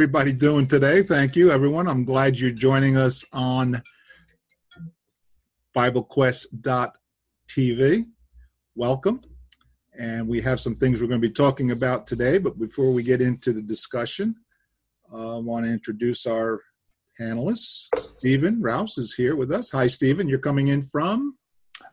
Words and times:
everybody 0.00 0.32
doing 0.32 0.64
today? 0.64 1.02
Thank 1.02 1.34
you, 1.34 1.50
everyone. 1.50 1.88
I'm 1.88 2.04
glad 2.04 2.38
you're 2.38 2.52
joining 2.52 2.96
us 2.96 3.24
on 3.32 3.82
BibleQuest.tv. 5.76 8.06
Welcome. 8.76 9.20
And 9.98 10.28
we 10.28 10.40
have 10.40 10.60
some 10.60 10.76
things 10.76 11.00
we're 11.00 11.08
going 11.08 11.20
to 11.20 11.28
be 11.28 11.34
talking 11.34 11.72
about 11.72 12.06
today. 12.06 12.38
But 12.38 12.60
before 12.60 12.92
we 12.92 13.02
get 13.02 13.20
into 13.20 13.52
the 13.52 13.60
discussion, 13.60 14.36
uh, 15.12 15.38
I 15.38 15.40
want 15.40 15.66
to 15.66 15.72
introduce 15.72 16.28
our 16.28 16.62
panelists. 17.20 17.88
Stephen 18.18 18.62
Rouse 18.62 18.98
is 18.98 19.14
here 19.14 19.34
with 19.34 19.50
us. 19.50 19.72
Hi, 19.72 19.88
Stephen. 19.88 20.28
You're 20.28 20.38
coming 20.38 20.68
in 20.68 20.82
from? 20.82 21.36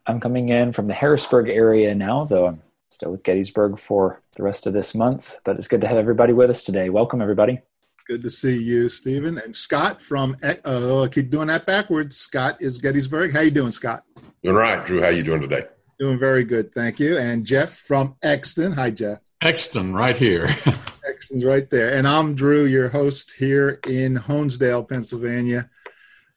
I'm 0.06 0.20
coming 0.20 0.50
in 0.50 0.72
from 0.72 0.86
the 0.86 0.94
Harrisburg 0.94 1.48
area 1.48 1.92
now, 1.92 2.24
though 2.24 2.46
I'm 2.46 2.62
still 2.88 3.10
with 3.10 3.24
Gettysburg 3.24 3.80
for 3.80 4.22
the 4.36 4.44
rest 4.44 4.68
of 4.68 4.74
this 4.74 4.94
month. 4.94 5.40
But 5.44 5.56
it's 5.56 5.66
good 5.66 5.80
to 5.80 5.88
have 5.88 5.98
everybody 5.98 6.32
with 6.32 6.50
us 6.50 6.62
today. 6.62 6.88
Welcome, 6.88 7.20
everybody. 7.20 7.62
Good 8.08 8.22
to 8.22 8.30
see 8.30 8.62
you, 8.62 8.88
Stephen. 8.88 9.38
And 9.38 9.54
Scott 9.54 10.00
from, 10.00 10.36
uh, 10.44 11.02
I 11.02 11.08
keep 11.08 11.28
doing 11.28 11.48
that 11.48 11.66
backwards. 11.66 12.16
Scott 12.16 12.56
is 12.60 12.78
Gettysburg. 12.78 13.32
How 13.32 13.40
you 13.40 13.50
doing, 13.50 13.72
Scott? 13.72 14.04
Doing 14.44 14.54
right. 14.54 14.86
Drew, 14.86 15.02
how 15.02 15.08
you 15.08 15.24
doing 15.24 15.40
today? 15.40 15.64
Doing 15.98 16.16
very 16.18 16.44
good, 16.44 16.72
thank 16.72 17.00
you. 17.00 17.18
And 17.18 17.44
Jeff 17.44 17.78
from 17.78 18.14
Exton. 18.22 18.70
Hi, 18.72 18.90
Jeff. 18.90 19.18
Exton, 19.42 19.92
right 19.92 20.16
here. 20.16 20.44
Exton's 21.08 21.44
right 21.44 21.68
there. 21.68 21.94
And 21.94 22.06
I'm 22.06 22.36
Drew, 22.36 22.66
your 22.66 22.88
host 22.88 23.32
here 23.36 23.80
in 23.88 24.16
Honesdale, 24.16 24.88
Pennsylvania. 24.88 25.68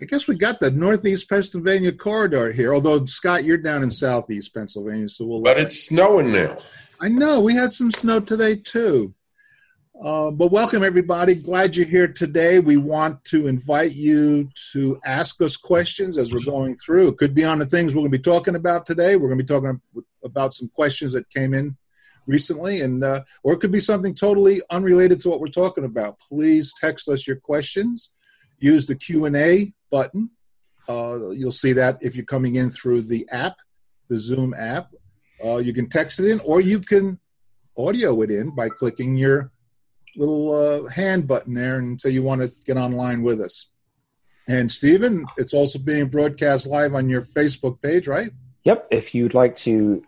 I 0.02 0.06
guess 0.06 0.28
we 0.28 0.36
got 0.38 0.60
the 0.60 0.72
Northeast 0.72 1.30
Pennsylvania 1.30 1.92
corridor 1.92 2.52
here. 2.52 2.74
Although 2.74 3.06
Scott, 3.06 3.44
you're 3.44 3.58
down 3.58 3.84
in 3.84 3.92
Southeast 3.92 4.56
Pennsylvania, 4.56 5.10
so 5.10 5.26
we'll. 5.26 5.42
But 5.42 5.60
it's 5.60 5.84
snowing 5.84 6.32
now. 6.32 6.58
I 7.00 7.10
know 7.10 7.42
we 7.42 7.54
had 7.54 7.74
some 7.74 7.92
snow 7.92 8.22
today 8.22 8.56
too. 8.56 9.14
Uh, 10.02 10.32
but 10.32 10.50
welcome, 10.50 10.82
everybody. 10.82 11.36
Glad 11.36 11.76
you're 11.76 11.86
here 11.86 12.08
today. 12.08 12.60
We 12.60 12.78
want 12.78 13.22
to 13.26 13.48
invite 13.48 13.92
you 13.92 14.50
to 14.72 14.98
ask 15.04 15.42
us 15.42 15.58
questions 15.58 16.18
as 16.18 16.32
we're 16.32 16.40
going 16.46 16.76
through. 16.76 17.10
It 17.10 17.18
could 17.18 17.36
be 17.36 17.44
on 17.44 17.60
the 17.60 17.66
things 17.66 17.94
we're 17.94 18.02
going 18.02 18.12
to 18.14 18.18
be 18.18 18.24
talking 18.24 18.56
about 18.56 18.86
today. 18.86 19.18
We're 19.18 19.28
going 19.28 19.40
to 19.40 19.44
be 19.44 19.48
talking 19.48 19.82
about 20.24 20.54
some 20.54 20.70
questions 20.70 21.12
that 21.12 21.30
came 21.32 21.54
in 21.54 21.76
recently, 22.28 22.80
and 22.80 23.04
uh, 23.04 23.26
or 23.44 23.52
it 23.52 23.60
could 23.60 23.74
be 23.74 23.82
something 23.82 24.16
totally 24.16 24.62
unrelated 24.70 25.20
to 25.20 25.30
what 25.30 25.42
we're 25.42 25.48
talking 25.48 25.84
about. 25.84 26.18
Please 26.18 26.74
text 26.80 27.10
us 27.10 27.28
your 27.28 27.36
questions. 27.36 28.14
Use 28.60 28.86
the 28.86 28.96
Q 28.96 29.26
and 29.26 29.36
A 29.36 29.74
button. 29.92 30.30
Uh, 30.88 31.32
you'll 31.32 31.52
see 31.52 31.74
that 31.74 31.98
if 32.00 32.16
you're 32.16 32.24
coming 32.24 32.56
in 32.56 32.70
through 32.70 33.02
the 33.02 33.28
app, 33.34 33.58
the 34.08 34.18
Zoom 34.18 34.54
app. 34.54 34.94
Uh, 35.44 35.58
you 35.58 35.74
can 35.74 35.90
text 35.90 36.22
it 36.22 36.32
in, 36.32 36.40
or 36.46 36.62
you 36.62 36.80
can 36.80 37.20
audio 37.78 38.22
it 38.22 38.32
in 38.32 38.56
by 38.56 38.70
clicking 38.70 39.18
your 39.18 39.52
little 40.20 40.52
uh, 40.52 40.90
hand 40.90 41.28
button 41.28 41.54
there 41.54 41.80
and 41.80 42.00
say 42.00 42.10
you 42.10 42.24
want 42.24 42.42
to 42.42 42.52
get 42.66 42.78
online 42.78 43.24
with 43.24 43.42
us. 43.42 43.68
And 44.48 44.72
Stephen, 44.72 45.26
it's 45.38 45.54
also 45.54 45.80
being 45.80 46.08
broadcast 46.08 46.68
live 46.68 46.96
on 46.96 47.08
your 47.08 47.22
Facebook 47.22 47.82
page, 47.82 48.08
right? 48.08 48.32
Yep. 48.64 48.88
If 48.92 49.16
you'd 49.16 49.34
like 49.34 49.56
to 49.58 50.04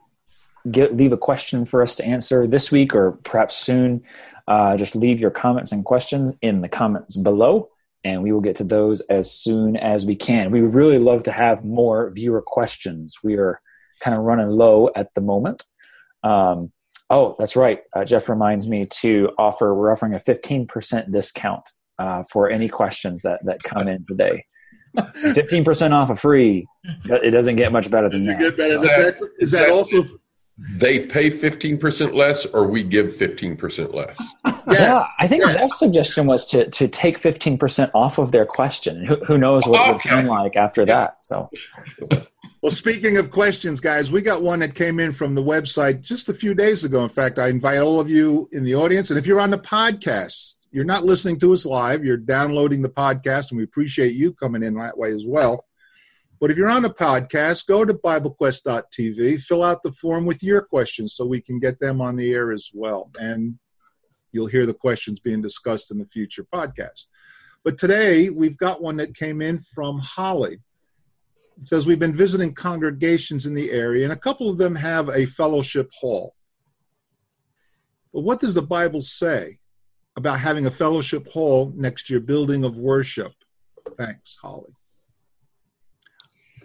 get 0.70 0.96
leave 0.96 1.12
a 1.12 1.18
question 1.18 1.66
for 1.66 1.82
us 1.82 1.96
to 1.96 2.06
answer 2.06 2.46
this 2.46 2.72
week 2.72 2.94
or 2.94 3.14
perhaps 3.24 3.56
soon, 3.56 4.04
uh, 4.48 4.78
just 4.78 4.96
leave 4.96 5.20
your 5.20 5.32
comments 5.32 5.72
and 5.72 5.86
questions 5.86 6.34
in 6.42 6.62
the 6.62 6.70
comments 6.70 7.18
below, 7.18 7.70
and 8.04 8.24
we 8.24 8.32
will 8.32 8.42
get 8.42 8.58
to 8.58 8.64
those 8.64 9.02
as 9.02 9.32
soon 9.32 9.78
as 9.78 10.06
we 10.06 10.16
can. 10.16 10.52
We 10.52 10.62
would 10.62 10.74
really 10.74 11.00
love 11.00 11.24
to 11.24 11.32
have 11.32 11.64
more 11.64 12.12
viewer 12.12 12.42
questions. 12.42 13.18
We 13.24 13.38
are 13.38 13.62
kind 14.02 14.18
of 14.18 14.24
running 14.24 14.50
low 14.50 14.90
at 14.96 15.14
the 15.14 15.22
moment. 15.22 15.64
Um, 16.24 16.72
Oh, 17.12 17.36
that's 17.38 17.58
right. 17.58 17.82
Uh, 17.94 18.06
Jeff 18.06 18.30
reminds 18.30 18.70
me 18.70 18.86
to 18.86 19.32
offer. 19.38 19.76
We're 19.76 19.92
offering 19.92 20.14
a 20.14 20.20
fifteen 20.20 20.66
percent 20.66 21.12
discount 21.12 21.70
uh, 22.00 22.24
for 22.24 22.50
any 22.50 22.70
questions 22.70 23.22
that 23.24 23.42
that 23.44 23.62
come 23.64 23.88
in 23.90 24.06
today. 24.08 24.46
Fifteen 25.16 25.64
percent 25.64 25.94
off 25.94 26.10
a 26.10 26.16
free. 26.16 26.68
It 27.06 27.32
doesn't 27.32 27.58
get 27.58 27.72
much 27.72 27.90
better 27.92 28.10
than 28.10 28.26
that. 28.26 28.40
Get 28.40 28.58
better. 28.58 28.74
Is, 28.74 28.82
that, 28.82 29.30
is 29.38 29.52
that 29.52 29.70
also? 29.70 30.04
They 30.78 31.00
pay 31.00 31.30
fifteen 31.30 31.78
percent 31.78 32.16
less, 32.16 32.46
or 32.46 32.68
we 32.68 32.84
give 32.84 33.16
fifteen 33.16 33.58
percent 33.58 33.94
less. 33.94 34.22
yes. 34.46 34.62
Yeah, 34.70 35.04
I 35.20 35.28
think 35.28 35.44
yes. 35.44 35.56
Jeff's 35.56 35.80
suggestion 35.80 36.28
was 36.28 36.46
to 36.48 36.70
to 36.70 36.88
take 36.88 37.18
fifteen 37.18 37.58
percent 37.58 37.92
off 37.94 38.20
of 38.20 38.32
their 38.32 38.46
question. 38.46 39.06
Who, 39.06 39.16
who 39.26 39.38
knows 39.38 39.66
what 39.66 39.96
okay. 39.96 40.12
it 40.12 40.16
would 40.16 40.26
like 40.26 40.56
after 40.56 40.82
yeah. 40.82 40.86
that? 40.86 41.24
So. 41.24 41.50
Well, 42.62 42.72
speaking 42.72 43.18
of 43.18 43.32
questions, 43.32 43.80
guys, 43.80 44.12
we 44.12 44.22
got 44.22 44.44
one 44.44 44.60
that 44.60 44.76
came 44.76 45.00
in 45.00 45.14
from 45.14 45.34
the 45.34 45.42
website 45.42 46.02
just 46.02 46.30
a 46.30 46.34
few 46.34 46.54
days 46.54 46.84
ago. 46.84 47.02
In 47.02 47.10
fact, 47.10 47.40
I 47.40 47.48
invite 47.48 47.80
all 47.80 48.00
of 48.00 48.08
you 48.08 48.48
in 48.52 48.64
the 48.64 48.76
audience, 48.76 49.10
and 49.10 49.18
if 49.18 49.26
you're 49.26 49.42
on 49.42 49.50
the 49.50 49.58
podcast, 49.58 50.68
you're 50.70 50.86
not 50.86 51.04
listening 51.04 51.40
to 51.40 51.54
us 51.54 51.66
live, 51.66 52.06
you're 52.06 52.18
downloading 52.18 52.84
the 52.84 52.90
podcast, 52.90 53.50
and 53.50 53.58
we 53.58 53.64
appreciate 53.64 54.14
you 54.14 54.32
coming 54.32 54.62
in 54.62 54.76
that 54.76 54.96
way 54.96 55.12
as 55.12 55.26
well. 55.26 55.66
But 56.40 56.52
if 56.52 56.58
you're 56.58 56.70
on 56.70 56.84
the 56.84 56.92
podcast, 56.92 57.66
go 57.66 57.84
to 57.84 57.96
BibleQuest.tv, 57.96 59.42
fill 59.42 59.64
out 59.64 59.82
the 59.82 59.92
form 59.92 60.28
with 60.28 60.44
your 60.44 60.62
questions 60.62 61.16
so 61.16 61.26
we 61.26 61.42
can 61.42 61.60
get 61.60 61.80
them 61.80 62.00
on 62.00 62.16
the 62.16 62.32
air 62.32 62.52
as 62.52 62.70
well. 62.76 63.10
And 63.20 63.58
you'll 64.34 64.46
hear 64.46 64.68
the 64.68 64.76
questions 64.76 65.20
being 65.20 65.42
discussed 65.42 65.90
in 65.90 65.98
the 65.98 66.06
future 66.06 66.46
podcast. 66.54 67.08
But 67.64 67.80
today, 67.80 68.30
we've 68.30 68.58
got 68.58 68.84
one 68.84 68.98
that 68.98 69.16
came 69.16 69.42
in 69.42 69.58
from 69.58 69.98
Holly. 69.98 70.60
It 71.62 71.68
says 71.68 71.86
we've 71.86 72.00
been 72.00 72.16
visiting 72.16 72.56
congregations 72.56 73.46
in 73.46 73.54
the 73.54 73.70
area, 73.70 74.04
and 74.04 74.12
a 74.12 74.18
couple 74.18 74.50
of 74.50 74.58
them 74.58 74.74
have 74.76 75.10
a 75.10 75.28
fellowship 75.28 75.92
hall. 75.94 76.34
But 78.12 78.22
what 78.22 78.40
does 78.40 78.56
the 78.56 78.64
Bible 78.64 79.02
say 79.02 79.60
about 80.16 80.40
having 80.40 80.66
a 80.66 80.72
fellowship 80.72 81.28
hall 81.28 81.72
next 81.76 82.08
to 82.08 82.14
your 82.14 82.22
building 82.22 82.64
of 82.64 82.78
worship? 82.78 83.34
Thanks, 83.96 84.38
Holly. 84.42 84.74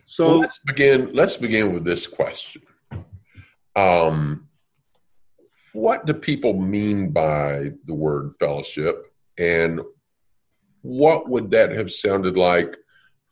So 0.07 0.29
well, 0.29 0.39
let's 0.41 0.61
begin. 0.65 1.11
Let's 1.13 1.37
begin 1.37 1.75
with 1.75 1.85
this 1.85 2.07
question. 2.07 2.63
Um, 3.75 4.49
what 5.75 6.07
do 6.07 6.15
people 6.15 6.59
mean 6.59 7.11
by 7.11 7.73
the 7.85 7.95
word 7.95 8.33
fellowship, 8.41 9.13
and 9.37 9.81
what 10.81 11.29
would 11.29 11.51
that 11.51 11.73
have 11.73 11.93
sounded 11.93 12.39
like 12.39 12.77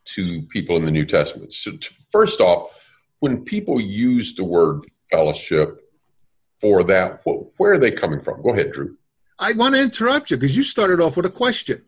to 0.07 0.43
people 0.43 0.77
in 0.77 0.85
the 0.85 0.91
New 0.91 1.07
Testament. 1.07 1.55
So, 1.55 1.73
first 2.11 2.41
off, 2.41 2.71
when 3.21 3.45
people 3.45 3.81
use 3.81 4.35
the 4.35 4.45
word 4.45 4.83
fellowship 5.11 5.81
for 6.61 6.85
that, 6.85 7.23
where 7.57 7.73
are 7.75 7.79
they 7.79 7.91
coming 7.91 8.21
from? 8.21 8.43
Go 8.43 8.53
ahead, 8.53 8.73
Drew. 8.73 8.97
I 9.39 9.53
want 9.53 9.75
to 9.75 9.83
interrupt 9.83 10.31
you 10.31 10.37
because 10.37 10.57
you 10.57 10.63
started 10.63 11.01
off 11.01 11.17
with 11.17 11.27
a 11.27 11.31
question. 11.31 11.83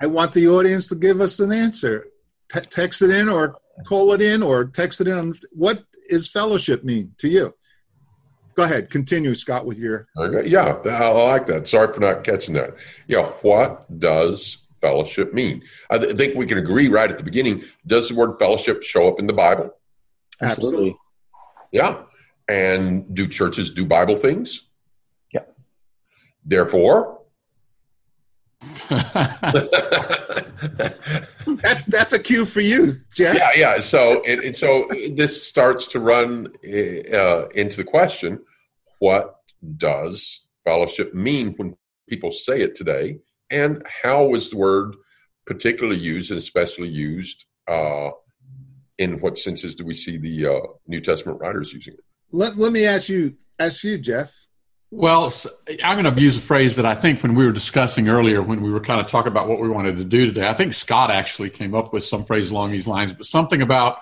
I 0.00 0.06
want 0.06 0.32
the 0.32 0.48
audience 0.48 0.88
to 0.88 0.94
give 0.94 1.20
us 1.20 1.40
an 1.40 1.52
answer. 1.52 2.06
T- 2.52 2.60
text 2.60 3.02
it 3.02 3.10
in 3.10 3.28
or 3.28 3.56
call 3.86 4.12
it 4.12 4.22
in 4.22 4.42
or 4.42 4.66
text 4.66 5.00
it 5.00 5.08
in. 5.08 5.34
What 5.52 5.84
is 6.08 6.28
fellowship 6.28 6.84
mean 6.84 7.14
to 7.18 7.28
you? 7.28 7.54
Go 8.54 8.64
ahead, 8.64 8.90
continue, 8.90 9.34
Scott, 9.34 9.66
with 9.66 9.78
your. 9.78 10.08
Okay, 10.16 10.48
yeah, 10.48 10.78
I 10.84 11.08
like 11.08 11.46
that. 11.46 11.68
Sorry 11.68 11.92
for 11.92 12.00
not 12.00 12.24
catching 12.24 12.54
that. 12.54 12.74
Yeah, 13.06 13.26
what 13.42 13.86
does 14.00 14.58
fellowship 14.80 15.34
mean? 15.34 15.62
I 15.90 15.98
th- 15.98 16.16
think 16.16 16.34
we 16.34 16.46
can 16.46 16.58
agree 16.58 16.88
right 16.88 17.10
at 17.10 17.18
the 17.18 17.24
beginning. 17.24 17.64
Does 17.86 18.08
the 18.08 18.14
word 18.14 18.38
fellowship 18.38 18.82
show 18.82 19.08
up 19.08 19.18
in 19.18 19.26
the 19.26 19.32
Bible? 19.32 19.74
Absolutely. 20.42 20.96
Yeah. 21.72 22.02
And 22.48 23.14
do 23.14 23.26
churches 23.26 23.70
do 23.70 23.84
Bible 23.84 24.16
things? 24.16 24.62
Yeah. 25.32 25.42
Therefore, 26.44 27.18
that's 31.62 31.84
that's 31.86 32.12
a 32.12 32.18
cue 32.18 32.44
for 32.44 32.60
you, 32.60 32.96
Jeff. 33.14 33.36
Yeah, 33.36 33.50
yeah. 33.54 33.78
So 33.80 34.22
and, 34.24 34.56
so 34.56 34.88
this 35.14 35.46
starts 35.46 35.86
to 35.88 36.00
run 36.00 36.48
uh, 36.64 37.48
into 37.48 37.76
the 37.76 37.84
question: 37.84 38.40
What 38.98 39.36
does 39.76 40.40
fellowship 40.64 41.14
mean 41.14 41.54
when 41.56 41.76
people 42.08 42.32
say 42.32 42.62
it 42.62 42.76
today? 42.76 43.18
And 43.50 43.82
how 44.02 44.26
was 44.26 44.50
the 44.50 44.56
word 44.56 44.94
particularly 45.46 45.98
used 45.98 46.30
and 46.30 46.38
especially 46.38 46.88
used 46.88 47.44
uh, 47.68 48.10
in 48.98 49.20
what 49.20 49.38
senses 49.38 49.74
do 49.74 49.84
we 49.84 49.94
see 49.94 50.18
the 50.18 50.46
uh, 50.46 50.60
New 50.86 51.00
Testament 51.00 51.40
writers 51.40 51.72
using 51.72 51.94
it? 51.94 52.00
Let, 52.30 52.58
let 52.58 52.72
me 52.72 52.84
ask 52.84 53.08
you, 53.08 53.34
ask 53.58 53.82
you, 53.84 53.98
Jeff. 53.98 54.32
Well, 54.90 55.32
I'm 55.84 56.00
going 56.02 56.14
to 56.14 56.20
use 56.20 56.38
a 56.38 56.40
phrase 56.40 56.76
that 56.76 56.86
I 56.86 56.94
think 56.94 57.22
when 57.22 57.34
we 57.34 57.44
were 57.44 57.52
discussing 57.52 58.08
earlier, 58.08 58.42
when 58.42 58.62
we 58.62 58.70
were 58.70 58.80
kind 58.80 59.00
of 59.00 59.06
talking 59.06 59.30
about 59.30 59.46
what 59.46 59.60
we 59.60 59.68
wanted 59.68 59.98
to 59.98 60.04
do 60.04 60.26
today, 60.26 60.48
I 60.48 60.54
think 60.54 60.72
Scott 60.72 61.10
actually 61.10 61.50
came 61.50 61.74
up 61.74 61.92
with 61.92 62.04
some 62.04 62.24
phrase 62.24 62.50
along 62.50 62.70
these 62.70 62.88
lines, 62.88 63.12
but 63.12 63.26
something 63.26 63.60
about 63.60 63.98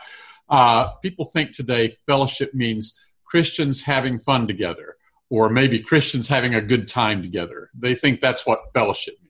uh, 0.49 0.93
people 1.03 1.25
think 1.25 1.53
today 1.53 1.97
fellowship 2.07 2.55
means 2.55 2.95
Christians 3.25 3.83
having 3.83 4.21
fun 4.21 4.47
together, 4.47 4.97
or 5.29 5.49
maybe 5.49 5.81
Christians 5.81 6.29
having 6.29 6.55
a 6.55 6.63
good 6.63 6.87
time 6.87 7.21
together. 7.21 7.71
They 7.77 7.97
think 7.97 8.21
that's 8.21 8.47
what 8.47 8.73
fellowship 8.73 9.17
means 9.21 9.26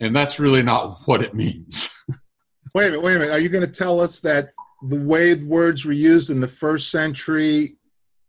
and 0.00 0.16
that's 0.16 0.40
really 0.40 0.62
not 0.62 1.00
what 1.06 1.22
it 1.22 1.34
means. 1.34 1.90
wait 2.74 2.88
a 2.88 2.90
minute, 2.90 3.02
wait 3.02 3.16
a 3.16 3.18
minute. 3.18 3.32
Are 3.32 3.38
you 3.38 3.48
going 3.48 3.66
to 3.66 3.70
tell 3.70 4.00
us 4.00 4.20
that 4.20 4.50
the 4.82 5.00
way 5.00 5.34
words 5.34 5.84
were 5.84 5.92
used 5.92 6.30
in 6.30 6.40
the 6.40 6.48
first 6.48 6.90
century 6.90 7.76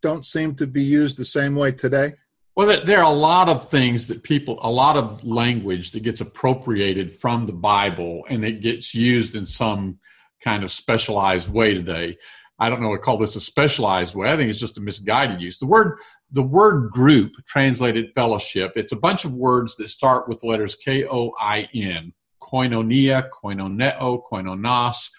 don't 0.01 0.25
seem 0.25 0.55
to 0.55 0.67
be 0.67 0.83
used 0.83 1.17
the 1.17 1.25
same 1.25 1.55
way 1.55 1.71
today? 1.71 2.13
Well, 2.55 2.83
there 2.85 2.99
are 2.99 3.05
a 3.05 3.15
lot 3.15 3.47
of 3.47 3.69
things 3.69 4.07
that 4.07 4.23
people, 4.23 4.59
a 4.61 4.69
lot 4.69 4.97
of 4.97 5.23
language 5.23 5.91
that 5.91 6.03
gets 6.03 6.19
appropriated 6.19 7.15
from 7.15 7.45
the 7.45 7.53
Bible 7.53 8.25
and 8.29 8.43
it 8.43 8.61
gets 8.61 8.93
used 8.93 9.35
in 9.35 9.45
some 9.45 9.99
kind 10.43 10.63
of 10.63 10.71
specialized 10.71 11.49
way 11.49 11.73
today. 11.73 12.17
I 12.59 12.69
don't 12.69 12.81
know 12.81 12.89
what 12.89 12.97
to 12.97 13.01
call 13.01 13.17
this 13.17 13.37
a 13.37 13.41
specialized 13.41 14.15
way. 14.15 14.29
I 14.29 14.35
think 14.35 14.49
it's 14.49 14.59
just 14.59 14.77
a 14.77 14.81
misguided 14.81 15.41
use. 15.41 15.59
The 15.59 15.65
word 15.65 15.99
the 16.31 16.41
word 16.41 16.89
group 16.89 17.33
translated 17.45 18.13
fellowship, 18.13 18.71
it's 18.75 18.93
a 18.93 18.97
bunch 18.97 19.25
of 19.25 19.33
words 19.33 19.75
that 19.75 19.89
start 19.89 20.27
with 20.27 20.43
letters 20.43 20.75
K 20.75 21.05
O 21.05 21.31
I 21.39 21.67
N, 21.73 22.13
koinonia, 22.41 23.29
koinoneo, 23.29 24.21
koinonos, 24.31 25.09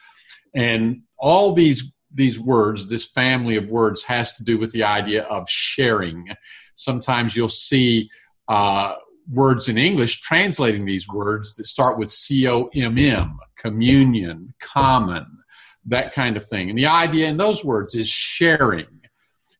and 0.55 1.03
all 1.19 1.53
these 1.53 1.85
these 2.15 2.39
words, 2.39 2.89
this 2.89 3.07
family 3.07 3.57
of 3.57 3.69
words 3.69 4.03
has 4.03 4.35
to 4.35 4.45
do 4.45 4.59
with 4.59 4.71
the 4.73 4.85
idea 4.85 5.23
of 5.25 5.49
sharing. 5.49 6.29
Sometimes 6.75 7.35
you'll 7.35 7.49
see 7.49 8.11
uh, 8.49 8.97
words 9.31 9.69
in 9.69 9.79
English 9.79 10.21
translating 10.21 10.85
these 10.85 11.09
words 11.09 11.55
that 11.55 11.67
start 11.67 11.99
with 11.99 12.11
C 12.11 12.47
O 12.49 12.69
M 12.75 12.99
M, 12.99 13.39
communion, 13.57 14.53
common, 14.61 15.27
that 15.87 16.13
kind 16.13 16.37
of 16.37 16.47
thing. 16.47 16.69
And 16.69 16.79
the 16.79 16.87
idea 16.87 17.29
in 17.29 17.37
those 17.37 17.65
words 17.65 17.95
is 17.95 18.09
sharing. 18.09 19.02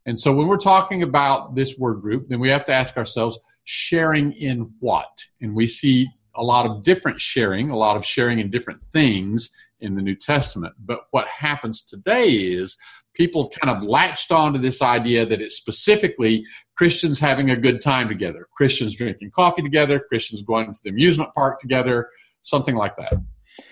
And 0.07 0.19
so 0.19 0.33
when 0.35 0.49
we're 0.49 0.57
talking 0.57 1.03
about 1.03 1.55
this 1.55 1.79
word 1.79 2.01
group, 2.01 2.29
then 2.29 2.41
we 2.41 2.49
have 2.49 2.65
to 2.67 2.73
ask 2.73 2.97
ourselves, 2.97 3.39
sharing 3.65 4.33
in 4.33 4.73
what? 4.81 5.25
And 5.41 5.55
we 5.55 5.67
see 5.67 6.09
a 6.35 6.43
lot 6.43 6.67
of 6.67 6.83
different 6.83 7.21
sharing, 7.21 7.71
a 7.71 7.77
lot 7.77 7.97
of 7.97 8.05
sharing 8.05 8.39
in 8.39 8.51
different 8.51 8.83
things 8.83 9.51
in 9.81 9.95
the 9.95 10.03
New 10.03 10.17
Testament. 10.17 10.75
But 10.85 11.03
what 11.11 11.29
happens 11.29 11.83
today 11.83 12.31
is 12.31 12.77
people 13.15 13.45
have 13.45 13.61
kind 13.61 13.77
of 13.77 13.89
latched 13.89 14.33
onto 14.33 14.59
this 14.59 14.81
idea 14.81 15.27
that 15.27 15.41
it's 15.41 15.57
specifically 15.57 16.45
Christians 16.77 17.21
having 17.21 17.51
a 17.51 17.57
good 17.57 17.83
time 17.83 18.09
together, 18.09 18.49
Christians 18.57 18.97
drinking 18.97 19.33
coffee 19.33 19.63
together, 19.63 20.01
Christians 20.01 20.43
going 20.43 20.73
to 20.73 20.81
the 20.83 20.91
amusement 20.91 21.35
park 21.35 21.61
together, 21.61 22.09
something 22.43 22.75
like 22.75 22.97
that. 22.97 23.13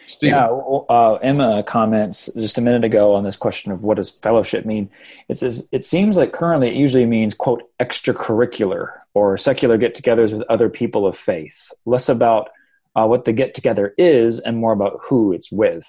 Steve. 0.06 0.32
Yeah, 0.32 0.48
uh, 0.48 1.18
Emma 1.22 1.62
comments 1.62 2.28
just 2.34 2.58
a 2.58 2.60
minute 2.60 2.84
ago 2.84 3.14
on 3.14 3.24
this 3.24 3.36
question 3.36 3.70
of 3.70 3.82
what 3.82 3.96
does 3.96 4.10
fellowship 4.10 4.66
mean. 4.66 4.90
It 5.28 5.38
says 5.38 5.68
it 5.70 5.84
seems 5.84 6.16
like 6.16 6.32
currently 6.32 6.68
it 6.68 6.74
usually 6.74 7.06
means 7.06 7.32
quote 7.32 7.62
extracurricular 7.78 8.90
or 9.14 9.38
secular 9.38 9.78
get-togethers 9.78 10.32
with 10.32 10.42
other 10.48 10.68
people 10.68 11.06
of 11.06 11.16
faith, 11.16 11.72
less 11.86 12.08
about 12.08 12.50
uh, 12.96 13.06
what 13.06 13.24
the 13.24 13.32
get-together 13.32 13.94
is 13.96 14.40
and 14.40 14.56
more 14.56 14.72
about 14.72 15.00
who 15.04 15.32
it's 15.32 15.52
with. 15.52 15.86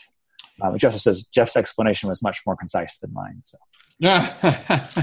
Um, 0.61 0.77
Jeff 0.77 0.95
says 0.97 1.23
Jeff's 1.23 1.57
explanation 1.57 2.07
was 2.07 2.21
much 2.21 2.41
more 2.45 2.55
concise 2.55 2.97
than 2.99 3.13
mine. 3.13 3.41
So. 3.41 3.57
uh, 4.03 4.99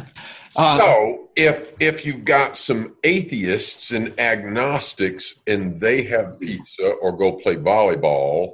so 0.56 1.28
if 1.36 1.72
if 1.78 2.04
you've 2.04 2.24
got 2.24 2.56
some 2.56 2.96
atheists 3.04 3.92
and 3.92 4.18
agnostics 4.18 5.36
and 5.46 5.80
they 5.80 6.02
have 6.02 6.40
pizza 6.40 6.88
or 7.00 7.16
go 7.16 7.32
play 7.32 7.54
volleyball 7.54 8.50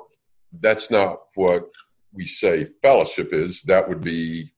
that's 0.61 0.91
not 0.91 1.21
what 1.35 1.71
we 2.13 2.27
say 2.27 2.69
fellowship 2.83 3.31
is. 3.33 3.63
That 3.63 3.89
would 3.89 4.01
be 4.01 4.53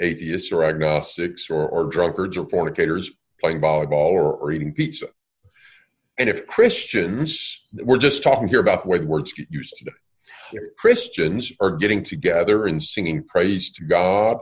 atheists 0.00 0.50
or 0.50 0.64
agnostics 0.64 1.50
or, 1.50 1.68
or 1.68 1.86
drunkards 1.86 2.36
or 2.36 2.48
fornicators 2.48 3.10
playing 3.40 3.60
volleyball 3.60 4.12
or, 4.12 4.32
or 4.34 4.52
eating 4.52 4.72
pizza. 4.72 5.06
And 6.18 6.28
if 6.28 6.46
Christians, 6.46 7.62
we're 7.72 7.98
just 7.98 8.22
talking 8.22 8.48
here 8.48 8.60
about 8.60 8.82
the 8.82 8.88
way 8.88 8.98
the 8.98 9.06
words 9.06 9.32
get 9.32 9.48
used 9.50 9.76
today. 9.76 9.92
If 10.52 10.76
Christians 10.76 11.52
are 11.60 11.72
getting 11.72 12.04
together 12.04 12.66
and 12.66 12.82
singing 12.82 13.24
praise 13.24 13.70
to 13.72 13.84
God, 13.84 14.38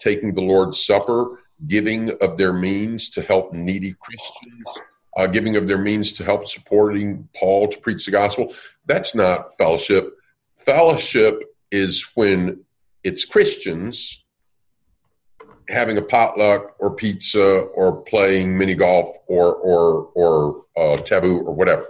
taking 0.00 0.34
the 0.34 0.42
Lord's 0.42 0.84
Supper, 0.84 1.40
giving 1.66 2.10
of 2.20 2.36
their 2.36 2.52
means 2.52 3.08
to 3.10 3.22
help 3.22 3.52
needy 3.52 3.94
Christians, 3.98 4.80
uh, 5.16 5.26
giving 5.26 5.56
of 5.56 5.66
their 5.66 5.78
means 5.78 6.12
to 6.12 6.24
help 6.24 6.46
supporting 6.46 7.28
Paul 7.34 7.68
to 7.68 7.80
preach 7.80 8.04
the 8.04 8.10
gospel, 8.10 8.54
that's 8.86 9.14
not 9.14 9.56
fellowship 9.56 10.14
fellowship 10.64 11.42
is 11.70 12.06
when 12.14 12.64
it's 13.02 13.24
Christians 13.24 14.24
having 15.68 15.96
a 15.96 16.02
potluck 16.02 16.74
or 16.78 16.94
pizza 16.94 17.60
or 17.74 18.02
playing 18.02 18.56
mini 18.56 18.74
golf 18.74 19.16
or 19.26 19.54
or 19.54 20.10
or 20.14 20.64
uh, 20.76 20.96
taboo 20.98 21.38
or 21.40 21.54
whatever. 21.54 21.86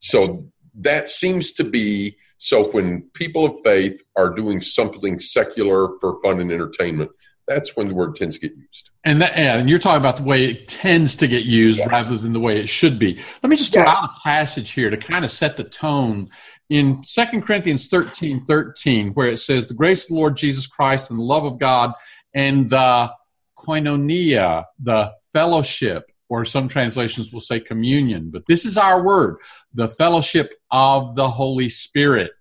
So 0.00 0.46
that 0.74 1.08
seems 1.08 1.52
to 1.52 1.64
be 1.64 2.16
so 2.38 2.70
when 2.70 3.02
people 3.14 3.44
of 3.44 3.56
faith 3.64 4.02
are 4.16 4.30
doing 4.30 4.60
something 4.60 5.18
secular 5.18 5.98
for 6.00 6.20
fun 6.22 6.40
and 6.40 6.52
entertainment, 6.52 7.10
that's 7.48 7.76
when 7.76 7.88
the 7.88 7.94
word 7.94 8.14
tends 8.14 8.38
to 8.38 8.48
get 8.48 8.56
used. 8.56 8.90
And 9.04 9.22
that, 9.22 9.36
and 9.36 9.70
you're 9.70 9.78
talking 9.78 10.00
about 10.00 10.18
the 10.18 10.22
way 10.22 10.44
it 10.44 10.68
tends 10.68 11.16
to 11.16 11.26
get 11.26 11.44
used 11.44 11.78
yes. 11.78 11.88
rather 11.88 12.18
than 12.18 12.32
the 12.32 12.40
way 12.40 12.60
it 12.60 12.68
should 12.68 12.98
be. 12.98 13.18
Let 13.42 13.50
me 13.50 13.56
just 13.56 13.72
throw 13.72 13.82
yes. 13.82 13.96
out 13.96 14.10
a 14.10 14.20
passage 14.22 14.72
here 14.72 14.90
to 14.90 14.96
kind 14.96 15.24
of 15.24 15.32
set 15.32 15.56
the 15.56 15.64
tone 15.64 16.30
in 16.68 17.02
Second 17.06 17.42
Corinthians 17.42 17.88
13 17.88 18.44
13, 18.44 19.14
where 19.14 19.28
it 19.28 19.38
says, 19.38 19.66
The 19.66 19.74
grace 19.74 20.02
of 20.04 20.08
the 20.08 20.14
Lord 20.14 20.36
Jesus 20.36 20.66
Christ 20.66 21.10
and 21.10 21.18
the 21.18 21.24
love 21.24 21.44
of 21.44 21.58
God 21.58 21.92
and 22.34 22.68
the 22.68 23.10
koinonia, 23.56 24.64
the 24.78 25.12
fellowship, 25.32 26.10
or 26.28 26.44
some 26.44 26.68
translations 26.68 27.32
will 27.32 27.40
say 27.40 27.58
communion, 27.58 28.30
but 28.30 28.44
this 28.46 28.66
is 28.66 28.76
our 28.76 29.02
word, 29.02 29.36
the 29.72 29.88
fellowship 29.88 30.52
of 30.70 31.16
the 31.16 31.28
Holy 31.28 31.68
Spirit 31.68 32.32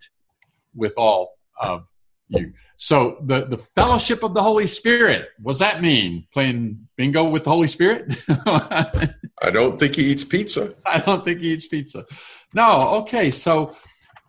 with 0.75 0.98
all 0.98 1.38
of 1.60 1.88
you. 2.29 2.53
So 2.75 3.18
the, 3.25 3.45
the 3.45 3.57
fellowship 3.57 4.24
of 4.24 4.33
the 4.33 4.44
Holy 4.44 4.68
Spirit, 4.68 5.29
what 5.41 5.53
does 5.53 5.59
that 5.59 5.81
mean? 5.81 6.27
Playing 6.33 6.88
bingo 6.95 7.29
with 7.29 7.44
the 7.44 7.50
Holy 7.50 7.68
Spirit? 7.68 8.15
I 8.29 9.50
don't 9.51 9.79
think 9.79 9.95
he 9.95 10.12
eats 10.12 10.24
pizza. 10.24 10.74
I 10.85 11.00
don't 11.00 11.24
think 11.24 11.41
he 11.41 11.53
eats 11.53 11.68
pizza. 11.68 12.06
No, 12.53 12.81
okay. 13.01 13.31
So 13.31 13.75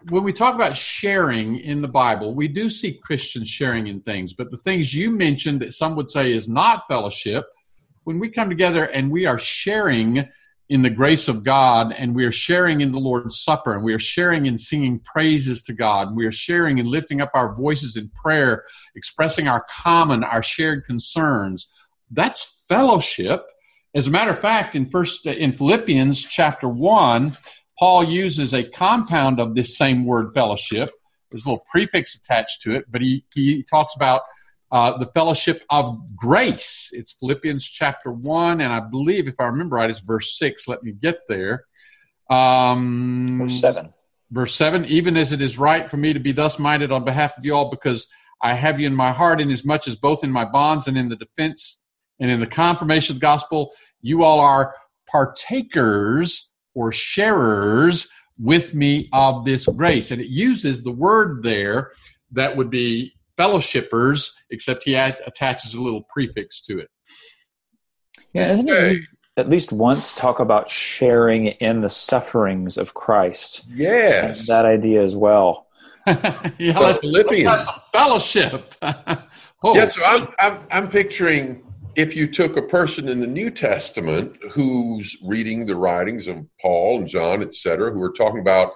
when 0.08 0.22
we 0.22 0.32
talk 0.32 0.54
about 0.54 0.76
sharing 0.76 1.58
in 1.58 1.82
the 1.82 1.88
Bible, 1.88 2.34
we 2.34 2.48
do 2.48 2.70
see 2.70 2.92
Christians 3.02 3.48
sharing 3.48 3.88
in 3.88 4.00
things, 4.00 4.32
but 4.32 4.50
the 4.50 4.58
things 4.58 4.94
you 4.94 5.10
mentioned 5.10 5.60
that 5.60 5.74
some 5.74 5.96
would 5.96 6.10
say 6.10 6.32
is 6.32 6.48
not 6.48 6.86
fellowship, 6.88 7.46
when 8.04 8.18
we 8.18 8.30
come 8.30 8.48
together 8.48 8.84
and 8.84 9.10
we 9.10 9.26
are 9.26 9.38
sharing 9.38 10.26
in 10.68 10.82
the 10.82 10.90
grace 10.90 11.28
of 11.28 11.44
God 11.44 11.94
and 11.96 12.14
we 12.14 12.24
are 12.24 12.32
sharing 12.32 12.82
in 12.82 12.92
the 12.92 12.98
Lord's 12.98 13.40
Supper 13.40 13.74
and 13.74 13.82
we 13.82 13.94
are 13.94 13.98
sharing 13.98 14.46
in 14.46 14.58
singing 14.58 14.98
praises 15.00 15.62
to 15.62 15.72
God 15.72 16.08
and 16.08 16.16
we 16.16 16.26
are 16.26 16.32
sharing 16.32 16.78
and 16.78 16.88
lifting 16.88 17.20
up 17.20 17.30
our 17.34 17.54
voices 17.54 17.96
in 17.96 18.10
prayer, 18.10 18.64
expressing 18.94 19.48
our 19.48 19.64
common, 19.70 20.22
our 20.24 20.42
shared 20.42 20.84
concerns, 20.84 21.68
that's 22.10 22.64
fellowship. 22.68 23.46
As 23.94 24.06
a 24.06 24.10
matter 24.10 24.30
of 24.30 24.40
fact, 24.40 24.74
in 24.74 24.84
first 24.84 25.26
in 25.26 25.52
Philippians 25.52 26.22
chapter 26.22 26.68
one, 26.68 27.36
Paul 27.78 28.04
uses 28.04 28.52
a 28.52 28.64
compound 28.64 29.40
of 29.40 29.54
this 29.54 29.76
same 29.78 30.04
word 30.04 30.34
fellowship. 30.34 30.90
There's 31.30 31.44
a 31.44 31.48
little 31.48 31.64
prefix 31.70 32.14
attached 32.14 32.62
to 32.62 32.74
it, 32.74 32.86
but 32.90 33.00
he, 33.00 33.24
he 33.34 33.62
talks 33.62 33.94
about 33.94 34.22
uh, 34.70 34.98
the 34.98 35.06
fellowship 35.06 35.62
of 35.70 35.98
grace. 36.16 36.90
It's 36.92 37.12
Philippians 37.12 37.64
chapter 37.64 38.12
1, 38.12 38.60
and 38.60 38.72
I 38.72 38.80
believe, 38.80 39.28
if 39.28 39.34
I 39.38 39.44
remember 39.44 39.76
right, 39.76 39.90
it's 39.90 40.00
verse 40.00 40.38
6. 40.38 40.68
Let 40.68 40.82
me 40.82 40.92
get 40.92 41.20
there. 41.28 41.64
Um, 42.30 43.26
verse 43.38 43.60
7. 43.60 43.94
Verse 44.30 44.54
7 44.54 44.84
Even 44.86 45.16
as 45.16 45.32
it 45.32 45.40
is 45.40 45.58
right 45.58 45.90
for 45.90 45.96
me 45.96 46.12
to 46.12 46.20
be 46.20 46.32
thus 46.32 46.58
minded 46.58 46.92
on 46.92 47.04
behalf 47.04 47.38
of 47.38 47.44
you 47.44 47.54
all, 47.54 47.70
because 47.70 48.06
I 48.42 48.54
have 48.54 48.78
you 48.78 48.86
in 48.86 48.94
my 48.94 49.12
heart, 49.12 49.40
inasmuch 49.40 49.88
as 49.88 49.96
both 49.96 50.22
in 50.22 50.30
my 50.30 50.44
bonds 50.44 50.86
and 50.86 50.98
in 50.98 51.08
the 51.08 51.16
defense 51.16 51.80
and 52.20 52.30
in 52.30 52.40
the 52.40 52.46
confirmation 52.46 53.14
of 53.16 53.20
the 53.20 53.24
gospel, 53.24 53.72
you 54.02 54.22
all 54.22 54.40
are 54.40 54.74
partakers 55.06 56.52
or 56.74 56.92
sharers 56.92 58.08
with 58.38 58.74
me 58.74 59.08
of 59.12 59.44
this 59.44 59.66
grace. 59.66 60.10
And 60.10 60.20
it 60.20 60.28
uses 60.28 60.82
the 60.82 60.92
word 60.92 61.42
there 61.42 61.90
that 62.32 62.56
would 62.56 62.70
be 62.70 63.14
fellowshippers, 63.38 64.30
except 64.50 64.84
he 64.84 64.96
add, 64.96 65.18
attaches 65.26 65.74
a 65.74 65.80
little 65.80 66.02
prefix 66.12 66.60
to 66.62 66.78
it. 66.78 66.88
Yeah, 68.32 68.52
isn't 68.52 68.68
it 68.68 69.02
at 69.36 69.48
least 69.48 69.72
once 69.72 70.14
talk 70.14 70.40
about 70.40 70.68
sharing 70.70 71.46
in 71.46 71.80
the 71.80 71.88
sufferings 71.88 72.76
of 72.76 72.94
Christ? 72.94 73.64
Yes. 73.68 74.46
that 74.48 74.64
idea 74.64 75.02
as 75.02 75.14
well. 75.14 75.68
yeah, 76.06 76.78
let's, 76.78 77.02
let's, 77.02 77.42
have 77.42 77.60
some 77.60 77.80
fellowship. 77.92 78.74
oh. 78.82 79.74
Yeah, 79.74 79.88
so 79.88 80.02
I'm, 80.04 80.28
I'm, 80.40 80.58
I'm 80.70 80.88
picturing 80.88 81.62
if 81.96 82.16
you 82.16 82.26
took 82.26 82.56
a 82.56 82.62
person 82.62 83.08
in 83.08 83.20
the 83.20 83.26
New 83.26 83.50
Testament 83.50 84.36
who's 84.52 85.16
reading 85.22 85.66
the 85.66 85.76
writings 85.76 86.26
of 86.26 86.46
Paul 86.60 86.98
and 86.98 87.08
John, 87.08 87.42
et 87.42 87.54
cetera, 87.54 87.92
who 87.92 88.02
are 88.02 88.12
talking 88.12 88.40
about 88.40 88.72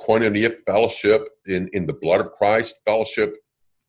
koinonia 0.00 0.54
fellowship 0.66 1.28
in, 1.46 1.68
in 1.72 1.86
the 1.86 1.92
blood 1.92 2.20
of 2.20 2.32
Christ, 2.32 2.76
fellowship, 2.84 3.34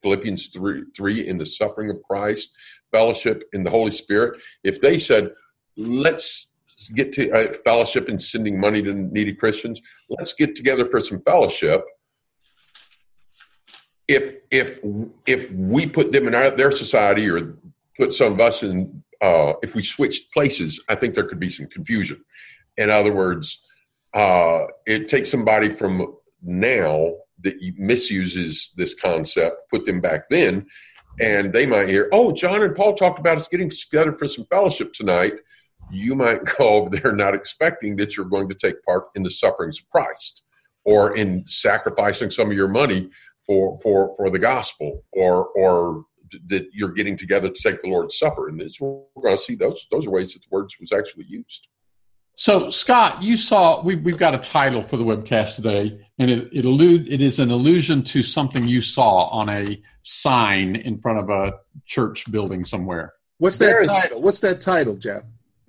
Philippians 0.01 0.48
3, 0.48 0.84
3 0.96 1.27
in 1.27 1.38
the 1.38 1.46
suffering 1.46 1.89
of 1.89 2.01
Christ, 2.03 2.51
fellowship 2.91 3.44
in 3.53 3.63
the 3.63 3.70
Holy 3.70 3.91
Spirit, 3.91 4.39
if 4.63 4.82
they 4.82 4.98
said, 4.98 5.32
let's 5.77 6.48
get 6.94 7.13
to 7.13 7.32
uh, 7.32 7.53
fellowship 7.65 8.08
and 8.08 8.22
sending 8.22 8.60
money 8.60 8.82
to 8.82 8.94
needy 8.94 9.34
Christians, 9.34 9.82
let's 10.10 10.34
get 10.34 10.56
together 10.56 10.86
for 10.86 11.00
some 11.00 11.22
fellowship. 11.22 11.84
If 14.08 14.38
if 14.50 14.79
if 15.27 15.51
we 15.51 15.86
put 15.86 16.12
them 16.12 16.27
in 16.27 16.34
our, 16.34 16.50
their 16.50 16.72
society 16.72 17.29
or 17.29 17.58
put 17.98 18.13
some 18.13 18.34
of 18.34 18.39
us 18.39 18.63
in 18.63 19.03
uh, 19.22 19.53
if 19.62 19.75
we 19.75 19.84
switched 19.84 20.32
places, 20.34 20.79
I 20.89 20.96
think 20.96 21.13
there 21.13 21.25
could 21.25 21.39
be 21.39 21.50
some 21.50 21.68
confusion. 21.68 22.24
In 22.77 22.89
other 22.89 23.13
words, 23.13 23.60
uh, 24.13 24.65
it 24.86 25.10
takes 25.10 25.29
somebody 25.29 25.70
from 25.70 26.15
now 26.41 27.15
that 27.43 27.55
misuses 27.77 28.72
this 28.75 28.93
concept, 28.93 29.69
put 29.69 29.86
them 29.86 30.01
back 30.01 30.29
then, 30.29 30.65
and 31.19 31.53
they 31.53 31.65
might 31.65 31.89
hear, 31.89 32.10
"Oh, 32.12 32.31
John 32.31 32.63
and 32.63 32.75
Paul 32.75 32.96
talked 32.96 33.19
about 33.19 33.38
us 33.38 33.48
getting 33.48 33.69
together 33.69 34.13
for 34.13 34.27
some 34.27 34.46
fellowship 34.46 34.93
tonight." 34.93 35.34
You 35.91 36.15
might 36.15 36.46
go 36.58 36.69
over 36.69 36.89
there 36.89 37.13
not 37.13 37.34
expecting 37.34 37.96
that 37.98 38.15
you're 38.15 38.25
going 38.25 38.50
to 38.50 38.55
take 38.55 38.84
part 38.84 39.05
in 39.15 39.24
the 39.24 39.29
sufferings 39.29 39.79
of 39.79 39.89
Christ 39.89 40.43
or 40.86 41.15
in 41.15 41.46
sacrificing 41.46 42.29
some 42.29 42.50
of 42.50 42.58
your 42.58 42.67
money 42.67 43.10
for 43.46 43.77
for 43.79 44.13
for 44.15 44.29
the 44.29 44.39
gospel 44.39 45.03
or 45.13 45.48
or 45.55 46.05
that 46.48 46.67
you're 46.74 46.91
getting 46.91 47.17
together 47.17 47.50
to 47.50 47.62
take 47.62 47.81
the 47.81 47.89
Lord's 47.89 48.17
Supper. 48.17 48.50
And 48.50 48.60
this, 48.60 48.79
we're 48.79 49.01
going 49.22 49.36
to 49.36 49.41
see 49.41 49.55
those 49.55 49.88
those 49.91 50.05
are 50.05 50.12
ways 50.12 50.34
that 50.34 50.41
the 50.41 50.48
words 50.51 50.75
was 50.79 50.91
actually 50.91 51.25
used. 51.27 51.67
So, 52.41 52.69
Scott, 52.69 53.22
you 53.22 53.36
saw 53.36 53.81
we, 53.81 53.96
we've 53.96 54.17
got 54.17 54.34
a 54.34 54.38
title 54.38 54.81
for 54.81 54.96
the 54.96 55.03
webcast 55.03 55.58
today, 55.58 56.00
and 56.19 56.31
it 56.31 56.48
it, 56.53 56.63
allude, 56.63 57.12
it 57.12 57.19
is 57.19 57.38
an 57.38 57.51
allusion 57.51 58.01
to 58.03 58.24
something 58.24 58.65
you 58.65 58.79
saw 58.79 59.25
on 59.25 59.50
a 59.50 59.81
sign 60.03 60.77
in 60.77 60.98
front 61.00 61.19
of 61.19 61.29
a 61.29 61.55
church 61.86 62.31
building 62.31 62.63
somewhere. 62.63 63.12
What's 63.39 63.58
that 63.58 63.65
there 63.65 63.86
title? 63.86 64.22
What's 64.22 64.39
that 64.39 64.62
title, 64.62 64.96
Jeff? 64.96 65.24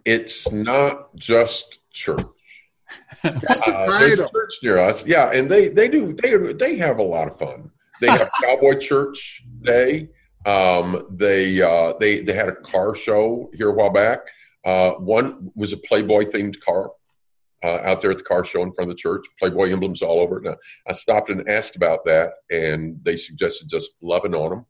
It's 0.04 0.52
not 0.52 1.12
just 1.16 1.80
church. 1.90 2.24
That's 3.24 3.64
the 3.64 3.74
uh, 3.74 3.86
title. 3.86 4.26
Uh, 4.26 4.28
church 4.28 4.54
near 4.62 4.78
us, 4.78 5.04
yeah, 5.04 5.32
and 5.32 5.50
they 5.50 5.70
they 5.70 5.88
do 5.88 6.12
they 6.12 6.52
they 6.52 6.76
have 6.76 6.98
a 6.98 7.02
lot 7.02 7.26
of 7.26 7.36
fun. 7.36 7.72
They 8.00 8.10
have 8.10 8.30
Cowboy 8.44 8.78
Church 8.78 9.42
Day. 9.60 10.10
Um, 10.46 11.04
they 11.10 11.60
uh, 11.60 11.94
they 11.98 12.20
they 12.20 12.32
had 12.32 12.48
a 12.48 12.54
car 12.54 12.94
show 12.94 13.50
here 13.54 13.70
a 13.70 13.74
while 13.74 13.90
back. 13.90 14.20
Uh, 14.64 14.90
one 14.92 15.50
was 15.54 15.72
a 15.72 15.76
Playboy 15.78 16.24
themed 16.26 16.60
car 16.60 16.90
uh, 17.62 17.78
out 17.82 18.00
there 18.00 18.10
at 18.10 18.18
the 18.18 18.24
car 18.24 18.44
show 18.44 18.62
in 18.62 18.72
front 18.72 18.90
of 18.90 18.96
the 18.96 19.00
church. 19.00 19.24
Playboy 19.38 19.70
emblems 19.70 20.02
all 20.02 20.20
over 20.20 20.38
it. 20.38 20.44
Now, 20.44 20.56
I 20.88 20.92
stopped 20.92 21.30
and 21.30 21.48
asked 21.48 21.76
about 21.76 22.04
that, 22.06 22.32
and 22.50 22.98
they 23.04 23.16
suggested 23.16 23.68
just 23.68 23.90
loving 24.02 24.34
on 24.34 24.50
them. 24.50 24.66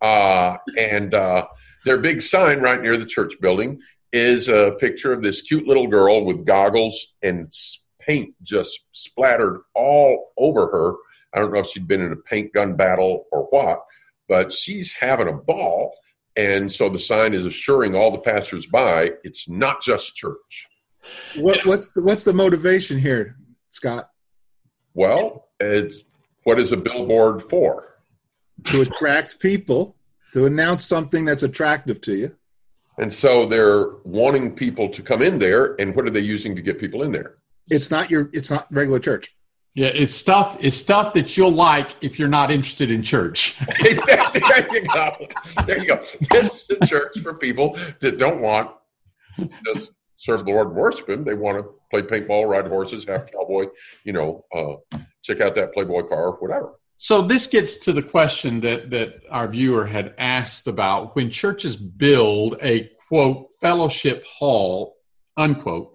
Uh, 0.00 0.56
and 0.78 1.14
uh, 1.14 1.46
their 1.84 1.98
big 1.98 2.22
sign 2.22 2.60
right 2.60 2.80
near 2.80 2.96
the 2.96 3.06
church 3.06 3.34
building 3.40 3.80
is 4.12 4.48
a 4.48 4.76
picture 4.78 5.12
of 5.12 5.22
this 5.22 5.40
cute 5.40 5.66
little 5.66 5.86
girl 5.86 6.24
with 6.24 6.44
goggles 6.44 7.14
and 7.22 7.52
paint 8.00 8.34
just 8.42 8.80
splattered 8.92 9.60
all 9.74 10.32
over 10.36 10.66
her. 10.66 10.94
I 11.32 11.40
don't 11.40 11.52
know 11.52 11.60
if 11.60 11.68
she'd 11.68 11.88
been 11.88 12.02
in 12.02 12.12
a 12.12 12.16
paint 12.16 12.52
gun 12.52 12.76
battle 12.76 13.24
or 13.32 13.44
what, 13.44 13.82
but 14.28 14.52
she's 14.52 14.92
having 14.92 15.28
a 15.28 15.32
ball. 15.32 15.94
And 16.36 16.70
so 16.70 16.88
the 16.88 16.98
sign 16.98 17.34
is 17.34 17.44
assuring 17.44 17.94
all 17.94 18.10
the 18.10 18.18
passersby 18.18 19.10
it's 19.22 19.48
not 19.48 19.82
just 19.82 20.14
church. 20.14 20.68
What, 21.36 21.64
what's 21.66 21.92
the 21.92 22.02
what's 22.02 22.24
the 22.24 22.32
motivation 22.32 22.98
here, 22.98 23.36
Scott? 23.70 24.10
Well, 24.94 25.48
it's 25.60 26.02
what 26.44 26.58
is 26.58 26.72
a 26.72 26.76
billboard 26.76 27.42
for? 27.42 27.98
To 28.64 28.82
attract 28.82 29.40
people, 29.40 29.96
to 30.32 30.46
announce 30.46 30.84
something 30.84 31.24
that's 31.24 31.42
attractive 31.42 32.00
to 32.02 32.14
you. 32.14 32.36
And 32.98 33.12
so 33.12 33.46
they're 33.46 33.88
wanting 34.04 34.54
people 34.54 34.88
to 34.90 35.02
come 35.02 35.22
in 35.22 35.38
there, 35.38 35.74
and 35.80 35.94
what 35.96 36.06
are 36.06 36.10
they 36.10 36.20
using 36.20 36.54
to 36.54 36.62
get 36.62 36.78
people 36.78 37.02
in 37.02 37.10
there? 37.10 37.36
It's 37.68 37.90
not 37.90 38.10
your. 38.10 38.30
It's 38.32 38.50
not 38.50 38.66
regular 38.70 38.98
church. 38.98 39.34
Yeah, 39.74 39.88
it's 39.88 40.14
stuff. 40.14 40.58
It's 40.60 40.76
stuff 40.76 41.14
that 41.14 41.36
you'll 41.36 41.52
like 41.52 41.96
if 42.02 42.18
you're 42.18 42.28
not 42.28 42.50
interested 42.50 42.90
in 42.90 43.02
church. 43.02 43.58
there, 43.80 44.72
you 44.72 44.86
go. 44.92 45.16
There 45.66 45.78
you 45.78 45.86
go. 45.86 46.02
This 46.30 46.66
is 46.68 46.78
a 46.78 46.86
church 46.86 47.18
for 47.20 47.34
people 47.34 47.78
that 48.00 48.18
don't 48.18 48.42
want 48.42 48.70
to 49.38 49.48
just 49.74 49.92
serve 50.18 50.44
the 50.44 50.50
Lord 50.50 50.68
and 50.68 50.76
worship 50.76 51.08
Him. 51.08 51.24
They 51.24 51.32
want 51.32 51.58
to 51.58 51.70
play 51.90 52.02
paintball, 52.02 52.48
ride 52.48 52.66
horses, 52.66 53.06
have 53.06 53.30
cowboy. 53.32 53.66
You 54.04 54.12
know, 54.12 54.44
uh, 54.54 54.98
check 55.22 55.40
out 55.40 55.54
that 55.54 55.72
Playboy 55.72 56.02
car, 56.02 56.32
whatever. 56.32 56.74
So 56.98 57.22
this 57.22 57.46
gets 57.46 57.78
to 57.78 57.94
the 57.94 58.02
question 58.02 58.60
that 58.60 58.90
that 58.90 59.22
our 59.30 59.48
viewer 59.48 59.86
had 59.86 60.14
asked 60.18 60.68
about 60.68 61.16
when 61.16 61.30
churches 61.30 61.76
build 61.76 62.58
a 62.62 62.90
quote 63.08 63.48
fellowship 63.58 64.26
hall 64.26 64.96
unquote 65.36 65.91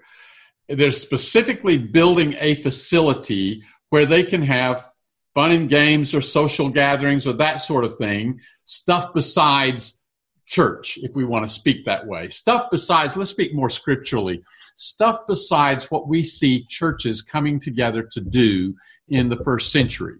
they're 0.69 0.91
specifically 0.91 1.77
building 1.77 2.35
a 2.39 2.61
facility 2.61 3.63
where 3.89 4.05
they 4.05 4.23
can 4.23 4.41
have 4.41 4.85
fun 5.33 5.51
and 5.51 5.69
games 5.69 6.13
or 6.13 6.21
social 6.21 6.69
gatherings 6.69 7.27
or 7.27 7.33
that 7.33 7.57
sort 7.57 7.83
of 7.83 7.95
thing, 7.95 8.39
stuff 8.65 9.13
besides 9.13 10.01
church, 10.45 10.97
if 11.03 11.13
we 11.13 11.25
want 11.25 11.45
to 11.45 11.53
speak 11.53 11.85
that 11.85 12.07
way. 12.07 12.27
Stuff 12.27 12.67
besides, 12.71 13.15
let's 13.15 13.31
speak 13.31 13.53
more 13.53 13.69
scripturally, 13.69 14.41
stuff 14.75 15.19
besides 15.27 15.91
what 15.91 16.07
we 16.07 16.23
see 16.23 16.65
churches 16.65 17.21
coming 17.21 17.59
together 17.59 18.03
to 18.03 18.21
do 18.21 18.73
in 19.09 19.29
the 19.29 19.37
first 19.43 19.71
century. 19.71 20.17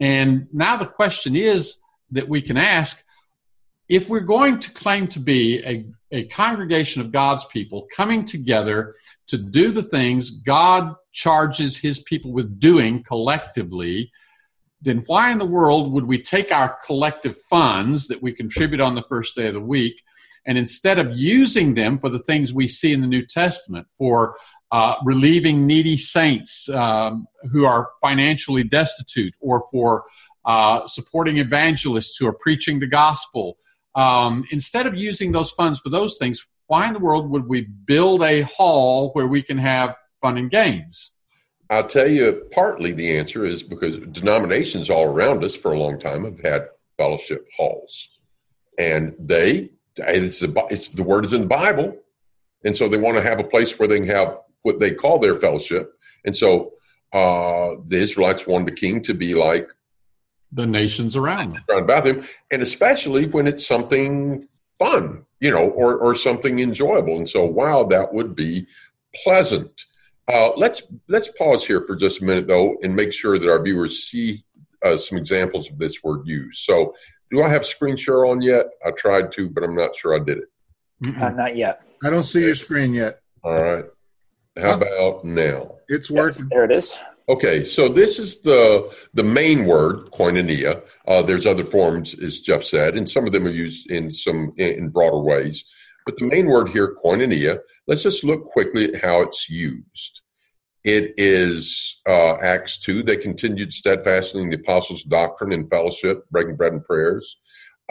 And 0.00 0.46
now 0.52 0.76
the 0.76 0.86
question 0.86 1.36
is 1.36 1.78
that 2.12 2.28
we 2.28 2.40
can 2.40 2.56
ask 2.56 3.04
if 3.88 4.08
we're 4.08 4.20
going 4.20 4.60
to 4.60 4.70
claim 4.70 5.08
to 5.08 5.20
be 5.20 5.62
a, 5.64 5.84
a 6.14 6.24
congregation 6.24 7.00
of 7.02 7.12
God's 7.12 7.44
people 7.46 7.86
coming 7.94 8.24
together 8.24 8.94
to 9.28 9.38
do 9.38 9.70
the 9.70 9.82
things 9.82 10.30
God 10.30 10.94
charges 11.12 11.76
his 11.76 12.00
people 12.00 12.32
with 12.32 12.60
doing 12.60 13.02
collectively, 13.02 14.12
then 14.80 15.02
why 15.06 15.30
in 15.30 15.38
the 15.38 15.46
world 15.46 15.92
would 15.92 16.04
we 16.04 16.22
take 16.22 16.52
our 16.52 16.78
collective 16.84 17.36
funds 17.50 18.08
that 18.08 18.22
we 18.22 18.32
contribute 18.32 18.80
on 18.80 18.94
the 18.94 19.02
first 19.02 19.34
day 19.34 19.48
of 19.48 19.54
the 19.54 19.60
week 19.60 20.00
and 20.46 20.58
instead 20.58 20.98
of 20.98 21.16
using 21.16 21.74
them 21.74 21.98
for 21.98 22.10
the 22.10 22.18
things 22.18 22.52
we 22.52 22.68
see 22.68 22.92
in 22.92 23.00
the 23.00 23.06
New 23.06 23.24
Testament, 23.24 23.86
for 23.96 24.36
uh, 24.70 24.94
relieving 25.04 25.66
needy 25.66 25.96
saints 25.96 26.68
um, 26.68 27.26
who 27.50 27.64
are 27.64 27.88
financially 28.02 28.64
destitute, 28.64 29.34
or 29.40 29.62
for 29.70 30.04
uh, 30.44 30.86
supporting 30.86 31.38
evangelists 31.38 32.16
who 32.18 32.26
are 32.26 32.34
preaching 32.34 32.80
the 32.80 32.86
gospel, 32.86 33.56
um, 33.94 34.44
instead 34.50 34.86
of 34.86 34.94
using 34.94 35.32
those 35.32 35.50
funds 35.50 35.80
for 35.80 35.90
those 35.90 36.16
things, 36.18 36.46
why 36.66 36.86
in 36.86 36.92
the 36.92 36.98
world 36.98 37.30
would 37.30 37.46
we 37.46 37.62
build 37.62 38.22
a 38.22 38.42
hall 38.42 39.10
where 39.12 39.26
we 39.26 39.42
can 39.42 39.58
have 39.58 39.96
fun 40.20 40.38
and 40.38 40.50
games? 40.50 41.12
I'll 41.70 41.88
tell 41.88 42.08
you, 42.08 42.46
partly 42.52 42.92
the 42.92 43.16
answer 43.16 43.44
is 43.46 43.62
because 43.62 43.96
denominations 44.12 44.90
all 44.90 45.06
around 45.06 45.44
us 45.44 45.56
for 45.56 45.72
a 45.72 45.78
long 45.78 45.98
time 45.98 46.24
have 46.24 46.40
had 46.40 46.68
fellowship 46.96 47.46
halls, 47.56 48.08
and 48.78 49.14
they 49.18 49.70
it's, 49.96 50.42
a, 50.42 50.52
it's 50.70 50.88
the 50.88 51.02
word 51.02 51.24
is 51.24 51.32
in 51.32 51.42
the 51.42 51.46
Bible, 51.46 51.96
and 52.64 52.76
so 52.76 52.88
they 52.88 52.98
want 52.98 53.16
to 53.16 53.22
have 53.22 53.38
a 53.38 53.44
place 53.44 53.78
where 53.78 53.88
they 53.88 53.98
can 53.98 54.08
have 54.08 54.38
what 54.62 54.78
they 54.78 54.92
call 54.92 55.18
their 55.18 55.36
fellowship, 55.40 55.92
and 56.24 56.36
so 56.36 56.72
uh, 57.12 57.76
the 57.88 57.96
Israelites 57.96 58.46
wanted 58.46 58.68
the 58.68 58.76
king 58.76 59.02
to 59.02 59.14
be 59.14 59.34
like 59.34 59.68
the 60.54 60.66
nations 60.66 61.16
around 61.16 61.60
around 61.68 61.82
about 61.82 62.04
them, 62.04 62.26
and 62.50 62.62
especially 62.62 63.26
when 63.26 63.46
it's 63.46 63.66
something 63.66 64.48
fun, 64.78 65.24
you 65.40 65.50
know, 65.50 65.68
or 65.70 65.96
or 65.96 66.14
something 66.14 66.60
enjoyable. 66.60 67.16
And 67.16 67.28
so, 67.28 67.44
wow, 67.44 67.84
that 67.84 68.14
would 68.14 68.34
be 68.34 68.66
pleasant. 69.22 69.70
Uh, 70.32 70.50
let's 70.56 70.82
let's 71.08 71.28
pause 71.28 71.66
here 71.66 71.82
for 71.86 71.96
just 71.96 72.22
a 72.22 72.24
minute 72.24 72.46
though, 72.46 72.76
and 72.82 72.96
make 72.96 73.12
sure 73.12 73.38
that 73.38 73.48
our 73.48 73.62
viewers 73.62 74.04
see 74.04 74.44
uh, 74.84 74.96
some 74.96 75.18
examples 75.18 75.70
of 75.70 75.78
this 75.78 76.02
word 76.02 76.26
used. 76.26 76.64
So, 76.64 76.94
do 77.30 77.42
I 77.42 77.48
have 77.50 77.66
screen 77.66 77.96
share 77.96 78.24
on 78.24 78.40
yet? 78.40 78.66
I 78.86 78.92
tried 78.92 79.32
to, 79.32 79.50
but 79.50 79.64
I'm 79.64 79.76
not 79.76 79.94
sure 79.96 80.14
I 80.14 80.24
did 80.24 80.38
it. 80.38 81.20
Uh, 81.20 81.30
not 81.30 81.56
yet. 81.56 81.82
I 82.02 82.10
don't 82.10 82.22
see 82.22 82.38
okay. 82.38 82.46
your 82.46 82.54
screen 82.54 82.94
yet. 82.94 83.20
All 83.42 83.56
right. 83.56 83.84
How 84.56 84.74
about 84.74 85.24
now? 85.24 85.76
It's 85.88 86.10
working. 86.10 86.42
Yes, 86.42 86.48
there 86.50 86.64
it 86.64 86.70
is. 86.70 86.96
Okay, 87.26 87.64
so 87.64 87.88
this 87.88 88.18
is 88.18 88.42
the 88.42 88.92
the 89.14 89.24
main 89.24 89.64
word, 89.64 90.10
koinonia. 90.12 90.82
Uh, 91.08 91.22
there's 91.22 91.46
other 91.46 91.64
forms, 91.64 92.14
as 92.20 92.40
Jeff 92.40 92.62
said, 92.62 92.96
and 92.96 93.08
some 93.08 93.26
of 93.26 93.32
them 93.32 93.46
are 93.46 93.50
used 93.50 93.90
in 93.90 94.12
some 94.12 94.52
in 94.58 94.90
broader 94.90 95.20
ways. 95.20 95.64
But 96.04 96.16
the 96.16 96.26
main 96.26 96.46
word 96.46 96.68
here, 96.68 96.96
koinonia. 97.02 97.60
Let's 97.86 98.02
just 98.02 98.24
look 98.24 98.44
quickly 98.44 98.92
at 98.92 99.02
how 99.02 99.22
it's 99.22 99.48
used. 99.48 100.20
It 100.84 101.14
is 101.16 101.98
uh, 102.06 102.34
Acts 102.42 102.78
two. 102.78 103.02
They 103.02 103.16
continued 103.16 103.72
steadfastly 103.72 104.42
in 104.42 104.50
the 104.50 104.56
apostles' 104.56 105.04
doctrine 105.04 105.52
and 105.52 105.68
fellowship, 105.70 106.28
breaking 106.30 106.56
bread 106.56 106.74
and 106.74 106.84
prayers. 106.84 107.38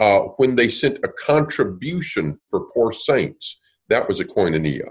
Uh, 0.00 0.20
when 0.36 0.54
they 0.54 0.68
sent 0.68 0.98
a 1.02 1.08
contribution 1.08 2.38
for 2.50 2.68
poor 2.72 2.92
saints, 2.92 3.60
that 3.88 4.06
was 4.06 4.20
a 4.20 4.24
koinonia. 4.24 4.90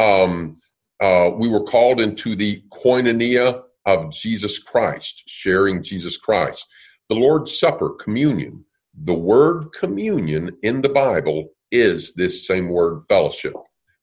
Um, 0.00 0.58
uh, 1.00 1.30
we 1.36 1.48
were 1.48 1.62
called 1.62 2.00
into 2.00 2.34
the 2.34 2.64
koinonia 2.72 3.62
of 3.86 4.12
Jesus 4.12 4.58
Christ, 4.58 5.22
sharing 5.26 5.82
Jesus 5.82 6.16
Christ. 6.16 6.66
The 7.08 7.14
Lord's 7.14 7.58
Supper, 7.58 7.90
communion. 7.90 8.64
The 9.04 9.14
word 9.14 9.72
communion 9.72 10.56
in 10.62 10.82
the 10.82 10.88
Bible 10.88 11.50
is 11.70 12.12
this 12.12 12.46
same 12.46 12.68
word 12.68 13.02
fellowship. 13.08 13.54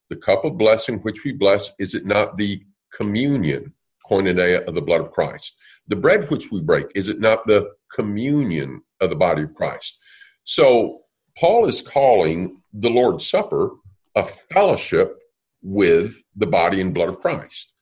The 0.08 0.16
cup 0.16 0.44
of 0.44 0.58
blessing 0.58 0.98
which 1.00 1.24
we 1.24 1.32
bless, 1.32 1.70
is 1.78 1.94
it 1.94 2.06
not 2.06 2.36
the 2.36 2.62
communion, 2.92 3.72
koinonia 4.10 4.64
of 4.66 4.74
the 4.74 4.82
blood 4.82 5.00
of 5.00 5.12
Christ? 5.12 5.54
The 5.88 5.96
bread 5.96 6.30
which 6.30 6.50
we 6.50 6.60
break, 6.60 6.86
is 6.94 7.08
it 7.08 7.20
not 7.20 7.46
the 7.46 7.72
communion 7.92 8.82
of 9.00 9.10
the 9.10 9.16
body 9.16 9.42
of 9.42 9.54
Christ? 9.54 9.98
So 10.44 11.02
Paul 11.38 11.66
is 11.66 11.82
calling 11.82 12.62
the 12.72 12.90
Lord's 12.90 13.28
Supper 13.28 13.70
a 14.14 14.24
fellowship 14.24 15.18
with 15.62 16.22
the 16.36 16.46
body 16.46 16.80
and 16.80 16.94
blood 16.94 17.08
of 17.08 17.20
Christ. 17.20 17.73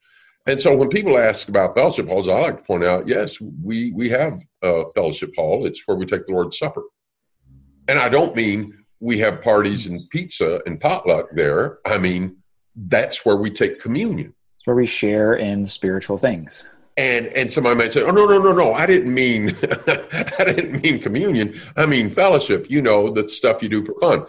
And 0.47 0.61
so 0.61 0.77
when 0.77 0.89
people 0.89 1.19
ask 1.19 1.49
about 1.49 1.75
fellowship 1.75 2.09
halls, 2.09 2.29
I 2.29 2.39
like 2.41 2.57
to 2.59 2.63
point 2.65 2.85
out, 2.85 3.07
yes, 3.07 3.41
we, 3.41 3.93
we 3.93 4.09
have 4.11 4.41
a 4.63 4.85
fellowship 4.95 5.33
hall. 5.37 5.67
It's 5.67 5.87
where 5.87 5.97
we 5.97 6.05
take 6.05 6.27
the 6.27 6.33
Lord's 6.33 6.59
Supper. 6.59 6.83
And 7.87 7.99
I 7.99 8.09
don't 8.09 8.35
mean 8.35 8.85
we 8.99 9.19
have 9.19 9.43
parties 9.43 9.87
and 9.87 10.09
pizza 10.11 10.61
and 10.67 10.81
potluck 10.81 11.27
there. 11.33 11.79
I 11.85 11.99
mean, 11.99 12.37
that's 12.75 13.25
where 13.25 13.37
we 13.37 13.51
take 13.51 13.81
communion. 13.81 14.35
It's 14.57 14.67
where 14.67 14.77
we 14.77 14.87
share 14.87 15.35
in 15.35 15.67
spiritual 15.67 16.19
things. 16.19 16.71
And 16.97 17.27
and 17.29 17.51
somebody 17.51 17.75
might 17.75 17.93
say, 17.93 18.03
"Oh 18.03 18.11
no, 18.11 18.27
no, 18.27 18.39
no, 18.39 18.53
no! 18.53 18.75
I 18.75 18.85
didn't 18.85 19.15
mean, 19.15 19.57
I 19.87 20.45
didn't 20.45 20.83
mean 20.83 21.01
communion. 21.01 21.59
I 21.75 21.87
mean 21.87 22.11
fellowship. 22.11 22.67
You 22.69 22.83
know, 22.83 23.11
the 23.11 23.27
stuff 23.29 23.63
you 23.63 23.71
do 23.71 23.83
for 23.85 23.99
fun. 23.99 24.27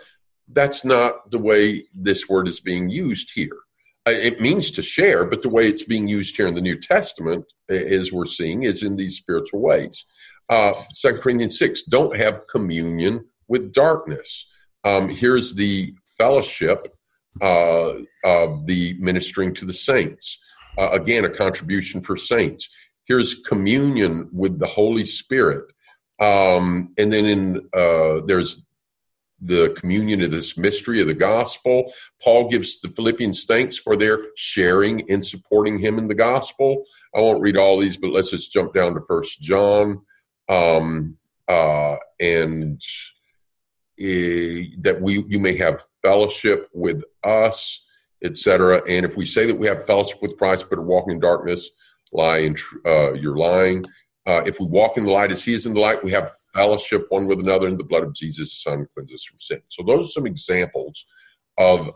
That's 0.47 0.85
not 0.85 1.29
the 1.29 1.39
way 1.39 1.85
this 1.93 2.29
word 2.29 2.47
is 2.47 2.61
being 2.61 2.89
used 2.89 3.31
here. 3.35 3.57
Uh, 4.05 4.11
it 4.11 4.41
means 4.41 4.69
to 4.71 4.81
share, 4.81 5.25
but 5.25 5.41
the 5.41 5.49
way 5.49 5.67
it's 5.67 5.83
being 5.83 6.07
used 6.07 6.35
here 6.35 6.47
in 6.47 6.55
the 6.55 6.61
New 6.61 6.79
Testament, 6.79 7.45
as 7.69 8.11
we're 8.11 8.25
seeing, 8.25 8.63
is 8.63 8.83
in 8.83 8.95
these 8.95 9.15
spiritual 9.17 9.61
ways. 9.61 10.05
Uh, 10.49 10.73
Second 10.91 11.21
Corinthians 11.21 11.57
six: 11.57 11.83
Don't 11.83 12.17
have 12.17 12.47
communion 12.47 13.25
with 13.47 13.73
darkness. 13.73 14.47
Um, 14.83 15.09
here's 15.09 15.53
the 15.53 15.93
fellowship 16.17 16.95
uh, 17.41 17.93
of 18.25 18.65
the 18.65 18.95
ministering 18.99 19.53
to 19.55 19.65
the 19.65 19.73
saints. 19.73 20.37
Uh, 20.77 20.89
again, 20.89 21.25
a 21.25 21.29
contribution 21.29 22.01
for 22.01 22.17
saints. 22.17 22.67
Here's 23.05 23.35
communion 23.35 24.29
with 24.31 24.59
the 24.59 24.67
Holy 24.67 25.05
Spirit. 25.05 25.65
Um, 26.19 26.93
and 26.97 27.11
then 27.11 27.25
in 27.25 27.57
uh, 27.73 28.21
there's 28.25 28.61
the 29.45 29.75
communion 29.77 30.21
of 30.21 30.31
this 30.31 30.57
mystery 30.57 31.01
of 31.01 31.07
the 31.07 31.13
gospel. 31.13 31.93
Paul 32.21 32.49
gives 32.49 32.79
the 32.81 32.89
Philippians 32.89 33.45
thanks 33.45 33.77
for 33.77 33.95
their 33.95 34.19
sharing 34.35 35.09
and 35.11 35.25
supporting 35.25 35.79
him 35.79 35.97
in 35.97 36.07
the 36.07 36.15
gospel. 36.15 36.85
I 37.15 37.19
won't 37.19 37.41
read 37.41 37.57
all 37.57 37.79
these, 37.79 37.97
but 37.97 38.11
let's 38.11 38.31
just 38.31 38.51
jump 38.51 38.73
down 38.73 38.93
to 38.95 39.01
First 39.07 39.41
John, 39.41 40.01
um, 40.49 41.17
uh, 41.47 41.97
and 42.19 42.81
uh, 43.99 44.79
that 44.79 44.97
we 44.99 45.23
you 45.27 45.39
may 45.39 45.55
have 45.57 45.83
fellowship 46.01 46.69
with 46.73 47.03
us 47.23 47.83
etc. 48.23 48.81
And 48.87 49.05
if 49.05 49.17
we 49.17 49.25
say 49.25 49.45
that 49.45 49.57
we 49.57 49.67
have 49.67 49.85
fellowship 49.85 50.21
with 50.21 50.37
Christ 50.37 50.67
but 50.69 50.79
are 50.79 50.83
walking 50.83 51.15
in 51.15 51.19
darkness, 51.19 51.69
lie 52.11 52.39
in 52.39 52.55
uh, 52.85 53.13
you're 53.13 53.37
lying. 53.37 53.85
Uh, 54.25 54.41
if 54.45 54.59
we 54.59 54.65
walk 54.65 54.97
in 54.97 55.05
the 55.05 55.11
light 55.11 55.31
as 55.31 55.43
He 55.43 55.53
is 55.53 55.65
in 55.65 55.73
the 55.73 55.79
light, 55.79 56.03
we 56.03 56.11
have 56.11 56.31
fellowship 56.53 57.07
one 57.09 57.27
with 57.27 57.39
another, 57.39 57.67
and 57.67 57.77
the 57.77 57.83
blood 57.83 58.03
of 58.03 58.13
Jesus, 58.13 58.49
the 58.51 58.69
Son, 58.69 58.87
cleanses 58.93 59.25
from 59.25 59.39
sin. 59.39 59.61
So 59.67 59.83
those 59.83 60.05
are 60.05 60.11
some 60.11 60.25
examples 60.25 61.05
of 61.57 61.89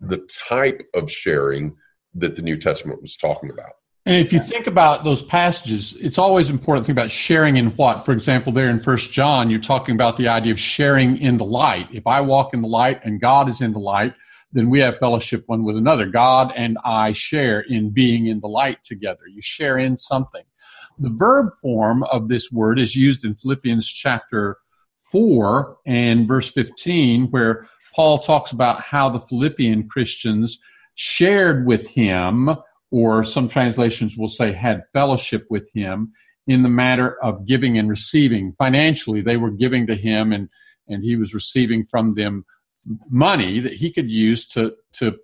the 0.00 0.28
type 0.48 0.82
of 0.94 1.10
sharing 1.10 1.76
that 2.14 2.36
the 2.36 2.42
New 2.42 2.56
Testament 2.56 3.02
was 3.02 3.16
talking 3.16 3.50
about. 3.50 3.72
And 4.06 4.24
if 4.24 4.32
you 4.32 4.40
think 4.40 4.66
about 4.66 5.04
those 5.04 5.22
passages, 5.22 5.94
it's 6.00 6.16
always 6.16 6.48
important 6.48 6.84
to 6.84 6.86
think 6.86 6.98
about 6.98 7.10
sharing 7.10 7.58
in 7.58 7.72
what. 7.72 8.06
For 8.06 8.12
example, 8.12 8.52
there 8.52 8.68
in 8.68 8.80
First 8.80 9.12
John, 9.12 9.50
you're 9.50 9.60
talking 9.60 9.94
about 9.94 10.16
the 10.16 10.28
idea 10.28 10.52
of 10.52 10.58
sharing 10.58 11.18
in 11.18 11.36
the 11.36 11.44
light. 11.44 11.88
If 11.92 12.06
I 12.06 12.22
walk 12.22 12.54
in 12.54 12.62
the 12.62 12.68
light 12.68 13.00
and 13.04 13.20
God 13.20 13.50
is 13.50 13.60
in 13.60 13.72
the 13.72 13.78
light, 13.78 14.14
then 14.50 14.70
we 14.70 14.80
have 14.80 14.98
fellowship 14.98 15.44
one 15.46 15.62
with 15.62 15.76
another. 15.76 16.06
God 16.06 16.52
and 16.56 16.78
I 16.84 17.12
share 17.12 17.60
in 17.60 17.90
being 17.90 18.28
in 18.28 18.40
the 18.40 18.48
light 18.48 18.82
together. 18.82 19.26
You 19.30 19.42
share 19.42 19.76
in 19.76 19.98
something. 19.98 20.44
The 20.98 21.14
verb 21.14 21.52
form 21.60 22.02
of 22.04 22.28
this 22.28 22.50
word 22.50 22.78
is 22.78 22.96
used 22.96 23.24
in 23.24 23.36
Philippians 23.36 23.86
chapter 23.86 24.56
4 25.12 25.76
and 25.86 26.26
verse 26.26 26.50
15, 26.50 27.30
where 27.30 27.68
Paul 27.94 28.18
talks 28.18 28.50
about 28.50 28.80
how 28.80 29.08
the 29.08 29.20
Philippian 29.20 29.88
Christians 29.88 30.58
shared 30.96 31.66
with 31.66 31.86
him, 31.86 32.50
or 32.90 33.22
some 33.22 33.48
translations 33.48 34.16
will 34.16 34.28
say 34.28 34.52
had 34.52 34.82
fellowship 34.92 35.46
with 35.50 35.70
him 35.72 36.12
in 36.48 36.62
the 36.62 36.68
matter 36.68 37.22
of 37.22 37.46
giving 37.46 37.78
and 37.78 37.88
receiving. 37.88 38.52
Financially, 38.54 39.20
they 39.20 39.36
were 39.36 39.50
giving 39.50 39.86
to 39.86 39.94
him 39.94 40.32
and, 40.32 40.48
and 40.88 41.04
he 41.04 41.14
was 41.14 41.34
receiving 41.34 41.84
from 41.84 42.14
them 42.14 42.44
money 43.10 43.60
that 43.60 43.74
he 43.74 43.92
could 43.92 44.10
use 44.10 44.46
to 44.46 44.74
to 44.94 45.16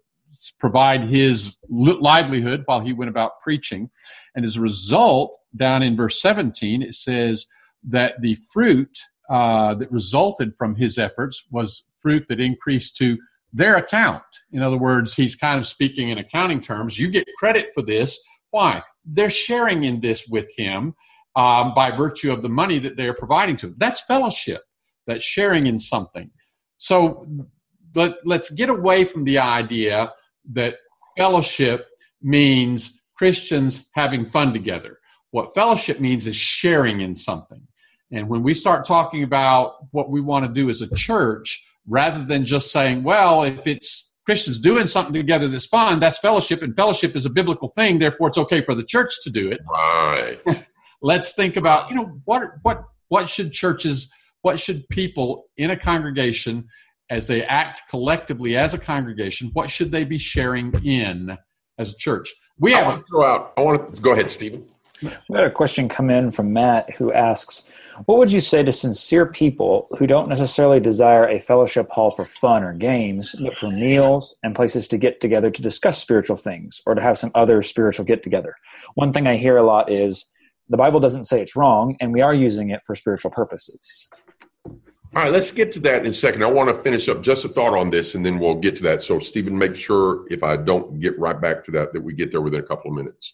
provide 0.59 1.02
his 1.02 1.59
livelihood 1.68 2.62
while 2.66 2.80
he 2.80 2.92
went 2.92 3.11
about 3.11 3.40
preaching. 3.42 3.90
And 4.35 4.44
as 4.44 4.57
a 4.57 4.61
result, 4.61 5.38
down 5.57 5.83
in 5.83 5.96
verse 5.96 6.20
17, 6.20 6.83
it 6.83 6.94
says 6.94 7.46
that 7.85 8.14
the 8.20 8.37
fruit 8.52 8.98
uh, 9.30 9.74
that 9.74 9.90
resulted 9.90 10.54
from 10.57 10.74
his 10.74 10.98
efforts 10.98 11.44
was 11.50 11.85
fruit 12.00 12.26
that 12.28 12.40
increased 12.40 12.96
to 12.98 13.18
their 13.52 13.76
account. 13.76 14.22
In 14.52 14.62
other 14.62 14.76
words, 14.76 15.14
he's 15.14 15.37
kind 15.37 15.59
of 15.59 15.66
speaking 15.66 16.11
in 16.11 16.18
accounting 16.18 16.61
terms. 16.61 16.98
You 16.98 17.09
get 17.09 17.26
credit 17.38 17.70
for 17.74 17.83
this. 17.83 18.18
Why? 18.50 18.83
They're 19.04 19.30
sharing 19.30 19.85
in 19.85 20.00
this 20.00 20.26
with 20.28 20.50
him 20.57 20.94
um, 21.37 21.72
by 21.74 21.90
virtue 21.90 22.33
of 22.33 22.42
the 22.42 22.48
money 22.48 22.78
that 22.80 22.96
they're 22.96 23.14
providing 23.14 23.57
to 23.57 23.68
him. 23.68 23.76
That's 23.78 24.00
fellowship. 24.02 24.62
That's 25.07 25.24
sharing 25.24 25.66
in 25.66 25.78
something. 25.78 26.30
So 26.78 27.26
let, 27.94 28.14
let's 28.24 28.50
get 28.50 28.68
away 28.68 29.04
from 29.04 29.24
the 29.24 29.38
idea 29.38 30.12
that 30.52 30.76
fellowship 31.16 31.87
means 32.22 32.92
Christians 33.16 33.85
having 33.92 34.24
fun 34.24 34.52
together. 34.52 34.98
What 35.30 35.54
fellowship 35.54 36.00
means 36.00 36.26
is 36.26 36.37
sharing 36.37 37.00
in 37.00 37.14
something. 37.14 37.66
And 38.12 38.28
when 38.28 38.42
we 38.42 38.54
start 38.54 38.87
talking 38.87 39.22
about 39.22 39.74
what 39.90 40.11
we 40.11 40.20
want 40.20 40.46
to 40.46 40.52
do 40.52 40.68
as 40.68 40.80
a 40.80 40.94
church, 40.94 41.66
rather 41.87 42.24
than 42.24 42.44
just 42.44 42.70
saying, 42.70 43.02
well, 43.02 43.42
if 43.42 43.66
it's 43.66 44.11
Christians 44.24 44.59
doing 44.59 44.87
something 44.87 45.12
together 45.12 45.48
that's 45.48 45.66
fun, 45.66 46.00
that's 46.00 46.18
fellowship, 46.18 46.62
and 46.62 46.74
fellowship 46.74 47.14
is 47.16 47.26
a 47.26 47.30
biblical 47.30 47.68
thing, 47.68 47.98
therefore 47.98 48.28
it's 48.28 48.38
okay 48.38 48.62
for 48.62 48.74
the 48.74 48.85
church 48.85 49.11
to 49.22 49.30
do 49.30 49.50
it. 49.50 49.61
Right. 49.68 50.40
Let's 51.02 51.35
think 51.35 51.57
about, 51.57 51.90
you 51.90 51.96
know, 51.96 52.20
what 52.24 52.42
what 52.62 52.85
what 53.09 53.28
should 53.28 53.52
churches, 53.52 54.09
what 54.42 54.59
should 54.59 54.88
people 54.88 55.44
in 55.57 55.70
a 55.70 55.76
congregation 55.76 56.68
as 57.10 57.26
they 57.26 57.44
act 57.44 57.82
collectively 57.90 58.56
as 58.56 58.74
a 58.74 58.78
congregation, 58.78 59.50
what 59.52 59.70
should 59.70 59.92
they 59.92 60.04
be 60.04 60.18
sharing 60.18 60.72
in 60.84 61.36
as 61.78 61.92
a 61.92 61.96
church? 61.96 62.34
We 62.58 62.72
have. 62.72 62.84
I 62.84 62.88
want 62.88 63.00
to 63.02 63.06
throw 63.08 63.24
out. 63.24 63.52
I 63.56 63.60
want 63.60 63.96
to 63.96 64.02
go 64.02 64.12
ahead, 64.12 64.30
Stephen. 64.30 64.66
We 65.02 65.10
had 65.34 65.44
a 65.44 65.50
question 65.50 65.88
come 65.88 66.08
in 66.08 66.30
from 66.30 66.52
Matt 66.52 66.94
who 66.96 67.12
asks, 67.12 67.68
"What 68.06 68.18
would 68.18 68.32
you 68.32 68.40
say 68.40 68.62
to 68.62 68.72
sincere 68.72 69.26
people 69.26 69.88
who 69.98 70.06
don't 70.06 70.28
necessarily 70.28 70.80
desire 70.80 71.28
a 71.28 71.40
fellowship 71.40 71.90
hall 71.90 72.10
for 72.10 72.24
fun 72.24 72.62
or 72.62 72.72
games, 72.72 73.34
but 73.34 73.56
for 73.56 73.70
meals 73.70 74.36
and 74.42 74.54
places 74.54 74.88
to 74.88 74.98
get 74.98 75.20
together 75.20 75.50
to 75.50 75.62
discuss 75.62 75.98
spiritual 75.98 76.36
things 76.36 76.80
or 76.86 76.94
to 76.94 77.02
have 77.02 77.18
some 77.18 77.32
other 77.34 77.60
spiritual 77.60 78.04
get 78.04 78.22
together?" 78.22 78.54
One 78.94 79.12
thing 79.12 79.26
I 79.26 79.36
hear 79.36 79.56
a 79.56 79.66
lot 79.66 79.90
is 79.90 80.26
the 80.68 80.76
Bible 80.76 81.00
doesn't 81.00 81.24
say 81.24 81.42
it's 81.42 81.56
wrong, 81.56 81.96
and 82.00 82.12
we 82.12 82.22
are 82.22 82.34
using 82.34 82.70
it 82.70 82.80
for 82.86 82.94
spiritual 82.94 83.32
purposes. 83.32 84.08
All 85.16 85.22
right, 85.22 85.33
let's 85.33 85.53
get 85.53 85.70
to 85.72 85.81
that 85.81 86.00
in 86.00 86.09
a 86.09 86.12
second. 86.12 86.42
I 86.42 86.50
want 86.50 86.74
to 86.74 86.83
finish 86.83 87.09
up 87.09 87.22
just 87.22 87.44
a 87.44 87.48
thought 87.48 87.79
on 87.79 87.88
this, 87.88 88.16
and 88.16 88.27
then 88.27 88.40
we'll 88.40 88.57
get 88.57 88.77
to 88.79 88.83
that. 88.83 89.00
So, 89.00 89.20
Stephen, 89.20 89.57
make 89.57 89.77
sure 89.77 90.24
if 90.29 90.42
I 90.42 90.57
don't 90.57 90.98
get 90.98 91.16
right 91.20 91.40
back 91.40 91.64
to 91.66 91.70
that, 91.70 91.92
that 91.92 92.00
we 92.00 92.14
get 92.14 92.33
there 92.33 92.40
within 92.40 92.59
a 92.59 92.66
couple 92.66 92.90
of 92.90 92.96
minutes. 92.96 93.33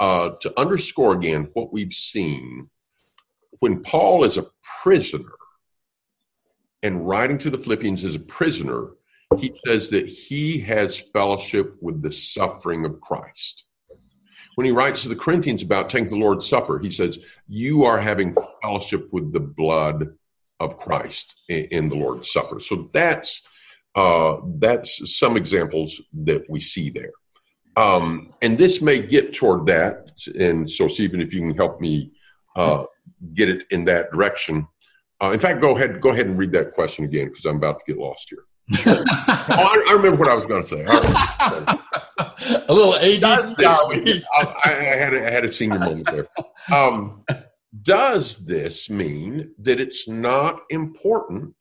Uh, 0.00 0.30
to 0.40 0.58
underscore 0.58 1.12
again 1.12 1.48
what 1.52 1.72
we've 1.72 1.92
seen, 1.92 2.68
when 3.60 3.84
Paul 3.84 4.24
is 4.24 4.36
a 4.36 4.46
prisoner 4.82 5.30
and 6.82 7.06
writing 7.06 7.38
to 7.38 7.50
the 7.50 7.58
Philippians 7.58 8.04
as 8.04 8.16
a 8.16 8.20
prisoner, 8.20 8.88
he 9.38 9.54
says 9.64 9.90
that 9.90 10.08
he 10.08 10.58
has 10.58 10.98
fellowship 10.98 11.76
with 11.80 12.02
the 12.02 12.10
suffering 12.10 12.84
of 12.84 13.00
Christ. 13.00 13.62
When 14.56 14.64
he 14.64 14.72
writes 14.72 15.02
to 15.02 15.08
the 15.08 15.14
Corinthians 15.14 15.62
about 15.62 15.88
taking 15.88 16.08
the 16.08 16.16
Lord's 16.16 16.48
Supper, 16.48 16.80
he 16.80 16.90
says, 16.90 17.20
You 17.46 17.84
are 17.84 18.00
having 18.00 18.36
fellowship 18.60 19.06
with 19.12 19.32
the 19.32 19.38
blood 19.38 20.18
of 20.62 20.78
Christ 20.78 21.34
in, 21.48 21.88
the 21.88 21.96
Lord's 21.96 22.32
Supper. 22.32 22.60
So 22.60 22.88
that's 22.92 23.42
uh, 23.94 24.36
that's 24.58 25.18
some 25.18 25.36
examples 25.36 26.00
that 26.24 26.48
we 26.48 26.60
see 26.60 26.88
there. 26.88 27.12
Um, 27.76 28.32
and 28.40 28.56
this 28.56 28.80
may 28.80 29.00
get 29.00 29.34
toward 29.34 29.66
that. 29.66 30.10
And 30.38 30.70
so, 30.70 30.88
Stephen, 30.88 31.20
if 31.20 31.34
you 31.34 31.40
can 31.40 31.54
help 31.54 31.80
me 31.80 32.12
uh, 32.56 32.84
get 33.34 33.48
it 33.48 33.64
in 33.70 33.84
that 33.86 34.10
direction. 34.12 34.66
Uh, 35.22 35.30
in 35.30 35.40
fact, 35.40 35.60
go 35.60 35.76
ahead, 35.76 36.00
go 36.00 36.10
ahead 36.10 36.26
and 36.26 36.38
read 36.38 36.52
that 36.52 36.72
question 36.72 37.04
again 37.04 37.28
because 37.28 37.44
I'm 37.44 37.56
about 37.56 37.80
to 37.80 37.84
get 37.86 37.98
lost 37.98 38.30
here. 38.30 38.44
oh, 38.86 39.04
I, 39.08 39.86
I, 39.90 39.92
remember 39.94 40.18
what 40.18 40.28
I 40.28 40.34
was 40.34 40.46
going 40.46 40.62
to 40.62 40.68
say. 40.68 40.84
Right. 40.84 41.78
a 42.68 42.72
little 42.72 42.94
AD. 42.94 43.24
I, 43.24 44.54
I, 44.64 44.68
had 44.70 45.14
a, 45.14 45.26
I 45.26 45.30
had 45.30 45.44
a 45.44 45.48
senior 45.48 45.78
moment 45.78 46.06
there. 46.06 46.26
Um, 46.72 47.24
does 47.80 48.44
this 48.44 48.90
mean 48.90 49.52
that 49.58 49.80
it's 49.80 50.06
not 50.08 50.60
important 50.70 51.54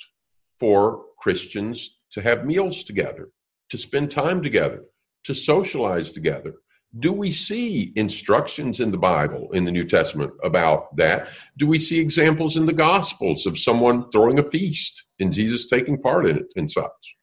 for 0.59 1.05
Christians 1.19 1.97
to 2.11 2.21
have 2.21 2.45
meals 2.45 2.83
together, 2.83 3.29
to 3.69 3.77
spend 3.77 4.11
time 4.11 4.43
together, 4.43 4.83
to 5.23 5.33
socialize 5.33 6.11
together? 6.11 6.55
Do 6.99 7.13
we 7.13 7.31
see 7.31 7.93
instructions 7.95 8.81
in 8.81 8.91
the 8.91 8.97
Bible, 8.97 9.49
in 9.53 9.63
the 9.63 9.71
New 9.71 9.85
Testament, 9.85 10.33
about 10.43 10.93
that? 10.97 11.29
Do 11.57 11.65
we 11.65 11.79
see 11.79 11.99
examples 11.99 12.57
in 12.57 12.65
the 12.65 12.73
Gospels 12.73 13.45
of 13.45 13.57
someone 13.57 14.11
throwing 14.11 14.39
a 14.39 14.43
feast 14.43 15.03
and 15.17 15.31
Jesus 15.31 15.67
taking 15.67 16.01
part 16.01 16.27
in 16.27 16.37
it 16.39 16.47
and 16.57 16.69
such? 16.69 17.15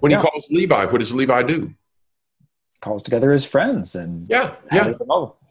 When 0.00 0.10
Yeah. 0.10 0.22
he 0.22 0.26
calls 0.26 0.46
Levi, 0.48 0.86
what 0.86 0.98
does 1.00 1.12
Levi 1.12 1.42
do? 1.42 1.74
Calls 2.80 3.02
together 3.02 3.30
his 3.30 3.44
friends 3.44 3.94
and 3.94 4.28
Yeah, 4.30 4.56
yeah. 4.72 4.90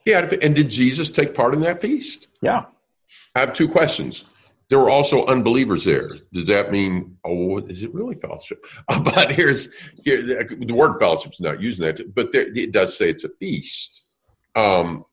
Has 0.06 0.14
them 0.14 0.24
over. 0.24 0.36
Yeah, 0.36 0.46
and 0.46 0.56
did 0.56 0.70
Jesus 0.70 1.10
take 1.10 1.34
part 1.36 1.54
in 1.54 1.62
that 1.62 1.82
feast? 1.82 2.28
Yeah. 2.42 2.66
I 3.36 3.40
have 3.42 3.54
two 3.54 3.68
questions. 3.68 4.26
There 4.70 4.80
were 4.80 4.90
also 4.90 5.26
unbelievers 5.26 5.84
there. 5.84 6.16
Does 6.32 6.48
that 6.48 6.72
mean, 6.72 7.18
oh, 7.26 7.58
is 7.58 7.84
it 7.84 7.94
really 7.94 8.16
fellowship? 8.16 8.66
but 8.88 9.32
here's 9.32 9.68
here, 10.04 10.22
the, 10.24 10.74
word 10.74 10.98
fellowship's 10.98 11.42
not 11.42 11.60
using 11.62 11.86
that, 11.86 12.16
but 12.16 12.32
there, 12.32 12.48
it 12.56 12.72
does 12.72 12.98
say 12.98 13.10
it's 13.10 13.26
a 13.26 13.30
feast. 13.30 14.04
Um, 14.56 15.06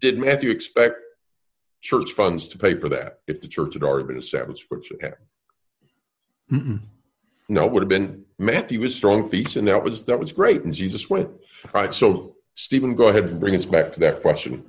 did 0.00 0.18
Matthew 0.18 0.50
expect 0.50 0.96
church 1.80 2.12
funds 2.12 2.46
to 2.48 2.58
pay 2.58 2.74
for 2.74 2.88
that 2.90 3.20
if 3.26 3.40
the 3.40 3.48
church 3.48 3.74
had 3.74 3.82
already 3.82 4.06
been 4.06 4.18
established, 4.18 4.66
which 4.68 4.92
it 4.92 5.02
had? 5.02 5.16
Mm-mm. 6.52 6.80
No, 7.48 7.66
it 7.66 7.72
would 7.72 7.82
have 7.82 7.88
been 7.88 8.24
Matthew 8.38 8.80
was 8.80 8.98
throwing 8.98 9.28
feasts, 9.28 9.56
and 9.56 9.66
that 9.68 9.82
was 9.82 10.02
that 10.04 10.18
was 10.18 10.32
great, 10.32 10.62
and 10.62 10.72
Jesus 10.72 11.10
went. 11.10 11.28
All 11.74 11.80
right, 11.80 11.92
so 11.92 12.36
Stephen, 12.54 12.94
go 12.94 13.08
ahead 13.08 13.24
and 13.24 13.40
bring 13.40 13.54
us 13.54 13.64
back 13.64 13.92
to 13.92 14.00
that 14.00 14.22
question. 14.22 14.68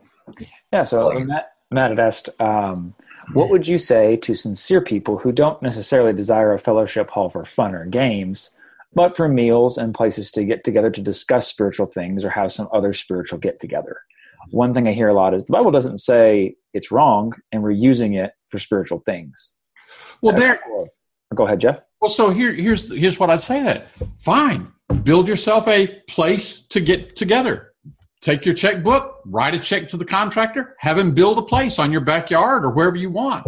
Yeah. 0.71 0.83
So 0.83 1.19
Matt, 1.19 1.51
Matt 1.71 1.91
had 1.91 1.99
asked, 1.99 2.29
um, 2.39 2.95
what 3.33 3.49
would 3.49 3.67
you 3.67 3.77
say 3.77 4.17
to 4.17 4.35
sincere 4.35 4.81
people 4.81 5.17
who 5.17 5.31
don't 5.31 5.61
necessarily 5.61 6.13
desire 6.13 6.53
a 6.53 6.59
fellowship 6.59 7.09
hall 7.09 7.29
for 7.29 7.45
fun 7.45 7.73
or 7.73 7.85
games, 7.85 8.57
but 8.93 9.15
for 9.15 9.27
meals 9.27 9.77
and 9.77 9.93
places 9.93 10.31
to 10.31 10.43
get 10.43 10.63
together 10.63 10.91
to 10.91 11.01
discuss 11.01 11.47
spiritual 11.47 11.87
things 11.87 12.23
or 12.23 12.29
have 12.29 12.51
some 12.51 12.67
other 12.73 12.93
spiritual 12.93 13.39
get 13.39 13.59
together? 13.59 14.01
One 14.51 14.73
thing 14.73 14.87
I 14.87 14.93
hear 14.93 15.07
a 15.07 15.13
lot 15.13 15.33
is 15.33 15.45
the 15.45 15.53
Bible 15.53 15.71
doesn't 15.71 15.99
say 15.99 16.55
it's 16.73 16.91
wrong, 16.91 17.33
and 17.51 17.63
we're 17.63 17.71
using 17.71 18.13
it 18.13 18.33
for 18.49 18.59
spiritual 18.59 18.99
things. 19.05 19.55
Well, 20.21 20.35
there. 20.35 20.59
Go 21.33 21.45
ahead, 21.45 21.59
Jeff. 21.59 21.79
Well, 22.01 22.09
so 22.09 22.29
here, 22.29 22.53
here's 22.53 22.91
here's 22.91 23.17
what 23.17 23.29
I'd 23.29 23.41
say. 23.41 23.63
That 23.63 23.87
fine. 24.19 24.71
Build 25.03 25.27
yourself 25.27 25.67
a 25.67 25.87
place 26.07 26.61
to 26.69 26.81
get 26.81 27.15
together. 27.15 27.72
Take 28.23 28.45
your 28.45 28.55
checkbook, 28.55 29.19
write 29.25 29.53
a 29.53 29.59
check 29.59 29.89
to 29.89 29.97
the 29.97 30.05
contractor, 30.05 30.77
have 30.79 30.97
him 30.97 31.13
build 31.13 31.37
a 31.37 31.41
place 31.41 31.77
on 31.77 31.91
your 31.91 31.99
backyard 31.99 32.63
or 32.63 32.71
wherever 32.71 32.95
you 32.95 33.09
want. 33.09 33.45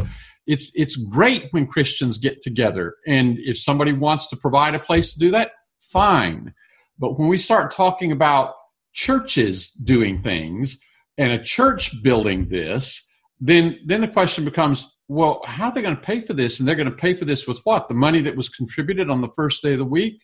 It's 0.48 0.70
it's 0.76 0.98
great 0.98 1.48
when 1.52 1.66
Christians 1.66 2.18
get 2.18 2.42
together, 2.42 2.96
and 3.08 3.40
if 3.40 3.58
somebody 3.58 3.94
wants 3.94 4.28
to 4.28 4.36
provide 4.36 4.76
a 4.76 4.80
place 4.80 5.14
to 5.14 5.20
do 5.20 5.32
that, 5.32 5.52
fine. 5.80 6.54
But 7.00 7.18
when 7.18 7.30
we 7.30 7.38
start 7.38 7.72
talking 7.72 8.12
about 8.12 8.54
churches 8.92 9.72
doing 9.72 10.22
things 10.22 10.78
and 11.18 11.32
a 11.32 11.42
church 11.42 12.04
building 12.04 12.50
this, 12.50 13.02
then 13.40 13.80
then 13.86 14.02
the 14.02 14.10
question 14.10 14.44
becomes, 14.44 14.90
well, 15.08 15.42
how 15.46 15.68
are 15.68 15.74
they 15.74 15.82
going 15.82 15.96
to 15.96 16.02
pay 16.02 16.20
for 16.20 16.34
this? 16.34 16.60
And 16.60 16.68
they're 16.68 16.76
going 16.76 16.90
to 16.90 16.96
pay 16.96 17.14
for 17.14 17.24
this 17.24 17.48
with 17.48 17.60
what? 17.64 17.88
The 17.88 17.94
money 17.96 18.20
that 18.22 18.36
was 18.36 18.50
contributed 18.50 19.10
on 19.10 19.22
the 19.22 19.32
first 19.36 19.64
day 19.64 19.72
of 19.72 19.80
the 19.80 19.86
week? 19.86 20.22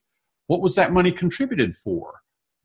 What 0.48 0.62
was 0.62 0.76
that 0.76 0.92
money 0.92 1.12
contributed 1.12 1.78
for? 1.78 2.20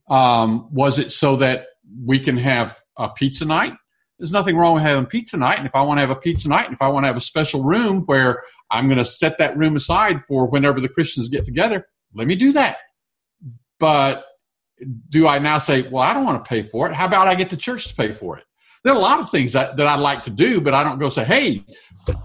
Um, 0.09 0.69
was 0.73 0.99
it 0.99 1.11
so 1.11 1.37
that 1.37 1.67
we 2.05 2.19
can 2.19 2.37
have 2.37 2.81
a 2.97 3.09
pizza 3.09 3.45
night? 3.45 3.75
There's 4.19 4.33
nothing 4.33 4.57
wrong 4.57 4.75
with 4.75 4.83
having 4.83 5.07
pizza 5.07 5.37
night. 5.37 5.59
And 5.59 5.67
if 5.67 5.75
I 5.75 5.83
want 5.83 5.99
to 5.99 6.01
have 6.01 6.11
a 6.11 6.17
pizza 6.17 6.49
night, 6.49 6.67
and 6.67 6.75
if 6.75 6.81
I 6.81 6.89
want 6.89 7.05
to 7.05 7.09
have 7.09 7.17
a 7.17 7.21
special 7.21 7.63
room 7.63 8.03
where 8.07 8.43
I'm 8.71 8.87
going 8.87 8.99
to 8.99 9.05
set 9.05 9.39
that 9.39 9.57
room 9.57 9.77
aside 9.77 10.25
for 10.27 10.47
whenever 10.47 10.81
the 10.81 10.89
Christians 10.89 11.29
get 11.29 11.45
together, 11.45 11.87
let 12.15 12.27
me 12.27 12.35
do 12.35 12.53
that. 12.53 12.79
But 13.79 14.25
do 15.09 15.27
I 15.27 15.39
now 15.39 15.59
say, 15.59 15.83
well, 15.83 16.03
I 16.03 16.13
don't 16.13 16.25
want 16.25 16.43
to 16.43 16.49
pay 16.49 16.63
for 16.63 16.89
it? 16.89 16.95
How 16.95 17.07
about 17.07 17.29
I 17.29 17.35
get 17.35 17.51
the 17.51 17.57
church 17.57 17.89
to 17.89 17.95
pay 17.95 18.13
for 18.13 18.39
it? 18.39 18.45
There 18.85 18.93
are 18.93 18.97
a 18.97 19.01
lot 19.01 19.21
of 19.21 19.31
things 19.31 19.53
that, 19.53 19.77
that 19.77 19.87
I'd 19.87 20.01
like 20.01 20.23
to 20.23 20.31
do, 20.31 20.61
but 20.61 20.73
I 20.73 20.85
don't 20.85 20.99
go 20.99 21.09
say, 21.09 21.25
hey, 21.25 21.65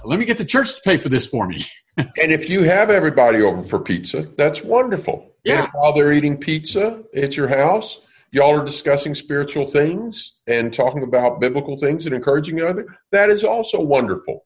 let 0.06 0.20
me 0.20 0.26
get 0.26 0.38
the 0.38 0.46
church 0.46 0.76
to 0.76 0.82
pay 0.82 0.98
for 0.98 1.10
this 1.10 1.26
for 1.28 1.48
me. 1.48 1.66
And 1.98 2.32
if 2.32 2.50
you 2.50 2.64
have 2.64 2.90
everybody 2.90 3.42
over 3.42 3.62
for 3.62 3.78
pizza, 3.78 4.26
that's 4.38 4.64
wonderful. 4.64 5.34
Yeah. 5.44 5.66
And 5.66 5.74
while 5.74 5.94
they're 5.94 6.14
eating 6.14 6.38
pizza 6.38 7.04
at 7.14 7.36
your 7.36 7.50
house, 7.50 8.00
y'all 8.32 8.60
are 8.60 8.66
discussing 8.66 9.14
spiritual 9.14 9.66
things 9.66 10.40
and 10.48 10.74
talking 10.74 11.04
about 11.04 11.40
biblical 11.40 11.78
things 11.78 12.06
and 12.06 12.16
encouraging 12.16 12.58
each 12.58 12.64
other. 12.64 12.86
That 13.12 13.30
is 13.30 13.44
also 13.44 13.80
wonderful. 13.80 14.46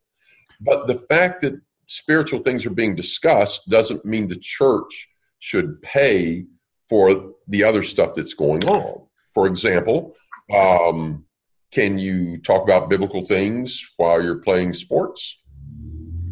But 0.62 0.88
the 0.88 0.96
fact 0.96 1.42
that 1.42 1.60
spiritual 1.88 2.42
things 2.42 2.66
are 2.66 2.72
being 2.72 2.96
discussed 2.96 3.70
doesn't 3.70 4.06
mean 4.06 4.28
the 4.28 4.38
church 4.38 5.10
should 5.40 5.82
pay 5.82 6.46
for 6.90 7.34
the 7.48 7.64
other 7.64 7.84
stuff 7.84 8.16
that's 8.16 8.34
going 8.34 8.66
on. 8.66 9.06
For 9.34 9.48
example, 9.48 10.16
um, 10.54 11.26
can 11.72 12.00
you 12.00 12.38
talk 12.38 12.64
about 12.64 12.90
biblical 12.90 13.26
things 13.26 13.88
while 13.98 14.22
you're 14.22 14.40
playing 14.40 14.74
sports? 14.74 15.38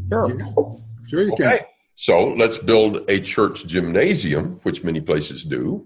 Sure. 0.10 0.30
Sure, 1.10 1.22
you 1.22 1.36
can. 1.36 1.60
So 1.96 2.30
let's 2.30 2.58
build 2.58 3.10
a 3.10 3.20
church 3.20 3.68
gymnasium, 3.68 4.60
which 4.64 4.84
many 4.84 5.02
places 5.02 5.44
do, 5.44 5.86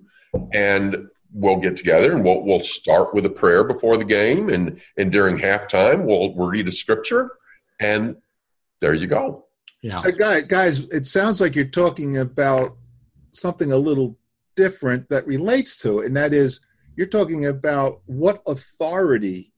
and 0.54 1.08
we'll 1.32 1.58
get 1.58 1.78
together 1.78 2.14
and 2.14 2.24
we'll 2.24 2.42
we'll 2.44 2.60
start 2.60 3.14
with 3.14 3.26
a 3.26 3.30
prayer 3.30 3.64
before 3.64 3.98
the 3.98 4.06
game, 4.06 4.50
and 4.50 4.82
and 4.98 5.12
during 5.12 5.38
halftime 5.38 6.06
we'll 6.06 6.34
we'll 6.34 6.48
read 6.48 6.68
a 6.68 6.72
scripture, 6.72 7.32
and 7.80 8.18
there 8.82 8.94
you 8.94 9.08
go. 9.08 9.46
Yeah. 9.82 9.98
So, 9.98 10.12
guys, 10.12 10.44
guys, 10.44 10.80
it 10.88 11.08
sounds 11.08 11.40
like 11.40 11.56
you're 11.56 11.66
talking 11.66 12.18
about 12.18 12.78
something 13.32 13.72
a 13.72 13.78
little 13.78 14.18
different 14.56 15.10
that 15.10 15.28
relates 15.28 15.80
to 15.80 16.00
it, 16.00 16.08
and 16.08 16.18
that 16.18 16.34
is 16.34 16.62
you're 16.96 17.08
talking 17.08 17.46
about 17.46 18.02
what 18.06 18.42
authority 18.48 19.54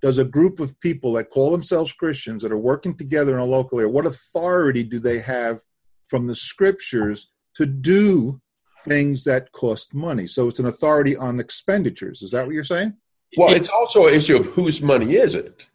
does 0.00 0.18
a 0.18 0.24
group 0.24 0.60
of 0.60 0.78
people 0.80 1.14
that 1.14 1.30
call 1.30 1.50
themselves 1.50 1.92
Christians 1.92 2.42
that 2.42 2.52
are 2.52 2.58
working 2.58 2.94
together 2.94 3.32
in 3.32 3.40
a 3.40 3.44
local 3.44 3.80
area, 3.80 3.90
what 3.90 4.06
authority 4.06 4.84
do 4.84 4.98
they 4.98 5.18
have 5.18 5.60
from 6.06 6.26
the 6.26 6.34
scriptures 6.34 7.30
to 7.56 7.64
do 7.64 8.38
things 8.84 9.24
that 9.24 9.50
cost 9.52 9.94
money? 9.94 10.26
So 10.26 10.48
it's 10.48 10.58
an 10.58 10.66
authority 10.66 11.16
on 11.16 11.40
expenditures. 11.40 12.22
Is 12.22 12.30
that 12.32 12.46
what 12.46 12.54
you're 12.54 12.64
saying? 12.64 12.94
Well, 13.36 13.54
it's 13.54 13.68
also 13.68 14.06
an 14.06 14.14
issue 14.14 14.36
of 14.36 14.46
whose 14.46 14.80
money 14.80 15.16
is 15.16 15.34
it. 15.34 15.66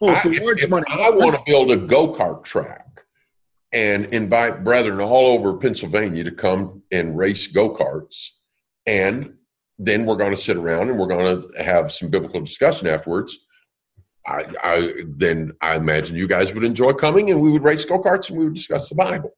Well, 0.00 0.12
it's 0.12 0.22
the 0.22 0.38
Lord's 0.40 0.64
if 0.64 0.70
money. 0.70 0.84
I 0.90 1.10
want 1.10 1.34
to 1.34 1.42
build 1.46 1.70
a 1.72 1.76
go 1.76 2.12
kart 2.12 2.44
track 2.44 3.02
and 3.72 4.06
invite 4.06 4.62
brethren 4.62 5.00
all 5.00 5.38
over 5.38 5.56
Pennsylvania 5.56 6.24
to 6.24 6.30
come 6.30 6.82
and 6.92 7.16
race 7.16 7.46
go 7.46 7.74
karts, 7.74 8.28
and 8.86 9.34
then 9.78 10.06
we're 10.06 10.16
going 10.16 10.34
to 10.34 10.40
sit 10.40 10.56
around 10.56 10.90
and 10.90 10.98
we're 10.98 11.08
going 11.08 11.42
to 11.42 11.62
have 11.62 11.92
some 11.92 12.08
biblical 12.08 12.40
discussion 12.40 12.86
afterwards. 12.86 13.38
I, 14.26 14.44
I 14.62 14.92
then 15.06 15.52
I 15.60 15.76
imagine 15.76 16.16
you 16.16 16.28
guys 16.28 16.52
would 16.52 16.64
enjoy 16.64 16.92
coming, 16.92 17.30
and 17.30 17.40
we 17.40 17.50
would 17.50 17.62
race 17.62 17.84
go 17.84 17.98
karts 18.00 18.28
and 18.28 18.38
we 18.38 18.44
would 18.44 18.54
discuss 18.54 18.88
the 18.88 18.94
Bible. 18.94 19.32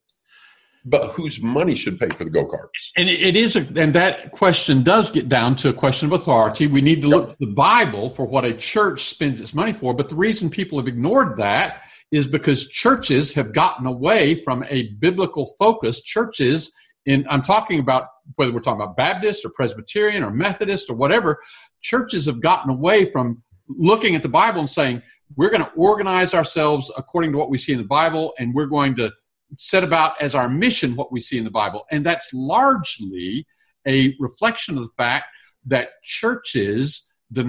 But 0.85 1.11
whose 1.13 1.41
money 1.41 1.75
should 1.75 1.99
pay 1.99 2.09
for 2.09 2.25
the 2.25 2.31
go 2.31 2.47
karts? 2.47 2.91
And 2.97 3.09
it 3.09 3.23
it 3.23 3.37
is, 3.37 3.57
a, 3.57 3.61
and 3.77 3.95
that 3.95 4.33
question 4.33 4.83
does 4.83 5.11
get 5.11 5.29
down 5.29 5.57
to 5.57 5.69
a 5.69 5.73
question 5.73 6.07
of 6.07 6.13
authority. 6.13 6.67
We 6.67 6.81
need 6.81 7.03
to 7.03 7.09
look 7.09 7.31
to 7.31 7.37
the 7.41 7.53
Bible 7.53 8.11
for 8.11 8.27
what 8.27 8.45
a 8.45 8.55
church 8.55 9.05
spends 9.05 9.41
its 9.41 9.55
money 9.55 9.73
for. 9.73 9.95
But 9.95 10.09
the 10.09 10.15
reason 10.15 10.51
people 10.51 10.79
have 10.79 10.89
ignored 10.89 11.37
that 11.37 11.83
is 12.11 12.27
because 12.27 12.69
churches 12.69 13.35
have 13.35 13.53
gotten 13.53 13.87
away 13.87 14.43
from 14.43 14.65
a 14.69 14.91
biblical 14.95 15.55
focus. 15.59 16.01
Churches, 16.01 16.73
in 17.07 17.27
I'm 17.29 17.43
talking 17.43 17.81
about 17.81 18.05
whether 18.37 18.53
we're 18.53 18.61
talking 18.61 18.81
about 18.81 18.97
Baptist 18.97 19.45
or 19.45 19.51
Presbyterian 19.51 20.23
or 20.23 20.31
Methodist 20.31 20.91
or 20.91 20.95
whatever, 20.95 21.39
churches 21.81 22.27
have 22.27 22.41
gotten 22.41 22.71
away 22.71 23.11
from 23.11 23.43
looking 23.69 24.15
at 24.15 24.23
the 24.23 24.29
Bible 24.29 24.61
and 24.61 24.71
saying 24.71 25.03
we're 25.37 25.51
going 25.51 25.65
to 25.65 25.71
organize 25.73 26.35
ourselves 26.35 26.91
according 26.97 27.33
to 27.33 27.39
what 27.39 27.51
we 27.51 27.59
see 27.59 27.73
in 27.73 27.79
the 27.79 27.85
Bible, 27.85 28.33
and 28.39 28.55
we're 28.55 28.67
going 28.67 28.97
to 28.97 29.13
set 29.57 29.85
about 29.85 30.21
as 30.21 30.35
our 30.35 30.49
mission 30.49 30.97
what 30.97 31.13
we 31.13 31.21
see 31.21 31.39
in 31.39 31.45
the 31.45 31.51
Bible. 31.51 31.85
And 31.91 32.05
that's 32.05 32.33
largely 32.33 33.47
a 33.87 34.15
reflection 34.19 34.77
of 34.77 34.85
the 34.85 34.93
fact 34.97 35.27
that 35.67 36.03
churches 36.03 37.05
in 37.35 37.47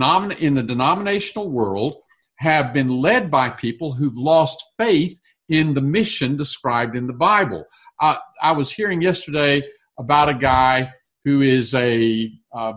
the 0.56 0.64
denominational 0.66 1.50
world 1.50 1.98
have 2.36 2.74
been 2.74 2.90
led 2.90 3.30
by 3.30 3.50
people 3.50 3.94
who've 3.94 4.18
lost 4.18 4.64
faith 4.78 5.20
in 5.50 5.74
the 5.74 5.82
mission 5.82 6.38
described 6.38 6.96
in 6.96 7.08
the 7.08 7.14
Bible. 7.14 7.66
Uh, 8.00 8.16
I 8.42 8.54
was 8.54 8.72
hearing 8.72 9.02
yesterday 9.02 9.64
about 9.98 10.30
a 10.30 10.34
guy 10.34 10.94
who 11.26 11.42
is 11.42 11.76
a 11.76 12.32
uh, 12.54 12.74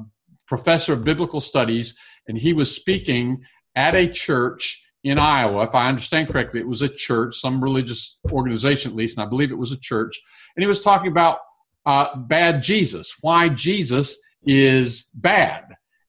professor 0.46 0.94
of 0.94 1.04
biblical 1.04 1.40
studies, 1.40 1.94
and 2.26 2.36
he 2.36 2.52
was 2.52 2.74
speaking 2.74 3.42
at 3.76 3.94
a 3.94 4.08
church 4.08 4.81
in 5.04 5.18
Iowa, 5.18 5.64
if 5.64 5.74
I 5.74 5.88
understand 5.88 6.28
correctly, 6.28 6.60
it 6.60 6.68
was 6.68 6.82
a 6.82 6.88
church, 6.88 7.36
some 7.36 7.62
religious 7.62 8.18
organization 8.30 8.92
at 8.92 8.96
least, 8.96 9.16
and 9.16 9.26
I 9.26 9.28
believe 9.28 9.50
it 9.50 9.58
was 9.58 9.72
a 9.72 9.80
church. 9.80 10.20
And 10.54 10.62
he 10.62 10.68
was 10.68 10.82
talking 10.82 11.10
about 11.10 11.38
uh, 11.84 12.16
bad 12.16 12.62
Jesus, 12.62 13.16
why 13.20 13.48
Jesus 13.48 14.16
is 14.44 15.08
bad. 15.14 15.64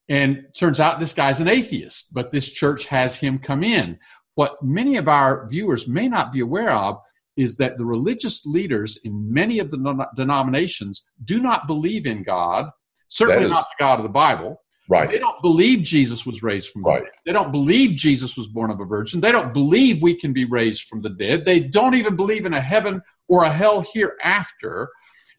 And 0.08 0.44
turns 0.56 0.80
out 0.80 1.00
this 1.00 1.12
guy's 1.12 1.40
an 1.40 1.48
atheist, 1.48 2.12
but 2.12 2.30
this 2.30 2.48
church 2.48 2.86
has 2.86 3.18
him 3.18 3.38
come 3.38 3.64
in. 3.64 3.98
What 4.34 4.62
many 4.62 4.96
of 4.96 5.08
our 5.08 5.48
viewers 5.48 5.88
may 5.88 6.08
not 6.08 6.32
be 6.32 6.40
aware 6.40 6.70
of 6.70 6.98
is 7.36 7.56
that 7.56 7.78
the 7.78 7.84
religious 7.84 8.44
leaders 8.46 8.98
in 9.02 9.32
many 9.32 9.58
of 9.58 9.70
the 9.70 10.06
denominations 10.14 11.04
do 11.24 11.40
not 11.40 11.66
believe 11.66 12.06
in 12.06 12.22
God, 12.22 12.70
certainly 13.08 13.46
is- 13.46 13.50
not 13.50 13.66
the 13.70 13.82
God 13.82 13.98
of 13.98 14.04
the 14.04 14.08
Bible. 14.08 14.60
They 15.10 15.18
don't 15.18 15.40
believe 15.40 15.82
Jesus 15.82 16.26
was 16.26 16.42
raised 16.42 16.70
from 16.70 16.82
the 16.82 16.88
Right. 16.88 17.02
dead. 17.04 17.12
They 17.24 17.32
don't 17.32 17.50
believe 17.52 17.96
Jesus 17.96 18.36
was 18.36 18.48
born 18.48 18.70
of 18.70 18.80
a 18.80 18.84
virgin. 18.84 19.20
They 19.20 19.32
don't 19.32 19.54
believe 19.54 20.02
we 20.02 20.14
can 20.14 20.32
be 20.32 20.44
raised 20.44 20.82
from 20.88 21.00
the 21.00 21.10
dead. 21.10 21.44
They 21.44 21.60
don't 21.60 21.94
even 21.94 22.16
believe 22.16 22.44
in 22.44 22.52
a 22.52 22.60
heaven 22.60 23.00
or 23.28 23.44
a 23.44 23.50
hell 23.50 23.84
hereafter. 23.94 24.90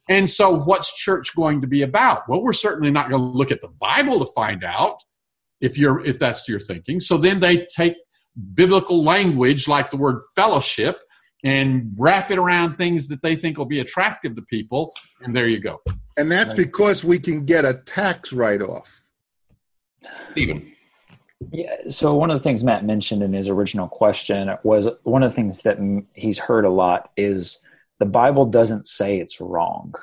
And 0.10 0.30
so, 0.30 0.52
what's 0.52 0.96
church 0.96 1.36
going 1.36 1.62
to 1.62 1.68
be 1.68 1.82
about? 1.82 2.28
Well, 2.30 2.42
we're 2.42 2.54
certainly 2.54 2.92
not 2.92 3.10
going 3.10 3.22
to 3.22 3.28
look 3.28 3.52
at 3.52 3.62
the 3.62 3.68
Bible 3.68 4.24
to 4.26 4.32
find 4.34 4.64
out 4.64 4.98
if 5.62 5.78
you're 5.78 6.06
if 6.06 6.20
that's 6.20 6.48
your 6.48 6.60
thinking. 6.60 7.00
So 7.00 7.18
then 7.18 7.40
they 7.40 7.66
take 7.76 7.96
biblical 8.54 9.04
language 9.04 9.68
like 9.68 9.92
the 9.92 9.98
word 9.98 10.22
fellowship 10.36 10.98
and 11.44 11.94
wrap 11.98 12.32
it 12.32 12.38
around 12.38 12.78
things 12.78 13.08
that 13.08 13.22
they 13.22 13.36
think 13.36 13.58
will 13.58 13.66
be 13.66 13.80
attractive 13.80 14.36
to 14.36 14.42
people, 14.44 14.94
and 15.22 15.36
there 15.36 15.48
you 15.48 15.60
go. 15.60 15.82
And 16.18 16.32
that's 16.32 16.54
because 16.54 17.04
we 17.04 17.20
can 17.20 17.46
get 17.46 17.66
a 17.66 17.74
tax 17.74 18.34
write 18.34 18.62
Even. 20.36 20.72
Yeah, 21.52 21.76
so 21.90 22.16
one 22.16 22.32
of 22.32 22.38
the 22.38 22.44
things 22.44 22.64
Matt 22.64 22.86
mentioned 22.86 23.22
in 23.22 23.34
his 23.34 23.50
original 23.50 23.88
question 23.88 24.50
was 24.64 24.90
one 25.04 25.24
of 25.24 25.32
the 25.32 25.36
things 25.36 25.62
that 25.64 25.78
he's 26.14 26.40
heard 26.40 26.66
a 26.66 26.70
lot 26.70 27.12
is 27.18 27.62
the 28.00 28.06
Bible 28.06 28.46
doesn't 28.46 28.88
say 28.88 29.20
it's 29.20 29.42
wrong. 29.42 29.94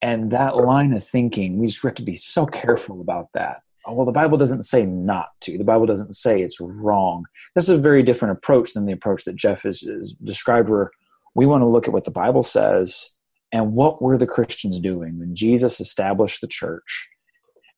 And 0.00 0.32
that 0.32 0.56
line 0.56 0.92
of 0.94 1.06
thinking, 1.06 1.58
we 1.58 1.68
just 1.68 1.82
have 1.82 1.94
to 1.94 2.02
be 2.02 2.16
so 2.16 2.46
careful 2.46 3.00
about 3.00 3.28
that. 3.34 3.62
Oh, 3.86 3.94
well, 3.94 4.06
the 4.06 4.12
Bible 4.12 4.38
doesn't 4.38 4.64
say 4.64 4.86
not 4.86 5.28
to. 5.42 5.58
The 5.58 5.64
Bible 5.64 5.86
doesn't 5.86 6.14
say 6.14 6.40
it's 6.40 6.60
wrong. 6.60 7.24
This 7.54 7.64
is 7.64 7.78
a 7.78 7.80
very 7.80 8.02
different 8.02 8.36
approach 8.36 8.72
than 8.72 8.86
the 8.86 8.92
approach 8.92 9.24
that 9.24 9.36
Jeff 9.36 9.62
has, 9.62 9.80
has 9.80 10.12
described, 10.12 10.68
where 10.68 10.90
we 11.34 11.46
want 11.46 11.62
to 11.62 11.66
look 11.66 11.86
at 11.86 11.92
what 11.92 12.04
the 12.04 12.10
Bible 12.10 12.42
says 12.42 13.14
and 13.52 13.74
what 13.74 14.00
were 14.00 14.18
the 14.18 14.26
Christians 14.26 14.78
doing 14.78 15.18
when 15.18 15.34
Jesus 15.34 15.80
established 15.80 16.40
the 16.40 16.46
church 16.46 17.08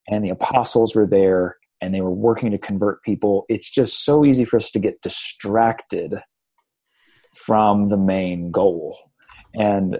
and 0.09 0.25
the 0.25 0.31
apostles 0.31 0.95
were 0.95 1.07
there 1.07 1.57
and 1.81 1.95
they 1.95 2.01
were 2.01 2.11
working 2.11 2.51
to 2.51 2.59
convert 2.59 3.03
people. 3.03 3.45
It's 3.49 3.71
just 3.71 4.05
so 4.05 4.25
easy 4.25 4.45
for 4.45 4.57
us 4.57 4.71
to 4.73 4.79
get 4.79 5.03
distracted 5.03 6.15
from 7.37 7.89
the 7.89 7.97
main 7.97 8.51
goal. 8.51 8.97
And 9.55 9.99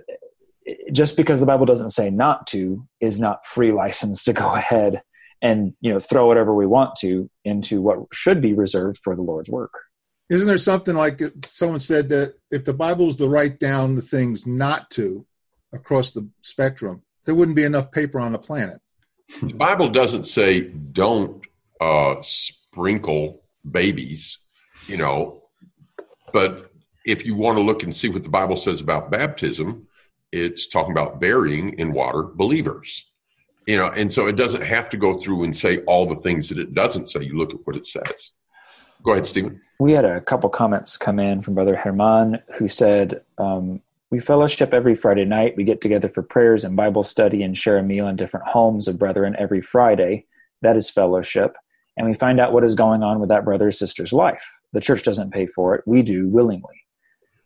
just 0.93 1.17
because 1.17 1.41
the 1.41 1.47
Bible 1.47 1.67
doesn't 1.67 1.91
say 1.91 2.11
not 2.11 2.47
to 2.49 2.87
is 3.01 3.21
not 3.21 3.47
free 3.47 3.71
license 3.71 4.25
to 4.25 4.33
go 4.33 4.55
ahead 4.55 5.03
and 5.43 5.75
you 5.81 5.93
know 5.93 5.99
throw 5.99 6.27
whatever 6.27 6.55
we 6.55 6.67
want 6.67 6.97
to 6.97 7.29
into 7.45 7.83
what 7.83 7.99
should 8.13 8.41
be 8.41 8.55
reserved 8.55 8.99
for 8.99 9.15
the 9.15 9.23
Lord's 9.23 9.51
work. 9.51 9.73
Isn't 10.31 10.47
there 10.47 10.57
something 10.57 10.95
like 10.95 11.21
someone 11.45 11.81
said 11.81 12.09
that 12.09 12.35
if 12.51 12.65
the 12.65 12.73
Bible 12.73 13.07
was 13.07 13.17
to 13.17 13.29
write 13.29 13.59
down 13.59 13.95
the 13.95 14.03
things 14.03 14.47
not 14.47 14.91
to 14.93 15.27
across 15.73 16.13
the 16.13 16.27
spectrum, 16.41 17.03
there 17.27 17.35
wouldn't 17.35 17.57
be 17.57 17.65
enough 17.65 17.93
paper 17.93 18.19
on 18.19 18.33
the 18.33 18.39
planet. 18.39 18.81
The 19.41 19.55
Bible 19.55 19.89
doesn't 19.89 20.25
say 20.25 20.61
don't 20.61 21.45
uh, 21.81 22.17
sprinkle 22.23 23.43
babies, 23.71 24.39
you 24.87 24.97
know, 24.97 25.43
but 26.33 26.71
if 27.05 27.25
you 27.25 27.35
want 27.37 27.59
to 27.59 27.63
look 27.63 27.83
and 27.83 27.95
see 27.95 28.09
what 28.09 28.23
the 28.23 28.29
Bible 28.29 28.57
says 28.57 28.81
about 28.81 29.11
baptism, 29.11 29.87
it's 30.33 30.67
talking 30.67 30.93
about 30.93 31.21
burying 31.21 31.79
in 31.79 31.93
water 31.93 32.23
believers. 32.23 33.11
You 33.67 33.79
know, 33.79 33.87
and 33.87 34.13
so 34.13 34.27
it 34.27 34.37
doesn't 34.37 34.63
have 34.63 34.91
to 34.91 34.97
go 34.97 35.15
through 35.15 35.45
and 35.45 35.57
say 35.57 35.79
all 35.85 36.07
the 36.07 36.21
things 36.21 36.49
that 36.51 36.59
it 36.59 36.75
doesn't 36.75 37.09
say. 37.09 37.23
You 37.23 37.39
look 37.39 37.55
at 37.55 37.61
what 37.65 37.77
it 37.77 37.87
says. 37.87 38.33
Go 39.03 39.13
ahead, 39.13 39.27
Stephen. 39.27 39.61
We 39.79 39.93
had 39.93 40.05
a 40.05 40.21
couple 40.21 40.51
comments 40.51 40.99
come 40.99 41.19
in 41.19 41.41
from 41.41 41.55
Brother 41.55 41.77
Herman 41.77 42.43
who 42.57 42.69
said, 42.69 43.23
um, 43.39 43.81
We 44.15 44.21
fellowship 44.21 44.73
every 44.73 44.95
Friday 44.95 45.25
night. 45.25 45.57
We 45.57 45.65
get 45.65 45.81
together 45.81 46.09
for 46.09 46.23
prayers 46.23 46.65
and 46.65 46.77
Bible 46.77 47.03
study 47.03 47.43
and 47.43 47.59
share 47.59 47.79
a 47.79 47.83
meal 47.83 48.07
in 48.07 48.15
different 48.15 48.47
homes 48.47 48.87
of 48.87 48.97
brethren 48.97 49.35
every 49.37 49.61
Friday. 49.61 50.27
That 50.63 50.77
is 50.77 50.89
fellowship. 50.89 51.57
And 51.97 52.07
we 52.07 52.15
find 52.15 52.39
out 52.39 52.53
what 52.53 52.63
is 52.63 52.77
going 52.77 53.03
on 53.03 53.19
with 53.19 53.29
that 53.31 53.45
brother 53.45 53.67
or 53.67 53.73
sister's 53.73 54.13
life. 54.13 54.45
The 54.73 54.81
church 54.81 55.03
doesn't 55.03 55.33
pay 55.33 55.47
for 55.47 55.75
it, 55.75 55.83
we 55.85 56.03
do 56.03 56.29
willingly. 56.29 56.85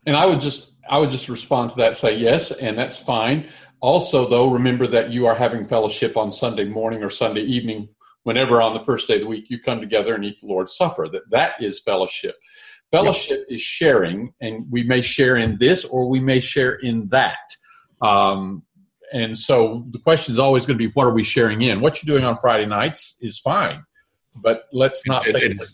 And 0.04 0.14
I 0.14 0.26
would 0.26 0.42
just 0.42 0.74
I 0.90 0.98
would 0.98 1.08
just 1.08 1.30
respond 1.30 1.70
to 1.70 1.76
that, 1.78 1.96
say 1.96 2.14
yes, 2.18 2.50
and 2.50 2.76
that's 2.76 2.98
fine. 2.98 3.48
Also, 3.80 4.28
though, 4.28 4.50
remember 4.50 4.86
that 4.88 5.08
you 5.08 5.24
are 5.24 5.34
having 5.34 5.66
fellowship 5.66 6.18
on 6.18 6.30
Sunday 6.30 6.66
morning 6.66 7.02
or 7.02 7.08
Sunday 7.08 7.44
evening, 7.44 7.88
whenever 8.24 8.60
on 8.60 8.74
the 8.74 8.84
first 8.84 9.08
day 9.08 9.14
of 9.14 9.22
the 9.22 9.26
week 9.26 9.48
you 9.48 9.58
come 9.58 9.80
together 9.80 10.14
and 10.14 10.22
eat 10.22 10.38
the 10.42 10.46
Lord's 10.46 10.76
Supper. 10.76 11.08
That 11.08 11.30
that 11.30 11.62
is 11.62 11.80
fellowship. 11.80 12.36
Fellowship 12.90 13.44
is 13.48 13.60
sharing, 13.60 14.32
and 14.40 14.66
we 14.70 14.82
may 14.82 15.02
share 15.02 15.36
in 15.36 15.58
this 15.58 15.84
or 15.84 16.08
we 16.08 16.20
may 16.20 16.40
share 16.40 16.76
in 16.76 17.08
that. 17.08 17.36
Um, 18.00 18.62
and 19.12 19.36
so 19.38 19.84
the 19.90 19.98
question 19.98 20.32
is 20.32 20.38
always 20.38 20.66
going 20.66 20.78
to 20.78 20.84
be, 20.86 20.92
what 20.94 21.06
are 21.06 21.12
we 21.12 21.22
sharing 21.22 21.62
in? 21.62 21.80
What 21.80 22.02
you're 22.02 22.14
doing 22.14 22.26
on 22.26 22.38
Friday 22.38 22.66
nights 22.66 23.16
is 23.20 23.38
fine, 23.38 23.82
but 24.34 24.64
let's 24.72 25.06
not 25.06 25.26
it, 25.26 25.36
it, 25.36 25.68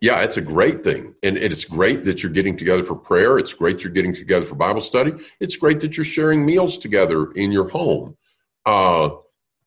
yeah, 0.00 0.20
it's 0.20 0.36
a 0.36 0.42
great 0.42 0.84
thing. 0.84 1.14
And 1.22 1.36
it's 1.36 1.64
great 1.64 2.04
that 2.04 2.22
you're 2.22 2.32
getting 2.32 2.56
together 2.56 2.84
for 2.84 2.94
prayer. 2.94 3.38
It's 3.38 3.52
great 3.52 3.82
you're 3.82 3.92
getting 3.92 4.14
together 4.14 4.46
for 4.46 4.54
Bible 4.54 4.80
study. 4.80 5.12
It's 5.40 5.56
great 5.56 5.80
that 5.80 5.96
you're 5.96 6.04
sharing 6.04 6.44
meals 6.44 6.78
together 6.78 7.32
in 7.32 7.50
your 7.52 7.68
home. 7.68 8.16
Uh, 8.64 9.10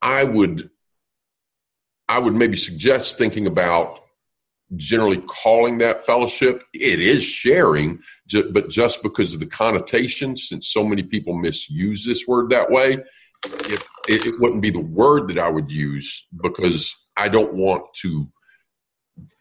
I 0.02 0.24
would 0.24 0.70
I 2.08 2.20
would 2.20 2.34
maybe 2.34 2.58
suggest 2.58 3.18
thinking 3.18 3.48
about 3.48 4.00
generally 4.76 5.22
calling 5.28 5.78
that 5.80 6.06
fellowship. 6.06 6.64
It 6.74 7.00
is 7.00 7.24
sharing, 7.24 8.00
but 8.52 8.70
just 8.70 9.02
because 9.04 9.34
of 9.34 9.40
the 9.40 9.48
connotation, 9.48 10.38
since 10.38 10.70
so 10.70 10.84
many 10.84 11.04
people 11.04 11.34
misuse 11.34 12.06
this 12.06 12.28
word 12.28 12.50
that 12.52 12.70
way, 12.70 12.98
it, 13.46 13.86
it 14.08 14.40
wouldn't 14.40 14.62
be 14.62 14.70
the 14.70 14.80
word 14.80 15.28
that 15.30 15.40
I 15.40 15.50
would 15.50 15.72
use 15.72 16.28
because 16.42 16.94
I 17.18 17.30
don't 17.30 17.54
want 17.54 17.84
to 18.02 18.28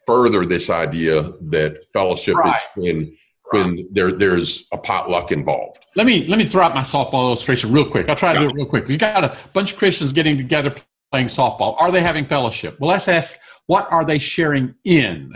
further 0.06 0.46
this 0.46 0.70
idea 0.70 1.32
that 1.42 1.84
fellowship 1.92 2.36
right. 2.36 2.60
is 2.76 2.82
when 2.82 3.16
when 3.50 3.88
there 3.92 4.12
there's 4.12 4.64
a 4.72 4.78
potluck 4.78 5.32
involved. 5.32 5.84
Let 5.96 6.06
me 6.06 6.26
let 6.26 6.38
me 6.38 6.44
throw 6.44 6.64
out 6.64 6.74
my 6.74 6.82
softball 6.82 7.24
illustration 7.24 7.72
real 7.72 7.90
quick. 7.90 8.08
I'll 8.08 8.16
try 8.16 8.34
to 8.34 8.40
do 8.40 8.48
it 8.48 8.54
real 8.54 8.66
quick. 8.66 8.88
You 8.88 8.98
got 8.98 9.24
a 9.24 9.36
bunch 9.52 9.72
of 9.72 9.78
Christians 9.78 10.12
getting 10.12 10.36
together 10.36 10.74
playing 11.10 11.28
softball. 11.28 11.80
Are 11.80 11.90
they 11.90 12.02
having 12.02 12.26
fellowship? 12.26 12.78
Well, 12.78 12.90
let's 12.90 13.08
ask 13.08 13.34
what 13.68 13.87
are 13.92 14.04
they 14.04 14.18
sharing 14.18 14.74
in? 14.85 15.33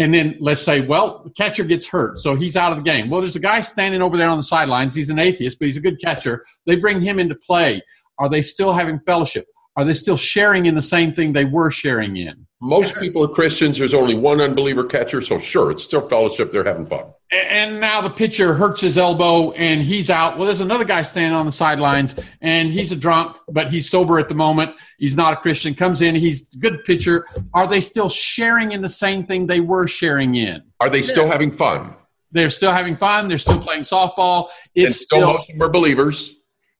And 0.00 0.14
then 0.14 0.36
let's 0.40 0.62
say, 0.62 0.80
well, 0.80 1.22
the 1.24 1.30
catcher 1.30 1.64
gets 1.64 1.86
hurt, 1.86 2.18
so 2.18 2.34
he's 2.34 2.56
out 2.56 2.72
of 2.72 2.78
the 2.78 2.84
game. 2.84 3.10
Well, 3.10 3.20
there's 3.20 3.36
a 3.36 3.40
guy 3.40 3.60
standing 3.60 4.00
over 4.00 4.16
there 4.16 4.28
on 4.28 4.36
the 4.36 4.44
sidelines. 4.44 4.94
He's 4.94 5.10
an 5.10 5.18
atheist, 5.18 5.58
but 5.58 5.66
he's 5.66 5.76
a 5.76 5.80
good 5.80 6.00
catcher. 6.00 6.44
They 6.66 6.76
bring 6.76 7.00
him 7.00 7.18
into 7.18 7.34
play. 7.34 7.80
Are 8.18 8.28
they 8.28 8.42
still 8.42 8.72
having 8.72 9.00
fellowship? 9.00 9.46
Are 9.76 9.84
they 9.84 9.94
still 9.94 10.16
sharing 10.16 10.66
in 10.66 10.74
the 10.74 10.82
same 10.82 11.12
thing 11.12 11.32
they 11.32 11.44
were 11.44 11.70
sharing 11.70 12.16
in? 12.16 12.46
Most 12.60 12.94
yes. 12.94 13.00
people 13.00 13.24
are 13.24 13.28
Christians. 13.28 13.78
There's 13.78 13.94
only 13.94 14.14
one 14.14 14.40
unbeliever 14.40 14.84
catcher, 14.84 15.20
so 15.20 15.38
sure, 15.38 15.70
it's 15.70 15.84
still 15.84 16.08
fellowship. 16.08 16.52
They're 16.52 16.64
having 16.64 16.86
fun. 16.86 17.06
And 17.30 17.78
now 17.78 18.00
the 18.00 18.08
pitcher 18.08 18.54
hurts 18.54 18.80
his 18.80 18.96
elbow 18.96 19.52
and 19.52 19.82
he's 19.82 20.08
out. 20.08 20.38
Well, 20.38 20.46
there's 20.46 20.62
another 20.62 20.86
guy 20.86 21.02
standing 21.02 21.34
on 21.38 21.44
the 21.44 21.52
sidelines 21.52 22.16
and 22.40 22.70
he's 22.70 22.90
a 22.90 22.96
drunk, 22.96 23.36
but 23.50 23.68
he's 23.68 23.88
sober 23.90 24.18
at 24.18 24.30
the 24.30 24.34
moment. 24.34 24.74
He's 24.98 25.14
not 25.14 25.34
a 25.34 25.36
Christian. 25.36 25.74
Comes 25.74 26.00
in, 26.00 26.14
he's 26.14 26.54
a 26.54 26.58
good 26.58 26.84
pitcher. 26.84 27.26
Are 27.52 27.66
they 27.66 27.82
still 27.82 28.08
sharing 28.08 28.72
in 28.72 28.80
the 28.80 28.88
same 28.88 29.26
thing 29.26 29.46
they 29.46 29.60
were 29.60 29.86
sharing 29.86 30.36
in? 30.36 30.62
Are 30.80 30.88
they 30.88 31.02
still 31.02 31.28
having 31.28 31.54
fun? 31.54 31.94
They're 32.32 32.50
still 32.50 32.72
having 32.72 32.96
fun. 32.96 33.28
They're 33.28 33.36
still 33.36 33.60
playing 33.60 33.82
softball. 33.82 34.48
It's 34.74 34.86
and 34.86 34.94
still, 34.94 35.18
still 35.18 35.32
most 35.34 35.50
of 35.50 35.58
them 35.58 35.68
are 35.68 35.70
believers. 35.70 36.34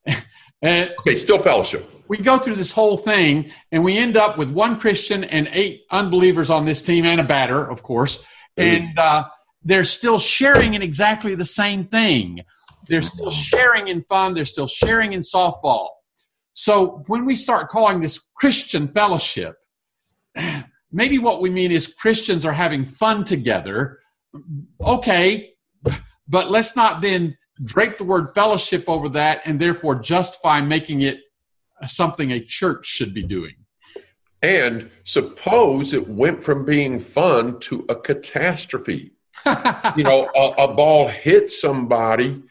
and, 0.62 0.94
okay, 1.00 1.14
still 1.14 1.38
fellowship 1.38 1.90
we 2.08 2.16
go 2.16 2.38
through 2.38 2.54
this 2.56 2.72
whole 2.72 2.96
thing 2.96 3.52
and 3.70 3.84
we 3.84 3.96
end 3.98 4.16
up 4.16 4.38
with 4.38 4.50
one 4.50 4.80
Christian 4.80 5.24
and 5.24 5.48
eight 5.52 5.84
unbelievers 5.90 6.50
on 6.50 6.64
this 6.64 6.82
team 6.82 7.04
and 7.04 7.20
a 7.20 7.24
batter, 7.24 7.70
of 7.70 7.82
course. 7.82 8.24
And 8.56 8.98
uh, 8.98 9.24
they're 9.62 9.84
still 9.84 10.18
sharing 10.18 10.74
in 10.74 10.82
exactly 10.82 11.34
the 11.34 11.44
same 11.44 11.86
thing. 11.86 12.42
They're 12.88 13.02
still 13.02 13.30
mm-hmm. 13.30 13.40
sharing 13.40 13.88
in 13.88 14.02
fun. 14.02 14.34
They're 14.34 14.44
still 14.44 14.66
sharing 14.66 15.12
in 15.12 15.20
softball. 15.20 15.88
So 16.52 17.04
when 17.06 17.24
we 17.24 17.36
start 17.36 17.68
calling 17.68 18.00
this 18.00 18.20
Christian 18.34 18.88
fellowship, 18.88 19.56
maybe 20.92 21.18
what 21.18 21.40
we 21.40 21.50
mean 21.50 21.70
is 21.70 21.86
Christians 21.86 22.44
are 22.44 22.52
having 22.52 22.84
fun 22.84 23.24
together. 23.24 23.98
Okay, 24.80 25.54
but 26.28 26.50
let's 26.50 26.76
not 26.76 27.00
then 27.02 27.36
drape 27.64 27.98
the 27.98 28.04
word 28.04 28.34
fellowship 28.34 28.84
over 28.88 29.08
that 29.10 29.42
and 29.44 29.60
therefore 29.60 29.96
justify 29.96 30.60
making 30.60 31.02
it 31.02 31.18
something 31.86 32.32
a 32.32 32.40
church 32.40 32.86
should 32.86 33.14
be 33.14 33.22
doing. 33.22 33.54
And 34.42 34.90
suppose 35.04 35.92
it 35.92 36.08
went 36.08 36.44
from 36.44 36.64
being 36.64 37.00
fun 37.00 37.58
to 37.60 37.84
a 37.88 37.96
catastrophe. 37.96 39.12
You 39.96 40.04
know, 40.04 40.30
a, 40.34 40.64
a, 40.64 40.74
ball 40.74 41.08
hit 41.08 41.50
somebody 41.50 42.42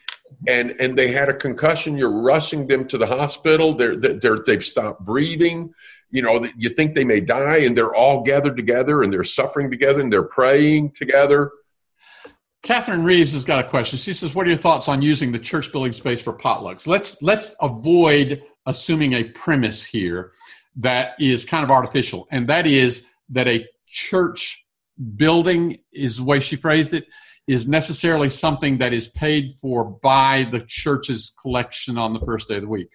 and 0.46 0.74
and 0.80 0.96
they 0.96 1.12
had 1.12 1.28
a 1.28 1.34
concussion. 1.34 1.96
You're 1.96 2.20
rushing 2.20 2.66
them 2.66 2.86
to 2.88 2.98
the 2.98 3.06
hospital. 3.06 3.74
They're, 3.74 3.96
they're 3.96 4.38
they've 4.38 4.64
stopped 4.64 5.04
breathing. 5.04 5.74
You 6.10 6.22
know, 6.22 6.48
you 6.56 6.70
think 6.70 6.94
they 6.94 7.04
may 7.04 7.20
die, 7.20 7.58
and 7.58 7.76
they're 7.76 7.94
all 7.94 8.22
gathered 8.22 8.56
together 8.56 9.02
and 9.02 9.12
they're 9.12 9.24
suffering 9.24 9.70
together 9.70 10.00
and 10.00 10.12
they're 10.12 10.22
praying 10.22 10.92
together. 10.92 11.52
Catherine 12.62 13.04
Reeves 13.04 13.32
has 13.32 13.44
got 13.44 13.64
a 13.64 13.68
question. 13.68 13.98
She 13.98 14.12
says, 14.12 14.34
"What 14.34 14.46
are 14.46 14.50
your 14.50 14.58
thoughts 14.58 14.88
on 14.88 15.02
using 15.02 15.32
the 15.32 15.38
church 15.38 15.70
building 15.70 15.92
space 15.92 16.20
for 16.20 16.32
potlucks? 16.32 16.86
Let's 16.86 17.20
let's 17.22 17.54
avoid 17.60 18.42
assuming 18.66 19.14
a 19.14 19.24
premise 19.24 19.84
here 19.84 20.32
that 20.76 21.12
is 21.18 21.44
kind 21.44 21.64
of 21.64 21.70
artificial, 21.70 22.26
and 22.30 22.48
that 22.48 22.66
is 22.66 23.04
that 23.30 23.48
a 23.48 23.66
church 23.86 24.64
building 25.16 25.78
is 25.92 26.16
the 26.16 26.24
way 26.24 26.40
she 26.40 26.56
phrased 26.56 26.94
it 26.94 27.06
is 27.46 27.66
necessarily 27.66 28.28
something 28.28 28.78
that 28.78 28.92
is 28.92 29.08
paid 29.08 29.54
for 29.60 29.84
by 29.84 30.46
the 30.52 30.60
church's 30.60 31.32
collection 31.40 31.96
on 31.96 32.12
the 32.12 32.20
first 32.20 32.48
day 32.48 32.56
of 32.56 32.62
the 32.62 32.68
week. 32.68 32.88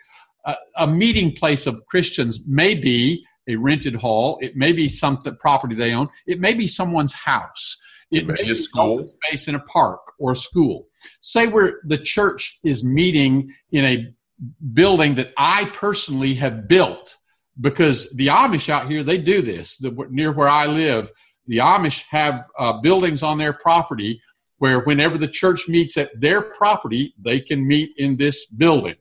Uh, 0.46 0.54
a 0.78 0.86
meeting 0.86 1.34
place 1.34 1.66
of 1.66 1.86
Christians 1.88 2.42
may 2.46 2.76
be 2.76 3.26
a 3.48 3.56
rented 3.56 3.96
hall. 3.96 4.38
It 4.42 4.56
may 4.56 4.72
be 4.72 4.90
some 4.90 5.22
property 5.40 5.76
they 5.76 5.94
own. 5.94 6.10
It 6.28 6.40
may 6.40 6.54
be 6.54 6.68
someone's 6.68 7.14
house. 7.14 7.78
It 8.12 8.28
may 8.28 8.36
be 8.36 8.52
a 8.52 8.56
school 8.56 9.06
space 9.08 9.48
in 9.48 9.56
a 9.56 9.60
park 9.60 10.02
or 10.20 10.34
a 10.34 10.36
school. 10.36 10.88
Say 11.20 11.48
where 11.48 11.80
the 11.86 11.98
church 11.98 12.60
is 12.64 12.84
meeting 12.84 13.52
in 13.72 13.86
a 13.86 14.14
building 14.74 15.16
that 15.16 15.34
I 15.38 15.66
personally 15.74 16.36
have 16.36 16.68
built 16.68 17.18
because 17.60 18.10
the 18.12 18.28
Amish 18.28 18.70
out 18.70 18.90
here 18.90 19.04
they 19.04 19.18
do 19.18 19.42
this. 19.42 19.78
The, 19.78 19.96
near 20.12 20.32
where 20.32 20.48
I 20.48 20.68
live, 20.68 21.12
the 21.48 21.58
Amish 21.58 22.04
have 22.10 22.46
uh, 22.58 22.74
buildings 22.74 23.24
on 23.24 23.38
their 23.38 23.54
property 23.54 24.22
where 24.60 24.80
whenever 24.82 25.18
the 25.18 25.28
church 25.28 25.68
meets 25.68 25.98
at 25.98 26.10
their 26.20 26.42
property, 26.42 27.14
they 27.22 27.40
can 27.40 27.68
meet 27.68 27.92
in 27.98 28.16
this 28.16 28.46
building. 28.46 28.96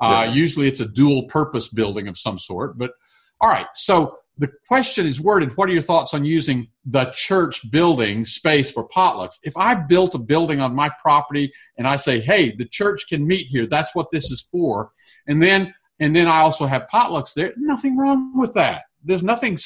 Uh, 0.00 0.24
yeah. 0.26 0.32
Usually, 0.32 0.66
it's 0.66 0.80
a 0.80 0.86
dual 0.86 1.24
purpose 1.24 1.68
building 1.68 2.08
of 2.08 2.16
some 2.16 2.38
sort. 2.38 2.78
But 2.78 2.92
all 3.40 3.50
right, 3.50 3.66
so 3.74 4.18
the 4.38 4.50
question 4.66 5.06
is 5.06 5.20
worded 5.20 5.56
what 5.56 5.68
are 5.68 5.72
your 5.72 5.82
thoughts 5.82 6.14
on 6.14 6.24
using 6.24 6.68
the 6.86 7.04
church 7.14 7.70
building 7.70 8.24
space 8.24 8.70
for 8.70 8.88
potlucks 8.88 9.38
if 9.42 9.56
i 9.56 9.74
built 9.74 10.14
a 10.14 10.18
building 10.18 10.60
on 10.60 10.74
my 10.74 10.90
property 11.02 11.52
and 11.76 11.86
i 11.86 11.96
say 11.96 12.18
hey 12.18 12.50
the 12.56 12.64
church 12.64 13.06
can 13.08 13.26
meet 13.26 13.46
here 13.48 13.66
that's 13.66 13.94
what 13.94 14.10
this 14.10 14.30
is 14.30 14.46
for 14.50 14.90
and 15.26 15.42
then 15.42 15.72
and 16.00 16.16
then 16.16 16.26
i 16.26 16.40
also 16.40 16.66
have 16.66 16.86
potlucks 16.92 17.34
there 17.34 17.52
nothing 17.56 17.96
wrong 17.96 18.32
with 18.38 18.54
that 18.54 18.84
there's 19.04 19.22
nothing 19.22 19.56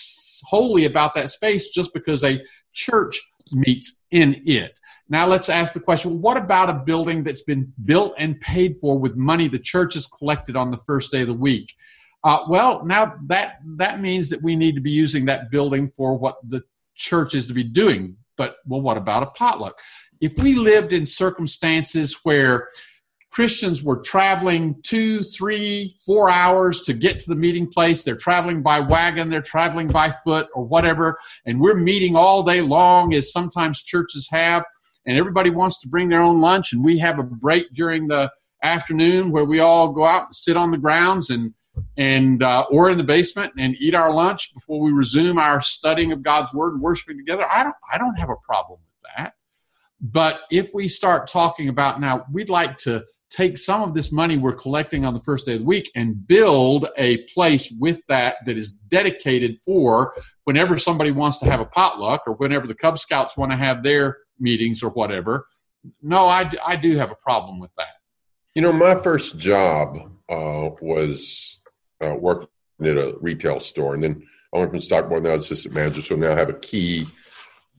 holy 0.44 0.84
about 0.84 1.14
that 1.14 1.30
space 1.30 1.68
just 1.68 1.92
because 1.94 2.22
a 2.24 2.40
church 2.72 3.20
meets 3.54 4.00
in 4.10 4.42
it 4.46 4.78
now 5.08 5.26
let's 5.26 5.48
ask 5.48 5.72
the 5.72 5.80
question 5.80 6.20
what 6.20 6.36
about 6.36 6.68
a 6.68 6.74
building 6.74 7.22
that's 7.22 7.42
been 7.42 7.72
built 7.84 8.14
and 8.18 8.40
paid 8.40 8.76
for 8.78 8.98
with 8.98 9.16
money 9.16 9.48
the 9.48 9.58
church 9.58 9.94
has 9.94 10.06
collected 10.06 10.56
on 10.56 10.70
the 10.70 10.78
first 10.78 11.10
day 11.12 11.22
of 11.22 11.28
the 11.28 11.34
week 11.34 11.72
uh, 12.26 12.44
well, 12.48 12.84
now 12.84 13.14
that 13.26 13.60
that 13.76 14.00
means 14.00 14.28
that 14.28 14.42
we 14.42 14.56
need 14.56 14.74
to 14.74 14.80
be 14.80 14.90
using 14.90 15.26
that 15.26 15.48
building 15.48 15.88
for 15.96 16.18
what 16.18 16.36
the 16.48 16.60
church 16.96 17.36
is 17.36 17.46
to 17.46 17.54
be 17.54 17.62
doing. 17.62 18.16
But 18.36 18.56
well, 18.66 18.80
what 18.80 18.96
about 18.96 19.22
a 19.22 19.26
potluck? 19.26 19.78
If 20.20 20.36
we 20.38 20.56
lived 20.56 20.92
in 20.92 21.06
circumstances 21.06 22.18
where 22.24 22.68
Christians 23.30 23.82
were 23.82 23.98
traveling 23.98 24.80
two, 24.82 25.22
three, 25.22 25.96
four 26.04 26.30
hours 26.30 26.80
to 26.82 26.94
get 26.94 27.20
to 27.20 27.28
the 27.28 27.36
meeting 27.36 27.70
place. 27.70 28.02
They're 28.02 28.16
traveling 28.16 28.62
by 28.62 28.80
wagon, 28.80 29.28
they're 29.28 29.42
traveling 29.42 29.88
by 29.88 30.14
foot, 30.24 30.48
or 30.54 30.64
whatever, 30.64 31.18
and 31.44 31.60
we're 31.60 31.74
meeting 31.74 32.16
all 32.16 32.42
day 32.42 32.62
long, 32.62 33.12
as 33.14 33.32
sometimes 33.32 33.82
churches 33.82 34.28
have, 34.30 34.64
and 35.04 35.18
everybody 35.18 35.50
wants 35.50 35.80
to 35.80 35.88
bring 35.88 36.08
their 36.08 36.22
own 36.22 36.40
lunch, 36.40 36.72
and 36.72 36.84
we 36.84 36.98
have 36.98 37.18
a 37.18 37.22
break 37.22 37.66
during 37.74 38.08
the 38.08 38.30
afternoon 38.62 39.30
where 39.30 39.44
we 39.44 39.60
all 39.60 39.92
go 39.92 40.04
out 40.04 40.24
and 40.26 40.34
sit 40.34 40.56
on 40.56 40.70
the 40.70 40.78
grounds 40.78 41.30
and 41.30 41.52
and 41.98 42.42
uh, 42.42 42.64
or 42.70 42.90
in 42.90 42.96
the 42.96 43.04
basement 43.04 43.52
and 43.58 43.76
eat 43.78 43.94
our 43.94 44.10
lunch 44.12 44.54
before 44.54 44.80
we 44.80 44.90
resume 44.92 45.38
our 45.38 45.60
studying 45.60 46.10
of 46.10 46.22
God's 46.22 46.54
word 46.54 46.72
and 46.72 46.82
worshiping 46.82 47.18
together. 47.18 47.46
I 47.50 47.64
don't 47.64 47.76
I 47.92 47.98
don't 47.98 48.18
have 48.18 48.30
a 48.30 48.36
problem 48.36 48.80
with 48.80 49.10
that. 49.16 49.34
But 50.00 50.40
if 50.50 50.72
we 50.74 50.88
start 50.88 51.28
talking 51.28 51.68
about 51.68 52.00
now, 52.00 52.24
we'd 52.32 52.48
like 52.48 52.78
to 52.78 53.04
take 53.30 53.58
some 53.58 53.82
of 53.82 53.94
this 53.94 54.12
money 54.12 54.38
we're 54.38 54.52
collecting 54.52 55.04
on 55.04 55.14
the 55.14 55.20
first 55.20 55.46
day 55.46 55.54
of 55.54 55.60
the 55.60 55.64
week 55.64 55.90
and 55.94 56.26
build 56.26 56.88
a 56.96 57.18
place 57.34 57.72
with 57.78 58.00
that 58.08 58.36
that 58.46 58.56
is 58.56 58.72
dedicated 58.72 59.58
for 59.64 60.14
whenever 60.44 60.78
somebody 60.78 61.10
wants 61.10 61.38
to 61.38 61.46
have 61.46 61.60
a 61.60 61.64
potluck 61.64 62.22
or 62.26 62.34
whenever 62.34 62.66
the 62.66 62.74
Cub 62.74 62.98
Scouts 62.98 63.36
want 63.36 63.50
to 63.50 63.56
have 63.56 63.82
their 63.82 64.18
meetings 64.38 64.82
or 64.82 64.90
whatever. 64.90 65.46
No, 66.02 66.26
I, 66.28 66.50
I 66.64 66.76
do 66.76 66.96
have 66.96 67.10
a 67.10 67.16
problem 67.16 67.58
with 67.58 67.72
that. 67.74 67.86
You 68.54 68.62
know, 68.62 68.72
my 68.72 68.94
first 68.94 69.38
job 69.38 69.96
uh, 70.30 70.70
was 70.80 71.58
uh, 72.04 72.14
worked 72.14 72.48
at 72.80 72.96
a 72.96 73.16
retail 73.20 73.60
store, 73.60 73.94
and 73.94 74.02
then 74.02 74.26
I 74.54 74.58
went 74.58 74.70
from 74.70 74.80
stockboard 74.80 75.24
now 75.24 75.34
assistant 75.34 75.74
manager, 75.74 76.02
so 76.02 76.16
now 76.16 76.32
I 76.32 76.36
have 76.36 76.48
a 76.48 76.54
key. 76.54 77.06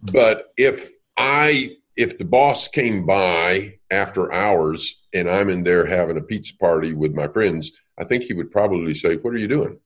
But 0.04 0.54
if 0.58 0.92
I 1.18 1.78
if 1.98 2.18
the 2.18 2.26
boss 2.26 2.68
came 2.68 3.06
by 3.06 3.80
after 3.92 4.32
hours 4.32 5.02
and 5.14 5.30
I'm 5.30 5.50
in 5.50 5.64
there 5.64 5.86
having 5.86 6.18
a 6.18 6.22
pizza 6.22 6.56
party 6.58 6.94
with 6.94 7.14
my 7.14 7.28
friends, 7.28 7.72
I 8.00 8.04
think 8.04 8.24
he 8.24 8.34
would 8.34 8.52
probably 8.52 8.94
say, 8.94 9.16
"What 9.18 9.34
are 9.34 9.38
you 9.38 9.48
doing?" 9.48 9.80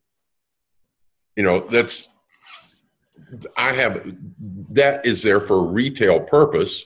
You 1.36 1.43
know, 1.43 1.60
that's 1.62 2.10
I 3.56 3.71
have 3.74 4.06
that 4.71 5.06
is 5.06 5.24
there 5.24 5.39
for 5.39 5.58
a 5.58 5.71
retail 5.71 6.19
purpose, 6.19 6.86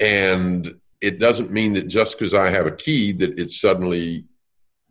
and 0.00 0.74
it 1.00 1.18
doesn't 1.18 1.52
mean 1.52 1.74
that 1.74 1.88
just 1.88 2.18
because 2.18 2.32
I 2.32 2.50
have 2.50 2.66
a 2.66 2.76
key 2.76 3.12
that 3.12 3.38
it's 3.38 3.60
suddenly 3.60 4.26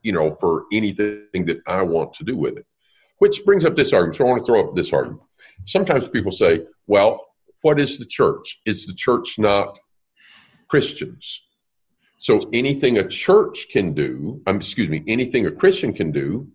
you 0.04 0.12
know, 0.12 0.36
for 0.36 0.65
anything 0.72 1.46
that 1.46 1.62
I 1.67 1.82
want 1.82 2.13
to 2.15 2.24
do 2.24 2.36
with 2.36 2.58
it. 2.58 2.65
Which 3.20 3.46
brings 3.46 3.65
up 3.65 3.76
this 3.76 3.94
argument. 3.94 4.15
So 4.15 4.26
I 4.26 4.30
want 4.30 4.41
to 4.41 4.46
throw 4.46 4.67
up 4.67 4.76
this 4.76 4.94
argument. 4.94 5.22
Sometimes 5.65 6.08
people 6.08 6.32
say, 6.32 6.65
well, 6.88 7.28
what 7.62 7.80
is 7.80 7.97
the 7.97 8.06
church? 8.06 8.60
Is 8.65 8.86
the 8.86 8.93
church 8.93 9.38
not 9.38 9.78
Christians? 10.67 11.43
So 12.19 12.50
anything 12.54 12.97
a 12.97 13.08
church 13.08 13.67
can 13.71 13.93
do, 13.93 14.41
um, 14.45 14.58
excuse 14.58 14.89
me, 14.89 15.04
anything 15.08 15.47
a 15.47 15.52
Christian 15.52 15.93
can 15.93 16.12
do, 16.12 16.47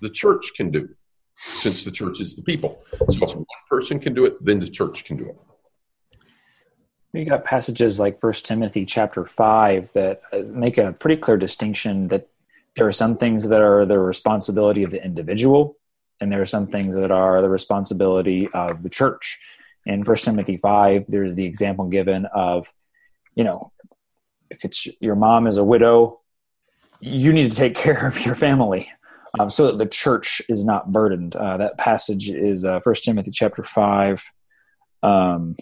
the 0.00 0.10
church 0.10 0.52
can 0.56 0.70
do, 0.70 0.88
since 1.36 1.84
the 1.84 1.90
church 1.90 2.20
is 2.20 2.34
the 2.34 2.42
people. 2.42 2.82
So 3.10 3.24
if 3.24 3.34
one 3.36 3.44
person 3.68 3.98
can 3.98 4.14
do 4.14 4.24
it, 4.24 4.42
then 4.42 4.60
the 4.60 4.68
church 4.68 5.04
can 5.04 5.16
do 5.16 5.28
it. 5.28 5.36
You 7.12 7.24
got 7.24 7.44
passages 7.44 8.00
like 8.00 8.18
First 8.18 8.44
Timothy 8.44 8.84
chapter 8.84 9.24
five 9.24 9.92
that 9.92 10.20
uh, 10.32 10.38
make 10.46 10.78
a 10.78 10.92
pretty 10.92 11.20
clear 11.20 11.36
distinction 11.36 12.08
that 12.08 12.28
there 12.74 12.88
are 12.88 12.92
some 12.92 13.16
things 13.16 13.48
that 13.48 13.60
are 13.60 13.86
the 13.86 14.00
responsibility 14.00 14.82
of 14.82 14.90
the 14.90 15.04
individual 15.04 15.76
and 16.20 16.32
there 16.32 16.40
are 16.40 16.46
some 16.46 16.66
things 16.66 16.94
that 16.94 17.10
are 17.10 17.40
the 17.40 17.48
responsibility 17.48 18.48
of 18.54 18.82
the 18.82 18.88
church 18.88 19.38
in 19.86 20.04
first 20.04 20.24
timothy 20.24 20.56
5 20.56 21.04
there's 21.08 21.34
the 21.34 21.44
example 21.44 21.86
given 21.86 22.26
of 22.26 22.72
you 23.34 23.44
know 23.44 23.72
if 24.50 24.64
it's 24.64 24.86
your 25.00 25.16
mom 25.16 25.46
is 25.46 25.56
a 25.56 25.64
widow 25.64 26.20
you 27.00 27.32
need 27.32 27.50
to 27.50 27.56
take 27.56 27.74
care 27.86 28.06
of 28.06 28.24
your 28.24 28.34
family 28.34 28.90
um, 29.38 29.50
so 29.50 29.66
that 29.66 29.78
the 29.78 29.86
church 29.86 30.40
is 30.48 30.64
not 30.64 30.92
burdened. 30.92 31.34
Uh, 31.34 31.56
that 31.56 31.78
passage 31.78 32.30
is 32.30 32.64
uh, 32.64 32.80
first 32.80 33.04
timothy 33.04 33.30
chapter 33.30 33.62
5 33.62 34.24
um, 35.02 35.56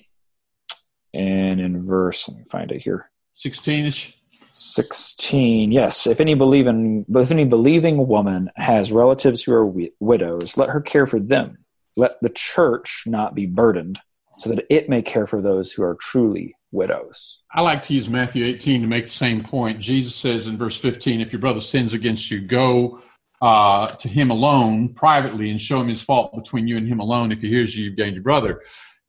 and 1.15 1.61
in 1.61 1.85
verse 1.85 2.29
let 2.29 2.39
me 2.39 2.45
find 2.45 2.71
it 2.73 2.83
here. 2.83 3.11
16ish 3.45 4.15
16 4.55 5.73
yes. 5.73 6.07
If 6.07 6.21
any 6.21 6.35
believing 6.35 7.07
if 7.09 7.31
any 7.31 7.45
believing 7.45 8.07
woman 8.07 8.51
has 8.57 8.93
relatives 8.93 9.43
who 9.43 9.55
are 9.55 9.65
wi- 9.65 9.93
widows 9.99 10.57
let 10.57 10.69
her 10.69 10.81
care 10.81 11.07
for 11.07 11.19
them. 11.19 11.59
Let 11.97 12.21
the 12.23 12.31
church 12.31 13.05
not 13.07 13.35
be 13.35 13.47
burdened 13.47 14.01
so 14.43 14.51
that 14.51 14.65
it 14.69 14.89
may 14.89 15.03
care 15.03 15.27
for 15.27 15.41
those 15.41 15.73
who 15.73 15.83
are 15.83 15.95
truly 15.97 16.55
widows 16.71 17.43
i 17.53 17.61
like 17.61 17.83
to 17.83 17.95
use 17.95 18.09
matthew 18.09 18.45
18 18.45 18.83
to 18.83 18.87
make 18.87 19.07
the 19.07 19.13
same 19.13 19.43
point 19.43 19.79
jesus 19.79 20.15
says 20.15 20.47
in 20.47 20.57
verse 20.57 20.77
15 20.77 21.21
if 21.21 21.33
your 21.33 21.41
brother 21.41 21.61
sins 21.61 21.93
against 21.93 22.31
you 22.31 22.41
go 22.41 23.01
uh, 23.43 23.89
to 23.97 24.09
him 24.09 24.31
alone 24.31 24.95
privately 24.95 25.51
and 25.51 25.61
show 25.61 25.81
him 25.81 25.89
his 25.89 26.01
fault 26.01 26.33
between 26.35 26.69
you 26.69 26.77
and 26.77 26.87
him 26.87 27.01
alone 27.01 27.33
if 27.33 27.41
he 27.41 27.49
hears 27.49 27.77
you 27.77 27.87
you've 27.87 27.97
gained 27.97 28.15
your 28.15 28.23
brother 28.23 28.63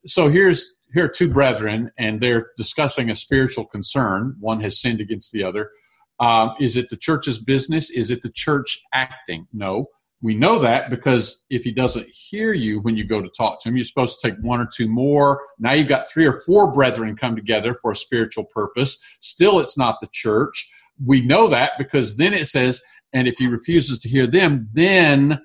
so 0.05 0.27
here's 0.27 0.73
here 0.93 1.05
are 1.05 1.09
two 1.09 1.27
brethren 1.27 1.91
and 1.97 2.21
they're 2.21 2.51
discussing 2.55 3.09
a 3.09 3.15
spiritual 3.15 3.65
concern. 3.65 4.35
One 4.39 4.61
has 4.61 4.79
sinned 4.79 5.01
against 5.01 5.31
the 5.31 5.43
other. 5.43 5.71
Um, 6.19 6.53
is 6.59 6.77
it 6.77 6.89
the 6.89 6.97
church's 6.97 7.39
business? 7.39 7.89
Is 7.89 8.11
it 8.11 8.21
the 8.21 8.31
church 8.31 8.79
acting? 8.93 9.47
No. 9.51 9.87
We 10.23 10.35
know 10.35 10.57
that 10.59 10.89
because 10.89 11.43
if 11.49 11.65
he 11.65 11.71
doesn't 11.71 12.07
hear 12.09 12.53
you 12.53 12.79
when 12.79 12.95
you 12.95 13.03
go 13.03 13.21
to 13.21 13.27
talk 13.27 13.61
to 13.61 13.69
him, 13.69 13.75
you're 13.75 13.83
supposed 13.83 14.21
to 14.21 14.31
take 14.31 14.39
one 14.39 14.61
or 14.61 14.69
two 14.73 14.87
more. 14.87 15.45
Now 15.59 15.73
you've 15.73 15.89
got 15.89 16.07
three 16.07 16.25
or 16.25 16.39
four 16.45 16.71
brethren 16.71 17.17
come 17.17 17.35
together 17.35 17.77
for 17.81 17.91
a 17.91 17.95
spiritual 17.95 18.45
purpose. 18.45 18.97
Still, 19.19 19.59
it's 19.59 19.77
not 19.77 19.97
the 19.99 20.07
church. 20.13 20.69
We 21.05 21.19
know 21.19 21.49
that 21.49 21.73
because 21.77 22.15
then 22.15 22.33
it 22.33 22.47
says, 22.47 22.81
and 23.11 23.27
if 23.27 23.35
he 23.37 23.47
refuses 23.47 23.99
to 23.99 24.09
hear 24.09 24.25
them, 24.25 24.69
then 24.71 25.41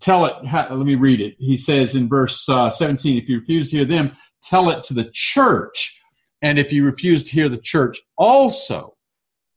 tell 0.00 0.24
it. 0.24 0.36
Let 0.42 0.70
me 0.70 0.94
read 0.94 1.20
it. 1.20 1.34
He 1.38 1.58
says 1.58 1.94
in 1.94 2.08
verse 2.08 2.48
uh, 2.48 2.70
17, 2.70 3.18
if 3.18 3.28
you 3.28 3.40
refuse 3.40 3.70
to 3.70 3.76
hear 3.76 3.86
them, 3.86 4.16
tell 4.42 4.70
it 4.70 4.84
to 4.84 4.94
the 4.94 5.10
church. 5.12 6.00
And 6.40 6.58
if 6.58 6.72
you 6.72 6.86
refuse 6.86 7.24
to 7.24 7.30
hear 7.30 7.50
the 7.50 7.58
church 7.58 8.00
also, 8.16 8.96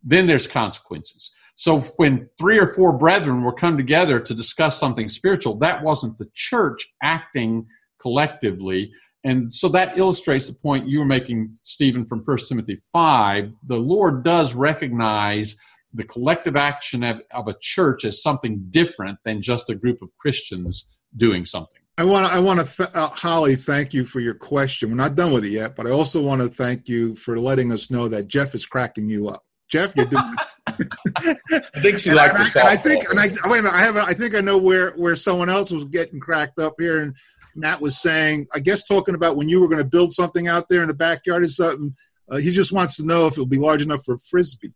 then 0.03 0.27
there's 0.27 0.45
consequences. 0.45 1.31
So 1.55 1.81
when 1.97 2.29
three 2.37 2.59
or 2.59 2.67
four 2.67 2.97
brethren 2.97 3.43
were 3.43 3.53
come 3.53 3.77
together 3.77 4.19
to 4.19 4.33
discuss 4.33 4.77
something 4.77 5.07
spiritual, 5.07 5.57
that 5.59 5.83
wasn't 5.83 6.17
the 6.17 6.29
church 6.33 6.87
acting 7.01 7.65
collectively. 8.01 8.91
And 9.23 9.51
so 9.51 9.69
that 9.69 9.97
illustrates 9.97 10.47
the 10.47 10.53
point 10.53 10.87
you 10.87 10.99
were 10.99 11.05
making, 11.05 11.57
Stephen, 11.63 12.05
from 12.05 12.19
1 12.19 12.37
Timothy 12.47 12.77
5. 12.91 13.51
The 13.67 13.77
Lord 13.77 14.23
does 14.23 14.53
recognize 14.53 15.55
the 15.93 16.03
collective 16.03 16.55
action 16.55 17.03
of, 17.03 17.21
of 17.31 17.47
a 17.47 17.55
church 17.59 18.05
as 18.05 18.21
something 18.21 18.65
different 18.69 19.17
than 19.23 19.41
just 19.41 19.69
a 19.69 19.75
group 19.75 20.01
of 20.01 20.09
Christians 20.19 20.87
doing 21.15 21.45
something. 21.45 21.81
I 21.97 22.03
want 22.03 22.27
to, 22.27 22.33
I 22.33 22.39
want 22.39 22.67
to, 22.67 22.97
uh, 22.97 23.07
Holly, 23.07 23.55
thank 23.55 23.93
you 23.93 24.03
for 24.03 24.19
your 24.19 24.33
question. 24.33 24.89
We're 24.89 24.95
not 24.95 25.15
done 25.15 25.31
with 25.31 25.45
it 25.45 25.51
yet, 25.51 25.77
but 25.77 25.87
I 25.87 25.91
also 25.91 26.21
want 26.21 26.41
to 26.41 26.49
thank 26.49 26.89
you 26.89 27.15
for 27.15 27.39
letting 27.39 27.71
us 27.71 27.89
know 27.89 28.09
that 28.09 28.27
Jeff 28.27 28.53
is 28.53 28.65
cracking 28.65 29.07
you 29.07 29.29
up. 29.29 29.45
Jeff, 29.69 29.95
you're 29.95 30.05
doing. 30.05 30.35
It. 30.67 31.37
I 31.75 31.79
think 31.79 31.99
she 31.99 32.09
and 32.09 32.17
liked 32.17 32.35
I, 32.35 32.43
the 32.43 32.59
and 32.59 32.69
I 32.69 32.75
think, 32.75 33.09
and 33.09 33.19
I, 33.19 33.27
wait 33.27 33.59
a 33.59 33.63
minute, 33.63 33.73
I 33.73 33.83
have, 33.83 33.97
I 33.97 34.13
think 34.13 34.35
I 34.35 34.41
know 34.41 34.57
where 34.57 34.91
where 34.91 35.15
someone 35.15 35.49
else 35.49 35.71
was 35.71 35.85
getting 35.85 36.19
cracked 36.19 36.59
up 36.59 36.75
here, 36.79 37.01
and 37.01 37.15
Matt 37.55 37.81
was 37.81 38.01
saying, 38.01 38.47
I 38.53 38.59
guess 38.59 38.87
talking 38.87 39.15
about 39.15 39.37
when 39.37 39.49
you 39.49 39.61
were 39.61 39.67
going 39.67 39.81
to 39.81 39.87
build 39.87 40.13
something 40.13 40.47
out 40.47 40.67
there 40.69 40.81
in 40.81 40.87
the 40.87 40.93
backyard 40.93 41.43
or 41.43 41.47
something. 41.47 41.95
Uh, 42.27 42.37
he 42.37 42.49
just 42.49 42.71
wants 42.71 42.97
to 42.97 43.05
know 43.05 43.27
if 43.27 43.33
it'll 43.33 43.45
be 43.45 43.59
large 43.59 43.83
enough 43.83 44.03
for 44.03 44.17
frisbee. 44.17 44.73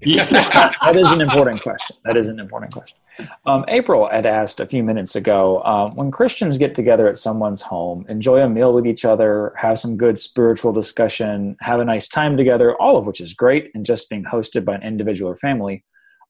That 0.04 0.96
is 0.96 1.10
an 1.10 1.20
important 1.20 1.60
question. 1.62 1.96
That 2.04 2.16
is 2.16 2.28
an 2.28 2.38
important 2.38 2.72
question. 2.72 2.98
Um, 3.46 3.64
April 3.66 4.08
had 4.08 4.26
asked 4.26 4.60
a 4.60 4.66
few 4.66 4.84
minutes 4.84 5.16
ago 5.16 5.62
um, 5.64 5.96
when 5.96 6.12
Christians 6.12 6.56
get 6.56 6.74
together 6.74 7.08
at 7.08 7.18
someone's 7.18 7.62
home, 7.62 8.06
enjoy 8.08 8.40
a 8.40 8.48
meal 8.48 8.72
with 8.72 8.86
each 8.86 9.04
other, 9.04 9.52
have 9.56 9.80
some 9.80 9.96
good 9.96 10.20
spiritual 10.20 10.72
discussion, 10.72 11.56
have 11.60 11.80
a 11.80 11.84
nice 11.84 12.06
time 12.06 12.36
together, 12.36 12.76
all 12.76 12.96
of 12.96 13.06
which 13.06 13.20
is 13.20 13.34
great, 13.34 13.72
and 13.74 13.84
just 13.84 14.08
being 14.08 14.24
hosted 14.24 14.64
by 14.64 14.76
an 14.76 14.82
individual 14.82 15.32
or 15.32 15.36
family, 15.36 15.84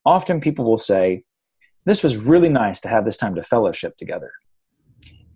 often 0.07 0.41
people 0.41 0.64
will 0.64 0.79
say, 0.79 1.25
This 1.85 2.03
was 2.03 2.16
really 2.16 2.49
nice 2.49 2.81
to 2.81 2.89
have 2.89 3.05
this 3.05 3.19
time 3.19 3.35
to 3.35 3.43
fellowship 3.43 3.99
together. 3.99 4.33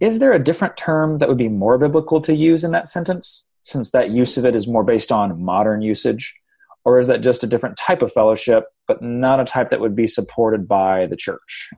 Is 0.01 0.20
there 0.20 0.33
a 0.33 0.43
different 0.43 0.78
term 0.78 1.18
that 1.18 1.28
would 1.28 1.39
be 1.39 1.49
more 1.49 1.76
biblical 1.76 2.20
to 2.22 2.35
use 2.35 2.64
in 2.64 2.72
that 2.72 2.89
sentence, 2.89 3.49
since 3.61 3.91
that 3.91 4.11
use 4.11 4.39
of 4.39 4.47
it 4.47 4.57
is 4.57 4.66
more 4.66 4.85
based 4.85 5.12
on 5.12 5.43
modern 5.43 5.83
usage? 5.83 6.41
Or 6.85 6.99
is 6.99 7.07
that 7.07 7.20
just 7.20 7.45
a 7.45 7.47
different 7.47 7.76
type 7.76 8.03
of 8.03 8.12
fellowship 8.12 8.64
but 8.89 9.03
not 9.03 9.41
a 9.41 9.45
type 9.45 9.70
that 9.70 9.80
would 9.80 9.97
be 9.97 10.07
supported 10.07 10.66
by 10.68 11.07
the 11.07 11.16
church 11.16 11.70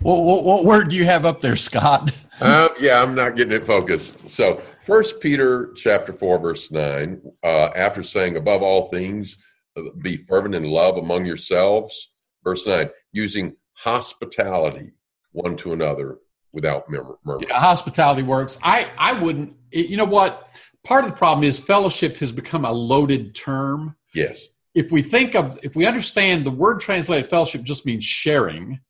what, 0.00 0.22
what, 0.22 0.44
what 0.44 0.64
word 0.64 0.90
do 0.90 0.94
you 0.94 1.04
have 1.04 1.24
up 1.24 1.40
there, 1.40 1.56
Scott? 1.56 2.12
Uh, 2.40 2.68
yeah, 2.80 3.02
I'm 3.02 3.14
not 3.14 3.34
getting 3.34 3.52
it 3.52 3.66
focused. 3.66 4.28
So, 4.28 4.62
First 4.86 5.18
Peter 5.20 5.72
chapter 5.74 6.12
four, 6.12 6.38
verse 6.38 6.70
nine. 6.70 7.20
Uh, 7.42 7.70
after 7.74 8.02
saying, 8.02 8.36
"Above 8.36 8.62
all 8.62 8.86
things, 8.86 9.36
uh, 9.76 9.82
be 10.02 10.18
fervent 10.18 10.54
in 10.54 10.64
love 10.64 10.96
among 10.96 11.24
yourselves," 11.24 12.12
verse 12.44 12.66
nine, 12.66 12.90
using 13.12 13.56
hospitality 13.72 14.92
one 15.32 15.56
to 15.56 15.72
another 15.72 16.18
without 16.52 16.88
murmur. 16.88 17.16
murmur. 17.24 17.44
Yeah, 17.48 17.58
hospitality 17.58 18.22
works. 18.22 18.58
I, 18.62 18.88
I 18.96 19.12
wouldn't, 19.20 19.54
you 19.72 19.96
know 19.96 20.04
what? 20.04 20.48
Part 20.84 21.04
of 21.04 21.10
the 21.10 21.16
problem 21.16 21.44
is 21.44 21.58
fellowship 21.58 22.16
has 22.18 22.30
become 22.30 22.64
a 22.64 22.72
loaded 22.72 23.34
term. 23.34 23.96
Yes. 24.14 24.46
If 24.74 24.90
we 24.90 25.02
think 25.02 25.34
of, 25.34 25.58
if 25.62 25.76
we 25.76 25.86
understand 25.86 26.44
the 26.44 26.50
word 26.50 26.80
translated 26.80 27.30
fellowship 27.30 27.62
just 27.62 27.86
means 27.86 28.04
sharing, 28.04 28.80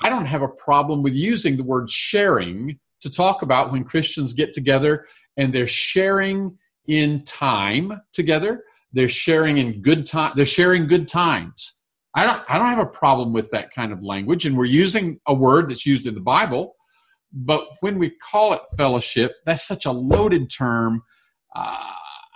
I 0.00 0.08
don't 0.08 0.26
have 0.26 0.42
a 0.42 0.48
problem 0.48 1.02
with 1.02 1.14
using 1.14 1.56
the 1.56 1.64
word 1.64 1.88
sharing 1.88 2.78
to 3.02 3.10
talk 3.10 3.42
about 3.42 3.72
when 3.72 3.84
Christians 3.84 4.34
get 4.34 4.52
together 4.52 5.06
and 5.36 5.52
they're 5.52 5.66
sharing 5.66 6.58
in 6.86 7.24
time 7.24 8.00
together. 8.12 8.64
They're 8.92 9.08
sharing 9.08 9.58
in 9.58 9.80
good 9.82 10.06
time. 10.06 10.32
They're 10.36 10.46
sharing 10.46 10.86
good 10.86 11.08
times. 11.08 11.74
I 12.14 12.24
don't, 12.24 12.42
I 12.48 12.58
don't 12.58 12.68
have 12.68 12.78
a 12.78 12.86
problem 12.86 13.32
with 13.32 13.50
that 13.50 13.72
kind 13.74 13.92
of 13.92 14.02
language. 14.02 14.44
And 14.44 14.56
we're 14.56 14.66
using 14.66 15.18
a 15.26 15.34
word 15.34 15.70
that's 15.70 15.86
used 15.86 16.06
in 16.06 16.14
the 16.14 16.20
Bible. 16.20 16.74
But 17.32 17.66
when 17.80 17.98
we 17.98 18.10
call 18.10 18.52
it 18.52 18.60
fellowship, 18.76 19.32
that's 19.46 19.66
such 19.66 19.86
a 19.86 19.92
loaded 19.92 20.50
term. 20.50 21.02
Uh, 21.56 21.92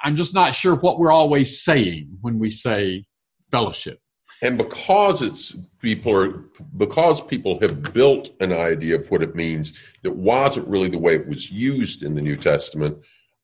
I'm 0.07 0.15
just 0.15 0.35
not 0.35 0.55
sure 0.55 0.77
what 0.77 1.01
we're 1.01 1.11
always 1.11 1.61
saying 1.61 2.19
when 2.21 2.39
we 2.39 2.49
say 2.49 3.07
fellowship. 3.51 3.99
And 4.41 4.57
because 4.57 5.21
it's 5.21 5.57
people 5.81 6.15
are 6.15 6.45
because 6.77 7.21
people 7.21 7.59
have 7.61 7.93
built 7.93 8.31
an 8.39 8.53
idea 8.53 9.01
of 9.01 9.11
what 9.11 9.21
it 9.21 9.35
means 9.35 9.73
that 10.05 10.15
wasn't 10.15 10.69
really 10.69 10.89
the 10.89 10.99
way 10.99 11.17
it 11.17 11.27
was 11.27 11.51
used 11.51 12.05
in 12.05 12.15
the 12.15 12.21
New 12.21 12.37
Testament, 12.37 12.99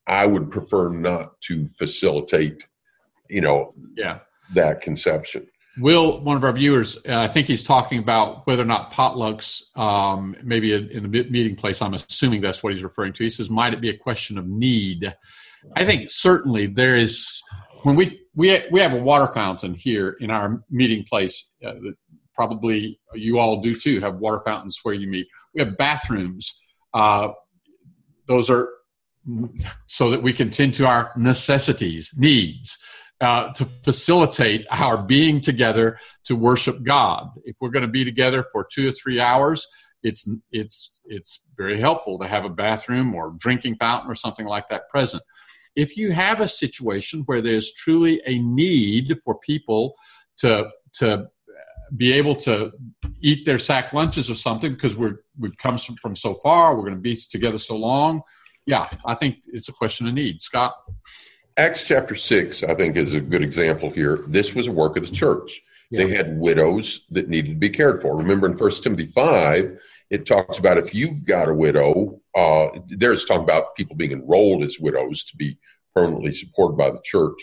I 0.06 0.24
would 0.24 0.52
prefer 0.52 0.88
not 0.88 1.40
to 1.48 1.66
facilitate, 1.76 2.68
you 3.28 3.40
know, 3.40 3.74
Yeah. 3.96 4.20
that 4.54 4.82
conception. 4.82 5.48
Will, 5.78 6.20
one 6.20 6.36
of 6.36 6.44
our 6.44 6.52
viewers, 6.52 6.96
uh, 7.08 7.16
I 7.16 7.26
think 7.26 7.48
he's 7.48 7.64
talking 7.64 7.98
about 7.98 8.46
whether 8.46 8.62
or 8.62 8.66
not 8.66 8.92
potlucks, 8.92 9.62
um, 9.76 10.36
maybe 10.44 10.74
in, 10.74 10.88
in 10.90 11.02
the 11.10 11.24
meeting 11.24 11.56
place. 11.56 11.82
I'm 11.82 11.94
assuming 11.94 12.40
that's 12.40 12.62
what 12.62 12.72
he's 12.72 12.84
referring 12.84 13.14
to. 13.14 13.24
He 13.24 13.30
says, 13.30 13.50
"Might 13.50 13.72
it 13.74 13.80
be 13.80 13.88
a 13.88 13.96
question 13.96 14.38
of 14.38 14.46
need?" 14.46 15.12
I 15.74 15.84
think 15.84 16.10
certainly 16.10 16.66
there 16.66 16.96
is. 16.96 17.42
When 17.82 17.96
we 17.96 18.20
we 18.34 18.62
we 18.70 18.80
have 18.80 18.94
a 18.94 19.02
water 19.02 19.32
fountain 19.32 19.74
here 19.74 20.16
in 20.20 20.30
our 20.30 20.62
meeting 20.70 21.04
place, 21.04 21.50
uh, 21.64 21.74
probably 22.34 23.00
you 23.14 23.38
all 23.38 23.60
do 23.60 23.74
too. 23.74 24.00
Have 24.00 24.16
water 24.16 24.40
fountains 24.44 24.78
where 24.82 24.94
you 24.94 25.08
meet. 25.08 25.26
We 25.54 25.62
have 25.62 25.76
bathrooms. 25.76 26.58
Uh, 26.94 27.28
those 28.26 28.50
are 28.50 28.68
so 29.86 30.10
that 30.10 30.22
we 30.22 30.32
can 30.32 30.50
tend 30.50 30.74
to 30.74 30.86
our 30.86 31.12
necessities, 31.16 32.10
needs 32.16 32.78
uh, 33.22 33.52
to 33.52 33.64
facilitate 33.84 34.66
our 34.70 34.98
being 34.98 35.40
together 35.40 35.98
to 36.24 36.34
worship 36.34 36.82
God. 36.82 37.28
If 37.44 37.56
we're 37.60 37.70
going 37.70 37.86
to 37.86 37.90
be 37.90 38.04
together 38.04 38.44
for 38.52 38.66
two 38.70 38.88
or 38.88 38.92
three 38.92 39.20
hours, 39.20 39.66
it's 40.02 40.28
it's 40.50 40.90
it's 41.04 41.40
very 41.56 41.78
helpful 41.78 42.18
to 42.18 42.26
have 42.26 42.44
a 42.44 42.48
bathroom 42.48 43.14
or 43.14 43.34
drinking 43.38 43.76
fountain 43.76 44.10
or 44.10 44.16
something 44.16 44.46
like 44.46 44.68
that 44.68 44.88
present. 44.88 45.22
If 45.76 45.96
you 45.96 46.12
have 46.12 46.40
a 46.40 46.48
situation 46.48 47.22
where 47.26 47.40
there's 47.40 47.72
truly 47.72 48.20
a 48.26 48.38
need 48.38 49.18
for 49.24 49.38
people 49.38 49.94
to 50.38 50.68
to 50.94 51.26
be 51.96 52.12
able 52.12 52.34
to 52.34 52.72
eat 53.20 53.44
their 53.44 53.58
sack 53.58 53.92
lunches 53.92 54.30
or 54.30 54.34
something 54.34 54.72
because 54.72 54.96
we're 54.96 55.20
we've 55.38 55.56
come 55.58 55.78
from 55.78 56.16
so 56.16 56.34
far, 56.34 56.74
we're 56.74 56.82
going 56.82 56.94
to 56.94 57.00
be 57.00 57.16
together 57.16 57.58
so 57.58 57.76
long. 57.76 58.22
Yeah, 58.66 58.88
I 59.04 59.14
think 59.14 59.38
it's 59.46 59.68
a 59.68 59.72
question 59.72 60.06
of 60.06 60.14
need. 60.14 60.40
Scott. 60.40 60.74
Acts 61.58 61.86
chapter 61.86 62.14
6, 62.14 62.62
I 62.62 62.74
think, 62.74 62.96
is 62.96 63.12
a 63.12 63.20
good 63.20 63.42
example 63.42 63.90
here. 63.90 64.24
This 64.26 64.54
was 64.54 64.68
a 64.68 64.72
work 64.72 64.96
of 64.96 65.06
the 65.06 65.14
church. 65.14 65.60
Yeah. 65.90 66.04
They 66.04 66.14
had 66.14 66.38
widows 66.38 67.02
that 67.10 67.28
needed 67.28 67.50
to 67.50 67.56
be 67.56 67.68
cared 67.68 68.00
for. 68.00 68.16
Remember 68.16 68.46
in 68.46 68.56
1 68.56 68.70
Timothy 68.82 69.06
5, 69.06 69.78
it 70.12 70.26
talks 70.26 70.58
about 70.58 70.76
if 70.76 70.94
you've 70.94 71.24
got 71.24 71.48
a 71.48 71.54
widow, 71.54 72.20
uh, 72.36 72.66
there's 72.86 73.24
talking 73.24 73.44
about 73.44 73.74
people 73.74 73.96
being 73.96 74.12
enrolled 74.12 74.62
as 74.62 74.78
widows 74.78 75.24
to 75.24 75.36
be 75.38 75.58
permanently 75.94 76.34
supported 76.34 76.76
by 76.76 76.90
the 76.90 77.00
church. 77.02 77.38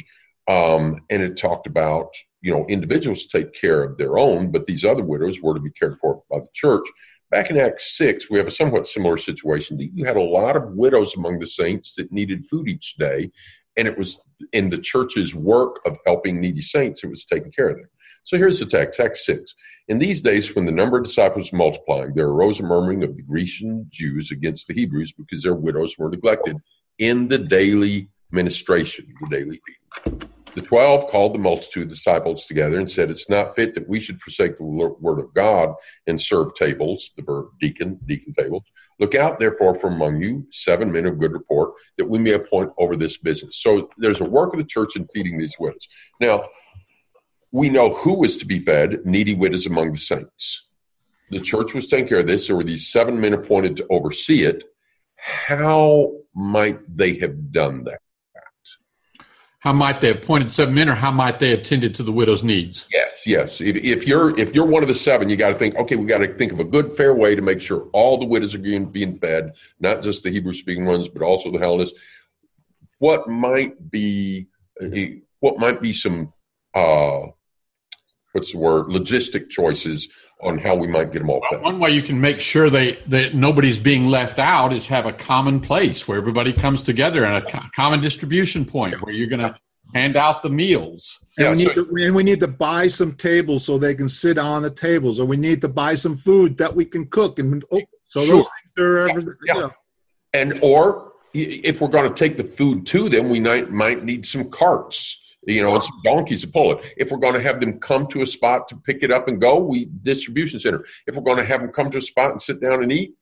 Um, 0.48 1.02
and 1.10 1.24
it 1.24 1.36
talked 1.36 1.66
about, 1.66 2.12
you 2.42 2.54
know, 2.54 2.68
individuals 2.70 3.26
take 3.26 3.54
care 3.54 3.82
of 3.82 3.98
their 3.98 4.20
own, 4.20 4.52
but 4.52 4.68
these 4.68 4.86
other 4.86 5.04
widows 5.04 5.42
were 5.42 5.56
to 5.56 5.60
be 5.60 5.72
cared 5.72 5.98
for 6.00 6.22
by 6.30 6.38
the 6.40 6.48
church. 6.54 6.86
Back 7.32 7.50
in 7.50 7.58
Acts 7.58 7.98
6, 7.98 8.30
we 8.30 8.38
have 8.38 8.48
a 8.48 8.52
somewhat 8.52 8.86
similar 8.86 9.18
situation. 9.18 9.80
You 9.80 10.06
had 10.06 10.18
a 10.18 10.22
lot 10.22 10.56
of 10.56 10.74
widows 10.74 11.16
among 11.16 11.40
the 11.40 11.48
saints 11.48 11.96
that 11.96 12.12
needed 12.12 12.48
food 12.48 12.68
each 12.68 12.98
day, 12.98 13.32
and 13.78 13.88
it 13.88 13.98
was 13.98 14.20
in 14.54 14.70
the 14.70 14.78
church's 14.78 15.34
work 15.34 15.80
of 15.88 15.98
helping 16.06 16.40
needy 16.40 16.62
saints, 16.62 17.04
it 17.04 17.10
was 17.10 17.26
taking 17.26 17.52
care 17.52 17.70
of 17.70 17.78
them. 17.78 17.90
So 18.24 18.38
here's 18.38 18.60
the 18.60 18.66
text, 18.66 19.00
Acts 19.00 19.26
6. 19.26 19.56
In 19.88 19.98
these 19.98 20.22
days, 20.22 20.56
when 20.56 20.66
the 20.66 20.72
number 20.72 20.98
of 20.98 21.04
disciples 21.04 21.46
was 21.46 21.54
multiplying, 21.54 22.14
there 22.14 22.28
arose 22.28 22.60
a 22.60 22.64
murmuring 22.64 23.04
of 23.04 23.16
the 23.16 23.24
Grecian 23.24 23.88
Jews 23.90 24.32
against 24.32 24.68
the 24.68 24.74
Hebrews 24.76 25.14
because 25.14 25.42
their 25.42 25.56
widows 25.56 25.98
were 25.98 26.10
neglected 26.10 26.58
in 27.00 27.28
the 27.28 27.40
daily 27.40 28.10
ministration, 28.32 29.14
the 29.20 29.28
daily 29.28 29.60
feeding. 29.66 30.30
The 30.56 30.62
twelve 30.62 31.10
called 31.10 31.36
the 31.36 31.40
multitude 31.40 31.84
of 31.84 31.90
disciples 31.90 32.46
together 32.46 32.80
and 32.80 32.90
said, 32.90 33.10
It's 33.10 33.30
not 33.30 33.56
fit 33.56 33.76
that 33.76 33.88
we 33.88 34.00
should 34.00 34.22
forsake 34.22 34.58
the 34.58 34.64
word 34.64 35.20
of 35.20 35.34
God 35.34 35.74
and 36.08 36.20
serve 36.20 36.56
tables, 36.56 37.12
the 37.16 37.24
verb 37.24 37.48
deacon, 37.60 38.00
deacon 38.06 38.34
tables. 38.34 38.64
Look 39.00 39.16
out, 39.16 39.40
therefore, 39.40 39.76
from 39.76 39.94
among 39.94 40.22
you 40.22 40.46
seven 40.52 40.92
men 40.92 41.06
of 41.06 41.20
good 41.20 41.32
report, 41.32 41.74
that 41.98 42.10
we 42.10 42.20
may 42.20 42.34
appoint 42.34 42.74
over 42.78 42.98
this 42.98 43.18
business. 43.18 43.62
So 43.62 43.90
there's 43.98 44.22
a 44.22 44.26
work 44.26 44.54
of 44.54 44.60
the 44.60 44.66
church 44.66 44.96
in 44.96 45.08
feeding 45.14 45.38
these 45.38 45.56
widows. 45.60 45.88
Now, 46.20 46.46
we 47.52 47.70
know 47.70 47.94
who 47.94 48.20
was 48.20 48.38
to 48.38 48.46
be 48.46 48.60
fed 48.60 49.06
needy 49.06 49.36
widows 49.36 49.66
among 49.66 49.94
the 49.94 50.00
saints. 50.00 50.64
The 51.30 51.40
church 51.40 51.74
was 51.74 51.88
taking 51.88 52.08
care 52.08 52.20
of 52.20 52.28
this. 52.28 52.48
There 52.48 52.56
were 52.56 52.64
these 52.64 52.88
seven 52.92 53.20
men 53.20 53.34
appointed 53.34 53.78
to 53.78 53.88
oversee 53.90 54.44
it. 54.44 54.64
How 55.16 56.14
might 56.34 56.80
they 56.96 57.16
have 57.20 57.52
done 57.52 57.84
that? 57.84 58.00
How 59.60 59.74
might 59.74 60.00
they 60.00 60.08
have 60.08 60.24
appointed 60.24 60.54
seven 60.54 60.74
men, 60.74 60.88
or 60.88 60.96
how 60.96 61.12
might 61.12 61.40
they 61.40 61.50
have 61.50 61.64
tended 61.64 61.94
to 61.96 62.04
the 62.04 62.14
widow's 62.14 62.46
needs? 62.46 62.88
Yes, 62.94 63.28
yes. 63.28 63.60
If, 63.60 63.76
if 63.76 64.08
you're 64.08 64.38
if 64.40 64.56
you're 64.56 64.66
one 64.66 64.84
of 64.84 64.88
the 64.88 64.96
seven, 64.96 65.28
you 65.28 65.36
got 65.36 65.50
to 65.50 65.56
think. 65.56 65.76
Okay, 65.76 65.98
we 65.98 66.06
got 66.06 66.20
to 66.20 66.34
think 66.36 66.54
of 66.54 66.62
a 66.62 66.64
good, 66.64 66.96
fair 66.96 67.14
way 67.14 67.36
to 67.36 67.42
make 67.42 67.60
sure 67.60 67.90
all 67.92 68.18
the 68.18 68.26
widows 68.26 68.56
are 68.56 68.60
being, 68.60 68.86
being 68.86 69.20
fed, 69.20 69.52
not 69.82 70.02
just 70.02 70.24
the 70.24 70.32
Hebrew-speaking 70.32 70.86
ones, 70.86 71.10
but 71.10 71.22
also 71.22 71.52
the 71.52 71.60
Hellenists. 71.60 72.00
What 73.00 73.28
might 73.28 73.92
be 73.92 74.48
what 75.42 75.60
might 75.60 75.82
be 75.82 75.92
some 75.92 76.32
uh, 76.74 77.28
what's 78.34 78.52
the 78.52 78.58
word 78.58 78.88
logistic 78.88 79.50
choices 79.50 80.08
on 80.42 80.58
how 80.58 80.76
we 80.76 80.88
might 80.88 81.12
get 81.12 81.20
them 81.20 81.30
all 81.30 81.42
fed? 81.50 81.62
One 81.62 81.80
way 81.80 81.92
you 81.92 82.02
can 82.02 82.20
make 82.20 82.40
sure 82.40 82.70
they 82.70 82.94
that 83.08 83.36
nobody's 83.36 83.80
being 83.80 84.08
left 84.08 84.40
out 84.40 84.72
is 84.74 84.88
have 84.88 85.06
a 85.06 85.14
common 85.14 85.60
place 85.60 86.08
where 86.08 86.18
everybody 86.18 86.54
comes 86.54 86.84
together 86.84 87.26
and 87.26 87.44
a 87.44 87.52
co- 87.52 87.68
common 87.76 88.02
distribution 88.02 88.66
point 88.66 89.02
where 89.02 89.14
you're 89.14 89.28
going 89.28 89.40
to 89.42 89.56
hand 89.96 90.16
out 90.16 90.44
the 90.44 90.50
meals. 90.50 91.20
And, 91.38 91.44
Yeah, 91.46 91.50
we 91.52 91.58
need 91.58 91.76
so- 91.76 91.86
to, 91.86 92.06
and 92.06 92.16
we 92.16 92.24
need 92.24 92.40
to 92.42 92.48
buy 92.48 92.88
some 92.88 93.14
tables 93.16 93.66
so 93.66 93.78
they 93.78 93.96
can 93.96 94.08
sit 94.08 94.38
on 94.38 94.62
the 94.62 94.70
tables, 94.70 95.20
or 95.20 95.26
we 95.26 95.36
need 95.38 95.62
to 95.62 95.68
buy 95.68 95.96
some 95.96 96.16
food 96.16 96.58
that 96.58 96.74
we 96.76 96.86
can 96.86 97.08
cook. 97.08 97.40
And 97.40 97.64
oh, 97.72 97.82
so 98.04 98.24
Sure. 98.24 98.36
those 98.36 98.44
things 98.76 98.86
are, 98.88 99.10
every- 99.10 99.34
yeah. 99.46 99.56
you 99.56 99.62
know, 99.62 99.72
And 100.34 100.60
or 100.62 101.14
if 101.34 101.82
we're 101.82 101.88
going 101.90 102.08
to 102.08 102.16
take 102.16 102.38
the 102.38 102.44
food 102.44 102.86
to 102.88 103.10
them, 103.10 103.30
we 103.30 103.40
might 103.40 103.72
might 103.72 104.04
need 104.04 104.26
some 104.26 104.50
carts, 104.50 105.19
you 105.46 105.62
know, 105.62 105.80
some 105.80 106.02
donkeys 106.04 106.42
to 106.42 106.48
pull 106.48 106.74
it. 106.74 106.94
If 106.98 107.12
we're 107.12 107.18
going 107.18 107.34
to 107.34 107.42
have 107.42 107.60
them 107.60 107.80
come 107.80 108.08
to 108.08 108.22
a 108.22 108.28
spot 108.28 108.68
to 108.70 108.76
pick 108.76 109.04
it 109.04 109.12
up 109.12 109.28
and 109.28 109.40
go, 109.40 109.60
we 109.60 109.86
distribution 110.02 110.60
center. 110.60 110.84
If 111.08 111.16
we're 111.16 111.24
going 111.24 111.38
to 111.38 111.46
have 111.46 111.62
them 111.62 111.72
come 111.72 111.90
to 111.92 111.98
a 111.98 112.02
spot 112.02 112.32
and 112.32 112.42
sit 112.42 112.62
down 112.62 112.84
and 112.84 112.92
eat, 112.92 113.14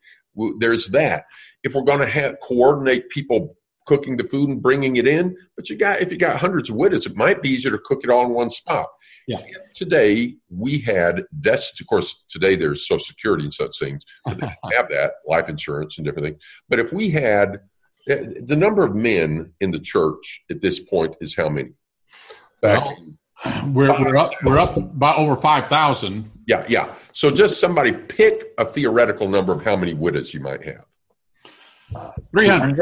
there's 0.60 0.88
that. 0.90 1.26
If 1.64 1.74
we're 1.74 1.84
going 1.84 2.00
to 2.00 2.08
have 2.08 2.36
coordinate 2.42 3.10
people 3.10 3.56
cooking 3.86 4.18
the 4.18 4.26
food 4.26 4.50
and 4.50 4.62
bringing 4.62 4.98
it 4.98 5.08
in, 5.08 5.36
but 5.56 5.70
you 5.70 5.78
got 5.78 6.02
if 6.02 6.12
you 6.12 6.18
got 6.18 6.38
hundreds 6.38 6.70
of 6.70 6.76
widows, 6.76 7.06
it 7.06 7.16
might 7.16 7.42
be 7.42 7.50
easier 7.50 7.72
to 7.72 7.80
cook 7.80 8.02
it 8.04 8.10
all 8.10 8.26
in 8.26 8.34
one 8.34 8.50
spot. 8.50 8.88
Yeah. 9.28 9.40
Today 9.76 10.36
we 10.50 10.80
had 10.80 11.24
deaths. 11.42 11.74
Of 11.80 11.88
course, 11.88 12.24
today 12.30 12.56
there's 12.56 12.88
Social 12.88 13.00
Security 13.00 13.44
and 13.44 13.54
such 13.54 13.80
things. 13.80 14.04
have 14.26 14.90
that 14.90 15.14
life 15.26 15.50
insurance 15.50 15.98
and 15.98 16.06
different 16.06 16.28
things. 16.28 16.44
But 16.70 16.80
if 16.80 16.94
we 16.94 17.10
had 17.10 17.62
the 18.08 18.56
number 18.56 18.86
of 18.86 18.96
men 18.96 19.54
in 19.60 19.72
the 19.72 19.80
church 19.80 20.44
at 20.50 20.62
this 20.62 20.80
point 20.80 21.16
is 21.20 21.36
how 21.36 21.50
many? 21.50 21.72
Back 22.62 22.84
well, 22.84 22.98
we're, 23.68 24.04
we're 24.04 24.18
up 24.18 24.32
we're 24.44 24.58
up 24.58 24.98
by 24.98 25.14
over 25.14 25.36
five 25.36 25.68
thousand. 25.68 26.32
Yeah, 26.48 26.66
yeah. 26.68 26.94
So 27.14 27.32
just 27.32 27.60
somebody 27.60 27.92
pick 27.92 28.54
a 28.58 28.66
theoretical 28.66 29.28
number 29.28 29.54
of 29.54 29.64
how 29.64 29.76
many 29.76 29.94
widows 29.94 30.34
you 30.34 30.40
might 30.40 30.64
have. 30.66 30.86
300. 32.32 32.76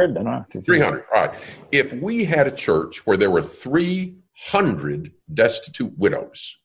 300. 0.66 1.06
All 1.14 1.28
right. 1.28 1.40
If 1.72 1.94
we 1.94 2.26
had 2.26 2.48
a 2.48 2.52
church 2.52 3.06
where 3.06 3.18
there 3.18 3.30
were 3.30 3.44
300 3.44 5.12
destitute 5.34 5.94
widows, 5.98 6.58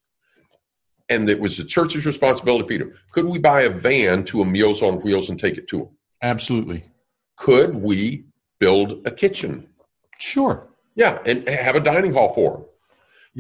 and 1.08 1.28
it 1.28 1.38
was 1.38 1.56
the 1.58 1.64
church's 1.64 2.06
responsibility 2.06 2.64
Peter, 2.66 2.96
could 3.12 3.26
we 3.26 3.38
buy 3.38 3.62
a 3.62 3.70
van 3.70 4.24
to 4.24 4.40
a 4.42 4.44
Meals 4.44 4.82
on 4.82 5.00
Wheels 5.00 5.28
and 5.28 5.38
take 5.38 5.58
it 5.58 5.68
to 5.68 5.78
them? 5.78 5.88
Absolutely. 6.22 6.84
Could 7.36 7.74
we 7.74 8.24
build 8.58 9.06
a 9.06 9.10
kitchen? 9.10 9.68
Sure. 10.18 10.68
Yeah, 10.94 11.18
and 11.24 11.48
have 11.48 11.76
a 11.76 11.80
dining 11.80 12.12
hall 12.12 12.32
for 12.34 12.52
them. 12.52 12.64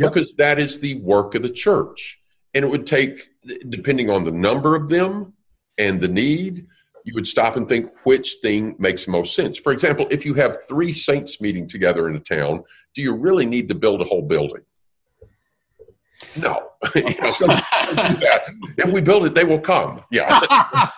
Yep. 0.00 0.14
Because 0.14 0.32
that 0.34 0.58
is 0.58 0.80
the 0.80 0.94
work 1.00 1.34
of 1.34 1.42
the 1.42 1.50
church. 1.50 2.18
And 2.54 2.64
it 2.64 2.68
would 2.68 2.86
take, 2.86 3.28
depending 3.68 4.10
on 4.10 4.24
the 4.24 4.32
number 4.32 4.74
of 4.74 4.88
them 4.88 5.34
and 5.76 6.00
the 6.00 6.08
need, 6.08 6.66
you 7.04 7.12
would 7.14 7.26
stop 7.26 7.56
and 7.56 7.68
think 7.68 7.90
which 8.04 8.36
thing 8.42 8.76
makes 8.78 9.04
the 9.04 9.10
most 9.10 9.34
sense. 9.34 9.58
For 9.58 9.72
example, 9.72 10.06
if 10.10 10.24
you 10.24 10.34
have 10.34 10.64
three 10.66 10.92
saints 10.92 11.40
meeting 11.40 11.68
together 11.68 12.08
in 12.08 12.16
a 12.16 12.20
town, 12.20 12.64
do 12.94 13.02
you 13.02 13.14
really 13.14 13.46
need 13.46 13.68
to 13.68 13.74
build 13.74 14.00
a 14.00 14.04
whole 14.04 14.22
building? 14.22 14.62
No. 16.36 16.70
you 16.94 17.02
know, 17.02 17.32
if 18.78 18.90
we 18.90 19.00
build 19.02 19.26
it, 19.26 19.34
they 19.34 19.44
will 19.44 19.60
come. 19.60 20.02
Yeah. 20.10 20.88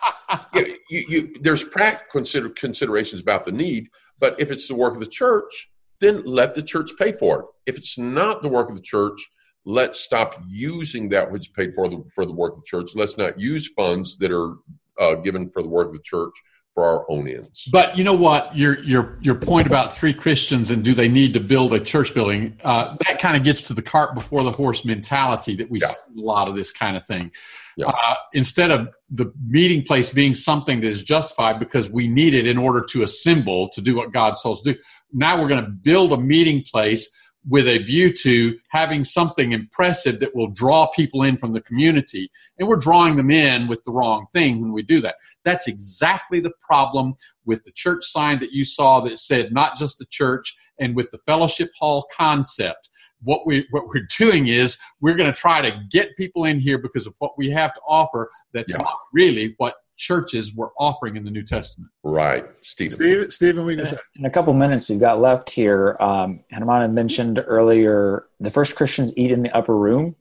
you, 0.55 0.77
you, 0.91 1.05
you, 1.09 1.37
there's 1.41 1.65
practical 1.65 2.07
consider, 2.13 2.51
considerations 2.51 3.21
about 3.21 3.45
the 3.45 3.53
need, 3.53 3.89
but 4.21 4.37
if 4.39 4.51
it's 4.53 4.69
the 4.69 4.75
work 4.75 4.95
of 4.95 5.01
the 5.01 5.07
church, 5.07 5.72
then 6.03 6.23
let 6.25 6.55
the 6.55 6.63
church 6.63 6.91
pay 6.99 7.13
for 7.13 7.41
it. 7.41 7.47
If 7.67 7.79
it's 7.79 7.97
not 7.97 8.43
the 8.43 8.49
work 8.49 8.69
of 8.69 8.77
the 8.77 8.83
church, 8.83 9.19
let's 9.65 10.01
stop 10.01 10.43
using 10.49 11.09
that 11.11 11.31
which 11.31 11.43
is 11.43 11.49
paid 11.49 11.75
for 11.75 11.89
the, 11.89 12.05
for 12.15 12.27
the 12.27 12.33
work 12.33 12.55
of 12.55 12.61
the 12.61 12.67
church. 12.67 12.91
Let's 12.95 13.17
not 13.17 13.41
use 13.41 13.69
funds 13.69 14.17
that 14.19 14.33
are 14.33 14.57
uh, 15.01 15.15
given 15.17 15.49
for 15.51 15.63
the 15.63 15.69
work 15.69 15.87
of 15.87 15.95
the 15.95 16.01
church 16.01 16.35
for 16.75 16.85
our 16.85 17.05
own 17.11 17.29
ends. 17.29 17.69
But 17.71 17.99
you 17.99 18.05
know 18.05 18.15
what? 18.15 18.57
Your 18.57 18.83
your 18.83 19.19
your 19.21 19.35
point 19.35 19.67
about 19.67 19.95
three 19.95 20.15
Christians 20.15 20.71
and 20.71 20.83
do 20.83 20.95
they 20.95 21.09
need 21.09 21.35
to 21.35 21.41
build 21.41 21.75
a 21.75 21.81
church 21.81 22.15
building? 22.15 22.59
Uh, 22.65 22.97
that 23.07 23.21
kind 23.21 23.37
of 23.37 23.45
gets 23.45 23.65
to 23.69 23.75
the 23.75 23.83
cart 23.83 24.15
before 24.15 24.43
the 24.43 24.53
horse 24.53 24.85
mentality 24.85 25.55
that 25.57 25.71
we 25.71 25.81
yeah. 25.81 25.89
see 25.89 25.97
a 26.19 26.21
lot 26.21 26.49
of 26.49 26.55
this 26.55 26.73
kind 26.73 26.97
of 26.97 27.07
thing. 27.07 27.31
Yeah. 27.77 27.87
Uh, 27.87 28.15
instead 28.33 28.71
of 28.71 28.89
the 29.11 29.33
meeting 29.47 29.83
place 29.83 30.11
being 30.11 30.35
something 30.35 30.81
that 30.81 30.87
is 30.87 31.03
justified 31.03 31.59
because 31.59 31.91
we 31.91 32.07
need 32.07 32.35
it 32.35 32.47
in 32.47 32.59
order 32.59 32.83
to 32.91 33.03
assemble 33.03 33.69
to 33.71 33.81
do 33.81 33.95
what 33.95 34.13
God 34.13 34.35
told 34.43 34.59
us 34.59 34.63
to 34.63 34.73
do, 34.75 34.79
now 35.13 35.41
we're 35.41 35.49
going 35.49 35.65
to 35.65 35.71
build 35.71 36.13
a 36.13 36.17
meeting 36.17 36.63
place 36.63 37.09
with 37.49 37.67
a 37.67 37.79
view 37.79 38.13
to 38.13 38.57
having 38.69 39.05
something 39.05 39.53
impressive 39.53 40.21
that 40.21 40.35
will 40.35 40.49
draw 40.49 40.87
people 40.89 41.23
in 41.23 41.37
from 41.37 41.53
the 41.53 41.61
community. 41.63 42.31
And 42.59 42.69
we're 42.69 42.77
drawing 42.77 43.17
them 43.17 43.31
in 43.31 43.67
with 43.67 43.83
the 43.85 43.93
wrong 43.93 44.27
thing 44.33 44.61
when 44.61 44.73
we 44.73 44.83
do 44.83 45.01
that. 45.01 45.17
That's 45.45 45.67
exactly 45.67 46.41
the 46.41 46.53
problem 46.61 47.15
with 47.45 47.65
the 47.65 47.73
church 47.73 48.05
sign 48.05 48.39
that 48.41 48.53
you 48.53 48.65
saw 48.65 49.01
that 49.01 49.19
said 49.19 49.53
not 49.53 49.77
just 49.77 49.99
the 49.99 50.07
church 50.07 50.55
and 50.79 50.95
with 50.95 51.11
the 51.11 51.19
fellowship 51.19 51.73
hall 51.79 52.07
concept. 52.17 52.91
What 53.25 53.47
we 53.47 53.67
what 53.71 53.87
we're 53.87 54.07
doing 54.19 54.49
is 54.49 54.79
we're 55.01 55.15
going 55.15 55.33
to 55.33 55.39
try 55.39 55.61
to 55.63 55.81
get 55.91 56.17
people 56.17 56.45
in 56.45 56.59
here 56.59 56.79
because 56.79 57.07
of 57.07 57.15
what 57.19 57.39
we 57.39 57.51
have 57.51 57.73
to 57.75 57.81
offer. 57.87 58.31
That's 58.53 58.71
yeah. 58.71 58.79
not 58.79 58.97
really 59.13 59.55
what 59.59 59.77
churches 59.97 60.55
were 60.55 60.73
offering 60.79 61.17
in 61.17 61.25
the 61.25 61.31
New 61.31 61.45
Testament. 61.45 61.91
Right, 62.03 62.45
Stephen. 62.63 62.93
Stephen, 62.93 63.31
Stephen 63.31 63.67
we 63.67 63.77
can 63.77 63.87
In 64.17 64.25
a 64.25 64.31
couple 64.31 64.53
minutes 64.55 64.89
we've 64.89 65.01
got 65.01 65.21
left 65.21 65.51
here, 65.51 65.97
um, 66.01 66.41
Hanuman 66.51 66.95
mentioned 66.95 67.43
earlier 67.47 68.27
the 68.41 68.51
first 68.51 68.75
Christians 68.75 69.13
eat 69.17 69.31
in 69.31 69.43
the 69.43 69.57
upper 69.57 69.77
room. 69.77 70.17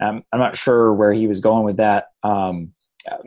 Um, 0.00 0.24
I'm 0.32 0.40
not 0.40 0.56
sure 0.56 0.92
where 0.92 1.12
he 1.12 1.26
was 1.26 1.40
going 1.40 1.64
with 1.64 1.76
that. 1.76 2.08
Um, 2.22 2.72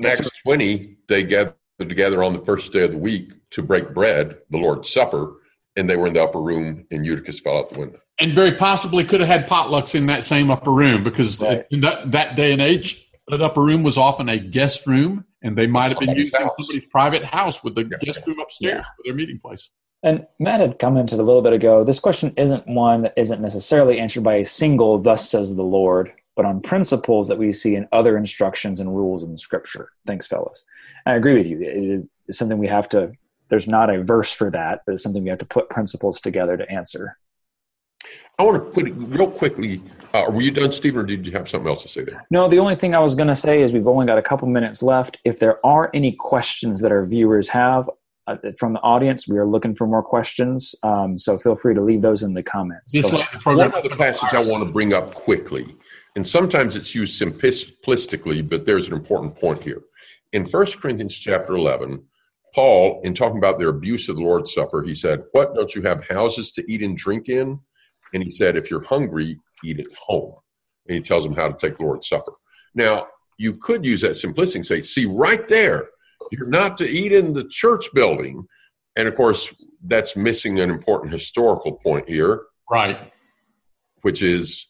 Acts 0.03 0.29
20, 0.43 0.97
they 1.07 1.23
gathered 1.23 1.55
together 1.79 2.23
on 2.23 2.33
the 2.33 2.43
first 2.45 2.71
day 2.71 2.83
of 2.83 2.91
the 2.91 2.97
week 2.97 3.31
to 3.51 3.61
break 3.61 3.93
bread, 3.93 4.37
the 4.49 4.57
Lord's 4.57 4.91
Supper, 4.91 5.35
and 5.75 5.89
they 5.89 5.97
were 5.97 6.07
in 6.07 6.13
the 6.13 6.23
upper 6.23 6.41
room, 6.41 6.85
and 6.91 7.05
Eutychus 7.05 7.39
fell 7.39 7.57
out 7.57 7.69
the 7.69 7.79
window. 7.79 7.99
And 8.19 8.33
very 8.33 8.53
possibly 8.53 9.03
could 9.03 9.19
have 9.19 9.27
had 9.27 9.47
potlucks 9.47 9.93
in 9.93 10.05
that 10.05 10.23
same 10.23 10.49
upper 10.49 10.71
room 10.71 11.03
because 11.03 11.41
right. 11.41 11.65
in 11.69 11.81
that, 11.81 12.09
that 12.11 12.37
day 12.37 12.53
and 12.53 12.61
age, 12.61 13.04
that 13.27 13.41
upper 13.41 13.61
room 13.61 13.83
was 13.83 13.97
often 13.97 14.29
a 14.29 14.37
guest 14.37 14.85
room 14.85 15.25
and 15.41 15.55
they 15.55 15.67
might 15.67 15.89
have 15.89 15.99
been 15.99 16.15
using 16.15 16.39
house. 16.39 16.51
somebody's 16.57 16.89
private 16.89 17.23
house 17.23 17.63
with 17.63 17.75
the 17.75 17.83
yeah. 17.83 17.97
guest 18.01 18.25
room 18.27 18.39
upstairs 18.39 18.73
yeah. 18.77 18.81
for 18.81 19.03
their 19.03 19.13
meeting 19.13 19.39
place. 19.39 19.71
And 20.03 20.27
Matt 20.39 20.59
had 20.59 20.77
commented 20.77 21.19
a 21.19 21.23
little 21.23 21.41
bit 21.41 21.53
ago. 21.53 21.83
This 21.83 21.99
question 21.99 22.33
isn't 22.37 22.67
one 22.67 23.01
that 23.03 23.13
isn't 23.17 23.41
necessarily 23.41 23.99
answered 23.99 24.23
by 24.23 24.35
a 24.35 24.45
single 24.45 24.99
"Thus 24.99 25.27
says 25.27 25.55
the 25.55 25.63
Lord," 25.63 26.11
but 26.35 26.45
on 26.45 26.61
principles 26.61 27.27
that 27.27 27.39
we 27.39 27.51
see 27.51 27.75
in 27.75 27.87
other 27.91 28.15
instructions 28.15 28.79
and 28.79 28.95
rules 28.95 29.23
in 29.23 29.35
Scripture. 29.37 29.89
Thanks, 30.05 30.27
fellas. 30.27 30.63
I 31.07 31.15
agree 31.15 31.35
with 31.35 31.47
you. 31.47 32.07
It's 32.27 32.37
something 32.37 32.59
we 32.59 32.67
have 32.67 32.87
to. 32.89 33.13
There's 33.49 33.67
not 33.67 33.89
a 33.89 34.03
verse 34.03 34.31
for 34.31 34.51
that, 34.51 34.81
but 34.85 34.93
it's 34.93 35.03
something 35.03 35.23
we 35.23 35.29
have 35.29 35.39
to 35.39 35.45
put 35.45 35.69
principles 35.69 36.21
together 36.21 36.55
to 36.57 36.71
answer. 36.71 37.17
I 38.37 38.43
want 38.43 38.63
to 38.63 38.71
put 38.71 38.87
it 38.87 38.93
real 38.97 39.29
quickly. 39.29 39.81
Uh, 40.13 40.25
were 40.29 40.41
you 40.41 40.51
done, 40.51 40.71
Stephen, 40.71 40.99
or 40.99 41.03
did 41.03 41.25
you 41.25 41.33
have 41.33 41.49
something 41.49 41.67
else 41.67 41.83
to 41.83 41.89
say 41.89 42.03
there? 42.03 42.25
No, 42.29 42.47
the 42.47 42.59
only 42.59 42.75
thing 42.75 42.95
I 42.95 42.99
was 42.99 43.15
going 43.15 43.27
to 43.27 43.35
say 43.35 43.61
is 43.61 43.73
we've 43.73 43.87
only 43.87 44.05
got 44.05 44.17
a 44.17 44.21
couple 44.21 44.47
minutes 44.47 44.81
left. 44.81 45.17
If 45.25 45.39
there 45.39 45.65
are 45.65 45.89
any 45.93 46.13
questions 46.13 46.81
that 46.81 46.91
our 46.91 47.05
viewers 47.05 47.49
have 47.49 47.89
uh, 48.27 48.37
from 48.57 48.73
the 48.73 48.79
audience, 48.79 49.27
we 49.27 49.37
are 49.37 49.45
looking 49.45 49.75
for 49.75 49.87
more 49.87 50.03
questions. 50.03 50.73
Um, 50.83 51.17
so 51.17 51.37
feel 51.37 51.55
free 51.55 51.75
to 51.75 51.81
leave 51.81 52.01
those 52.01 52.23
in 52.23 52.33
the 52.33 52.43
comments. 52.43 52.91
This 52.91 53.11
like 53.11 53.31
the 53.31 53.39
program 53.39 53.71
One 53.71 53.79
other 53.79 53.95
passage 53.95 54.33
I 54.33 54.39
want 54.39 54.65
to 54.65 54.71
bring 54.71 54.93
up 54.93 55.15
quickly, 55.15 55.75
and 56.15 56.25
sometimes 56.25 56.75
it's 56.75 56.95
used 56.95 57.21
simplistically, 57.21 58.47
but 58.47 58.65
there's 58.65 58.87
an 58.87 58.93
important 58.93 59.35
point 59.35 59.63
here. 59.63 59.81
In 60.33 60.45
1 60.45 60.65
Corinthians 60.81 61.17
chapter 61.17 61.55
11, 61.55 62.03
Paul, 62.53 63.01
in 63.03 63.13
talking 63.13 63.37
about 63.37 63.59
their 63.59 63.69
abuse 63.69 64.07
of 64.09 64.15
the 64.15 64.23
Lord's 64.23 64.53
Supper, 64.53 64.81
he 64.81 64.95
said, 64.95 65.23
What, 65.33 65.55
don't 65.55 65.73
you 65.75 65.81
have 65.83 66.07
houses 66.07 66.51
to 66.53 66.71
eat 66.71 66.81
and 66.81 66.97
drink 66.97 67.27
in? 67.27 67.59
And 68.15 68.23
he 68.23 68.31
said, 68.31 68.55
if 68.55 68.71
you're 68.71 68.83
hungry, 68.83 69.37
eat 69.63 69.81
at 69.81 69.93
home. 69.93 70.35
And 70.87 70.95
he 70.95 71.03
tells 71.03 71.25
them 71.25 71.35
how 71.35 71.49
to 71.49 71.57
take 71.57 71.77
the 71.77 71.83
Lord's 71.83 72.07
Supper. 72.07 72.31
Now, 72.73 73.07
you 73.37 73.57
could 73.57 73.85
use 73.85 73.99
that 74.01 74.15
simplicity 74.15 74.59
and 74.59 74.65
say, 74.65 74.81
see, 74.83 75.05
right 75.05 75.45
there, 75.49 75.89
you're 76.31 76.47
not 76.47 76.77
to 76.77 76.87
eat 76.87 77.11
in 77.11 77.33
the 77.33 77.43
church 77.49 77.93
building. 77.93 78.47
And 78.95 79.09
of 79.09 79.15
course, 79.15 79.53
that's 79.83 80.15
missing 80.15 80.61
an 80.61 80.69
important 80.69 81.11
historical 81.11 81.73
point 81.73 82.07
here. 82.07 82.43
Right. 82.71 83.11
Which 84.03 84.23
is 84.23 84.67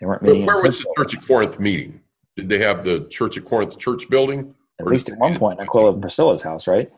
they 0.00 0.06
weren't 0.06 0.22
meeting 0.22 0.44
where 0.44 0.60
was 0.60 0.80
the 0.80 0.92
church 0.96 1.14
at 1.14 1.24
Corinth 1.24 1.60
meeting? 1.60 2.00
Did 2.36 2.48
they 2.48 2.58
have 2.58 2.82
the 2.82 3.06
church 3.10 3.38
at 3.38 3.44
Corinth 3.44 3.78
church 3.78 4.10
building? 4.10 4.56
At 4.80 4.86
least 4.86 5.08
at 5.10 5.18
one 5.18 5.38
point, 5.38 5.60
Aquila 5.60 5.92
and 5.92 6.02
Priscilla's 6.02 6.42
house, 6.42 6.66
right? 6.66 6.90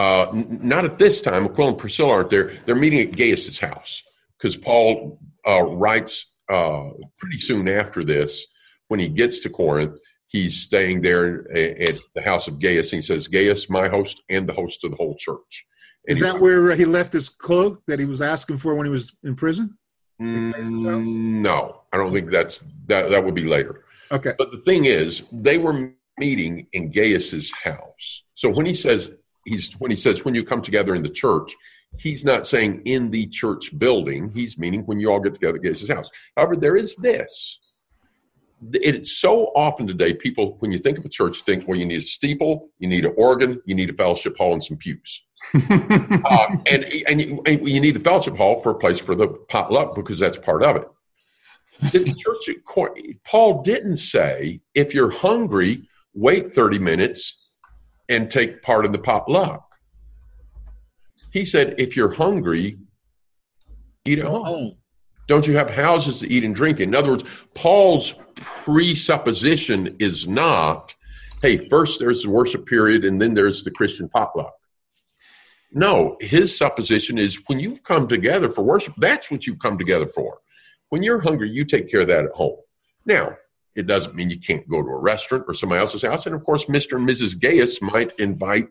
Uh, 0.00 0.30
n- 0.30 0.60
not 0.62 0.86
at 0.86 0.98
this 0.98 1.20
time. 1.20 1.44
Aquila 1.44 1.68
and 1.68 1.78
Priscilla 1.78 2.12
aren't 2.12 2.30
there. 2.30 2.56
They're 2.64 2.74
meeting 2.74 3.00
at 3.00 3.14
Gaius's 3.14 3.60
house 3.60 4.02
because 4.38 4.56
Paul 4.56 5.20
uh, 5.46 5.62
writes 5.62 6.26
uh, 6.48 6.88
pretty 7.18 7.38
soon 7.38 7.68
after 7.68 8.02
this. 8.02 8.46
When 8.88 8.98
he 8.98 9.08
gets 9.08 9.40
to 9.40 9.50
Corinth, 9.50 9.98
he's 10.26 10.58
staying 10.58 11.02
there 11.02 11.46
at 11.54 11.98
the 12.14 12.22
house 12.22 12.48
of 12.48 12.58
Gaius. 12.58 12.92
And 12.92 13.02
he 13.02 13.06
says, 13.06 13.28
Gaius, 13.28 13.68
my 13.68 13.88
host, 13.88 14.22
and 14.30 14.48
the 14.48 14.54
host 14.54 14.84
of 14.84 14.90
the 14.90 14.96
whole 14.96 15.16
church. 15.16 15.66
And 16.08 16.16
Is 16.16 16.22
that 16.22 16.40
where 16.40 16.74
he 16.74 16.86
left 16.86 17.12
his 17.12 17.28
cloak 17.28 17.82
that 17.86 17.98
he 17.98 18.06
was 18.06 18.22
asking 18.22 18.56
for 18.56 18.74
when 18.74 18.86
he 18.86 18.90
was 18.90 19.14
in 19.22 19.36
prison? 19.36 19.76
Mm, 20.20 21.42
no, 21.42 21.82
I 21.92 21.98
don't 21.98 22.12
think 22.12 22.30
that's 22.30 22.62
that. 22.86 23.10
That 23.10 23.22
would 23.22 23.34
be 23.34 23.44
later. 23.44 23.84
Okay. 24.10 24.32
But 24.38 24.50
the 24.50 24.62
thing 24.66 24.86
is, 24.86 25.22
they 25.30 25.58
were 25.58 25.92
meeting 26.18 26.66
in 26.72 26.90
Gaius's 26.90 27.52
house. 27.52 28.22
So 28.34 28.48
when 28.48 28.66
he 28.66 28.74
says 28.74 29.12
he's 29.44 29.72
when 29.74 29.90
he 29.90 29.96
says 29.96 30.24
when 30.24 30.34
you 30.34 30.44
come 30.44 30.62
together 30.62 30.94
in 30.94 31.02
the 31.02 31.08
church, 31.08 31.54
he's 31.98 32.24
not 32.24 32.46
saying 32.46 32.82
in 32.84 33.10
the 33.10 33.26
church 33.26 33.76
building. 33.78 34.30
He's 34.34 34.58
meaning 34.58 34.82
when 34.82 35.00
you 35.00 35.10
all 35.10 35.20
get 35.20 35.34
together 35.34 35.58
at 35.58 35.64
his 35.64 35.88
house. 35.88 36.10
However, 36.36 36.56
there 36.56 36.76
is 36.76 36.96
this. 36.96 37.60
it's 38.74 39.18
so 39.18 39.46
often 39.56 39.86
today, 39.86 40.12
people, 40.14 40.56
when 40.60 40.70
you 40.70 40.78
think 40.78 40.98
of 40.98 41.04
a 41.04 41.08
church, 41.08 41.42
think, 41.42 41.66
well, 41.66 41.78
you 41.78 41.86
need 41.86 41.98
a 41.98 42.02
steeple, 42.02 42.70
you 42.78 42.88
need 42.88 43.04
an 43.04 43.14
organ, 43.16 43.60
you 43.64 43.74
need 43.74 43.90
a 43.90 43.94
fellowship 43.94 44.36
hall, 44.36 44.52
and 44.52 44.62
some 44.62 44.76
pews. 44.76 45.22
uh, 45.54 46.56
and 46.66 46.84
and 47.08 47.22
you, 47.22 47.42
and 47.46 47.66
you, 47.66 47.80
need 47.80 47.96
the 47.96 48.00
fellowship 48.00 48.36
hall 48.36 48.60
for 48.60 48.72
a 48.72 48.74
place 48.74 48.98
for 48.98 49.14
the 49.14 49.28
potluck 49.48 49.94
because 49.94 50.18
that's 50.18 50.36
part 50.36 50.62
of 50.62 50.76
it. 50.76 50.88
the 51.92 52.12
church, 52.12 52.54
Paul 53.24 53.62
didn't 53.62 53.96
say, 53.96 54.60
if 54.74 54.92
you're 54.92 55.10
hungry, 55.10 55.88
wait 56.12 56.52
30 56.52 56.78
minutes 56.78 57.39
and 58.10 58.30
take 58.30 58.62
part 58.62 58.84
in 58.84 58.92
the 58.92 58.98
potluck. 58.98 59.64
He 61.32 61.44
said, 61.44 61.76
if 61.78 61.96
you're 61.96 62.12
hungry, 62.12 62.78
eat 64.04 64.18
at 64.18 64.26
home. 64.26 64.44
Oh. 64.46 64.76
Don't 65.28 65.46
you 65.46 65.56
have 65.56 65.70
houses 65.70 66.18
to 66.20 66.28
eat 66.30 66.42
and 66.42 66.54
drink 66.54 66.80
in? 66.80 66.88
In 66.88 66.94
other 66.96 67.12
words, 67.12 67.24
Paul's 67.54 68.14
presupposition 68.34 69.96
is 70.00 70.26
not, 70.26 70.94
hey, 71.40 71.68
first 71.68 72.00
there's 72.00 72.24
the 72.24 72.30
worship 72.30 72.66
period 72.66 73.04
and 73.04 73.22
then 73.22 73.32
there's 73.32 73.62
the 73.62 73.70
Christian 73.70 74.08
potluck. 74.08 74.52
No, 75.72 76.16
his 76.20 76.58
supposition 76.58 77.16
is 77.16 77.42
when 77.46 77.60
you've 77.60 77.84
come 77.84 78.08
together 78.08 78.50
for 78.50 78.62
worship, 78.62 78.94
that's 78.98 79.30
what 79.30 79.46
you've 79.46 79.60
come 79.60 79.78
together 79.78 80.08
for. 80.08 80.38
When 80.88 81.04
you're 81.04 81.20
hungry, 81.20 81.48
you 81.48 81.64
take 81.64 81.88
care 81.88 82.00
of 82.00 82.08
that 82.08 82.24
at 82.24 82.32
home. 82.32 82.58
Now, 83.06 83.36
it 83.76 83.86
doesn't 83.86 84.14
mean 84.14 84.30
you 84.30 84.40
can't 84.40 84.68
go 84.68 84.82
to 84.82 84.88
a 84.88 84.98
restaurant 84.98 85.44
or 85.46 85.54
somebody 85.54 85.80
else's 85.80 86.02
house. 86.02 86.26
And 86.26 86.34
of 86.34 86.44
course, 86.44 86.66
Mr. 86.66 86.96
and 86.96 87.08
Mrs. 87.08 87.38
Gaius 87.38 87.80
might 87.80 88.12
invite 88.18 88.68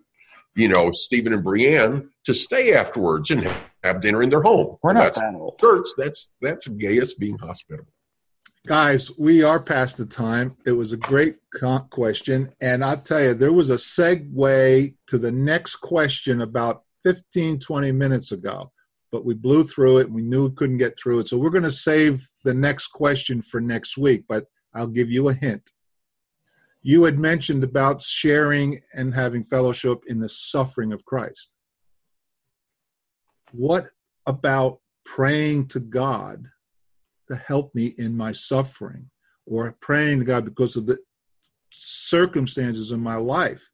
you 0.55 0.67
know, 0.67 0.91
Stephen 0.91 1.33
and 1.33 1.43
Brienne 1.43 2.09
to 2.25 2.33
stay 2.33 2.73
afterwards 2.73 3.31
and 3.31 3.49
have 3.83 4.01
dinner 4.01 4.21
in 4.21 4.29
their 4.29 4.41
home. 4.41 4.77
We're 4.83 4.93
not 4.93 5.13
that's 5.13 5.19
that 5.19 5.35
old. 5.35 5.59
Church, 5.59 5.87
that's 5.97 6.29
that's 6.41 6.67
Gaius 6.67 7.13
being 7.13 7.37
hospitable. 7.37 7.91
Guys, 8.67 9.09
we 9.17 9.41
are 9.41 9.59
past 9.59 9.97
the 9.97 10.05
time. 10.05 10.55
It 10.65 10.73
was 10.73 10.91
a 10.91 10.97
great 10.97 11.37
question. 11.89 12.53
And 12.61 12.83
I'll 12.83 12.97
tell 12.97 13.21
you, 13.21 13.33
there 13.33 13.53
was 13.53 13.69
a 13.69 13.75
segue 13.75 14.95
to 15.07 15.17
the 15.17 15.31
next 15.31 15.77
question 15.77 16.41
about 16.41 16.83
15, 17.03 17.59
20 17.59 17.91
minutes 17.93 18.33
ago, 18.33 18.71
but 19.13 19.23
we 19.23 19.33
blew 19.33 19.63
through 19.63 19.99
it. 19.99 20.11
We 20.11 20.21
knew 20.21 20.49
we 20.49 20.55
couldn't 20.55 20.77
get 20.77 20.99
through 20.99 21.19
it. 21.19 21.29
So 21.29 21.37
we're 21.37 21.51
going 21.51 21.63
to 21.63 21.71
save 21.71 22.27
the 22.43 22.53
next 22.53 22.87
question 22.87 23.41
for 23.41 23.61
next 23.61 23.97
week, 23.97 24.25
but 24.27 24.45
I'll 24.73 24.87
give 24.87 25.09
you 25.09 25.29
a 25.29 25.33
hint 25.33 25.71
you 26.81 27.03
had 27.03 27.19
mentioned 27.19 27.63
about 27.63 28.01
sharing 28.01 28.79
and 28.93 29.13
having 29.13 29.43
fellowship 29.43 30.03
in 30.07 30.19
the 30.19 30.29
suffering 30.29 30.93
of 30.93 31.05
Christ. 31.05 31.53
What 33.51 33.87
about 34.25 34.79
praying 35.03 35.67
to 35.69 35.79
God 35.79 36.45
to 37.27 37.35
help 37.35 37.73
me 37.75 37.93
in 37.97 38.15
my 38.15 38.31
suffering 38.31 39.09
or 39.45 39.75
praying 39.81 40.19
to 40.19 40.25
God 40.25 40.45
because 40.45 40.75
of 40.75 40.85
the 40.85 40.97
circumstances 41.71 42.91
in 42.91 43.01
my 43.01 43.15
life? 43.15 43.69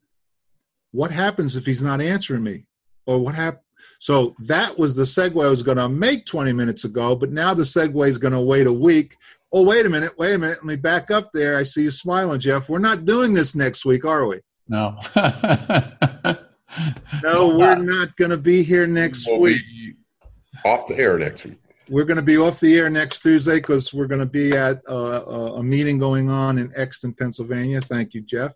What 0.91 1.11
happens 1.11 1.55
if 1.55 1.65
he's 1.65 1.83
not 1.83 2.01
answering 2.01 2.43
me? 2.43 2.65
Or 3.05 3.19
what 3.19 3.35
happens? 3.35 3.61
So 3.99 4.35
that 4.39 4.79
was 4.79 4.95
the 4.95 5.03
segue 5.03 5.43
I 5.43 5.49
was 5.49 5.61
going 5.61 5.77
to 5.77 5.89
make 5.89 6.25
20 6.25 6.53
minutes 6.53 6.85
ago, 6.85 7.15
but 7.15 7.31
now 7.31 7.53
the 7.53 7.63
segue 7.63 8.07
is 8.07 8.17
going 8.17 8.33
to 8.33 8.39
wait 8.39 8.65
a 8.65 8.73
week 8.73 9.17
oh, 9.51 9.63
wait 9.63 9.85
a 9.85 9.89
minute, 9.89 10.17
wait 10.17 10.33
a 10.33 10.37
minute. 10.37 10.57
Let 10.57 10.65
me 10.65 10.75
back 10.75 11.11
up 11.11 11.29
there. 11.33 11.57
I 11.57 11.63
see 11.63 11.83
you 11.83 11.91
smiling, 11.91 12.39
Jeff. 12.39 12.69
We're 12.69 12.79
not 12.79 13.05
doing 13.05 13.33
this 13.33 13.55
next 13.55 13.85
week, 13.85 14.05
are 14.05 14.25
we? 14.25 14.41
No. 14.67 14.97
no, 17.23 17.55
we're 17.57 17.75
not 17.75 18.15
going 18.17 18.31
to 18.31 18.37
be 18.37 18.63
here 18.63 18.87
next 18.87 19.27
we'll 19.27 19.39
week. 19.39 19.61
off 20.65 20.87
the 20.87 20.97
air 20.97 21.17
next 21.17 21.45
week. 21.45 21.59
We're 21.87 22.05
going 22.05 22.17
to 22.17 22.23
be 22.23 22.37
off 22.37 22.59
the 22.59 22.77
air 22.77 22.89
next 22.89 23.19
Tuesday 23.19 23.57
because 23.57 23.93
we're 23.93 24.07
going 24.07 24.19
to 24.21 24.25
be 24.25 24.53
at 24.53 24.81
uh, 24.89 25.53
a 25.57 25.63
meeting 25.63 25.99
going 25.99 26.29
on 26.29 26.57
in 26.57 26.71
Exton, 26.75 27.13
Pennsylvania. 27.13 27.79
Thank 27.79 28.15
you, 28.15 28.21
Jeff. 28.21 28.53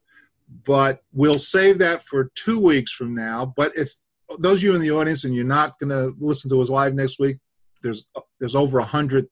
But 0.66 1.02
we'll 1.14 1.38
save 1.38 1.78
that 1.78 2.04
for 2.04 2.32
two 2.34 2.60
weeks 2.60 2.92
from 2.92 3.14
now. 3.14 3.54
But 3.56 3.76
if 3.76 3.92
those 4.40 4.60
of 4.60 4.64
you 4.64 4.76
in 4.76 4.82
the 4.82 4.92
audience 4.92 5.26
and 5.26 5.36
you're 5.36 5.46
not 5.46 5.78
going 5.80 5.92
to 5.92 6.16
listen 6.20 6.50
to 6.50 6.62
us 6.62 6.72
live 6.72 6.96
next 6.96 7.20
week, 7.20 7.38
there's 7.84 8.08
there's 8.40 8.56
over 8.56 8.80
a 8.80 8.86
hundred 8.86 9.28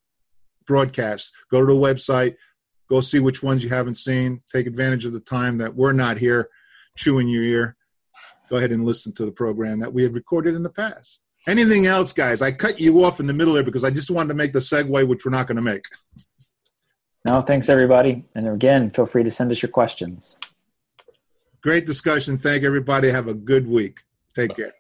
broadcasts. 0.68 1.32
Go 1.50 1.62
to 1.62 1.66
the 1.66 1.74
website, 1.74 2.36
go 2.88 3.02
see 3.02 3.20
which 3.20 3.42
ones 3.42 3.64
you 3.64 3.70
haven't 3.70 3.96
seen. 3.96 4.42
Take 4.52 4.68
advantage 4.68 5.06
of 5.06 5.14
the 5.14 5.20
time 5.20 5.58
that 5.58 5.76
we're 5.76 5.94
not 5.94 6.18
here 6.18 6.50
chewing 6.96 7.28
your 7.28 7.44
ear. 7.44 7.78
Go 8.50 8.58
ahead 8.58 8.72
and 8.72 8.86
listen 8.86 9.14
to 9.14 9.26
the 9.26 9.32
program 9.32 9.80
that 9.80 9.94
we 9.94 10.04
have 10.04 10.16
recorded 10.16 10.56
in 10.56 10.64
the 10.64 10.70
past. 10.70 11.24
Anything 11.48 11.86
else, 11.86 12.12
guys? 12.14 12.42
I 12.42 12.52
cut 12.52 12.80
you 12.80 13.04
off 13.04 13.20
in 13.20 13.28
the 13.28 13.34
middle 13.34 13.54
there 13.54 13.64
because 13.64 13.84
I 13.84 13.90
just 13.90 14.12
wanted 14.12 14.30
to 14.30 14.34
make 14.36 14.54
the 14.54 14.60
segue, 14.60 15.08
which 15.08 15.26
we're 15.26 15.32
not 15.32 15.48
going 15.48 15.56
to 15.56 15.62
make. 15.62 15.86
No, 17.26 17.42
thanks 17.42 17.70
everybody. 17.70 18.26
And 18.36 18.48
again, 18.48 18.90
feel 18.90 19.06
free 19.06 19.24
to 19.24 19.32
send 19.32 19.52
us 19.52 19.62
your 19.62 19.70
questions. 19.70 20.38
Great 21.62 21.86
discussion. 21.86 22.38
Thank 22.38 22.64
everybody. 22.64 23.10
Have 23.10 23.28
a 23.28 23.34
good 23.34 23.68
week. 23.68 24.00
Take 24.34 24.56
care. 24.56 24.74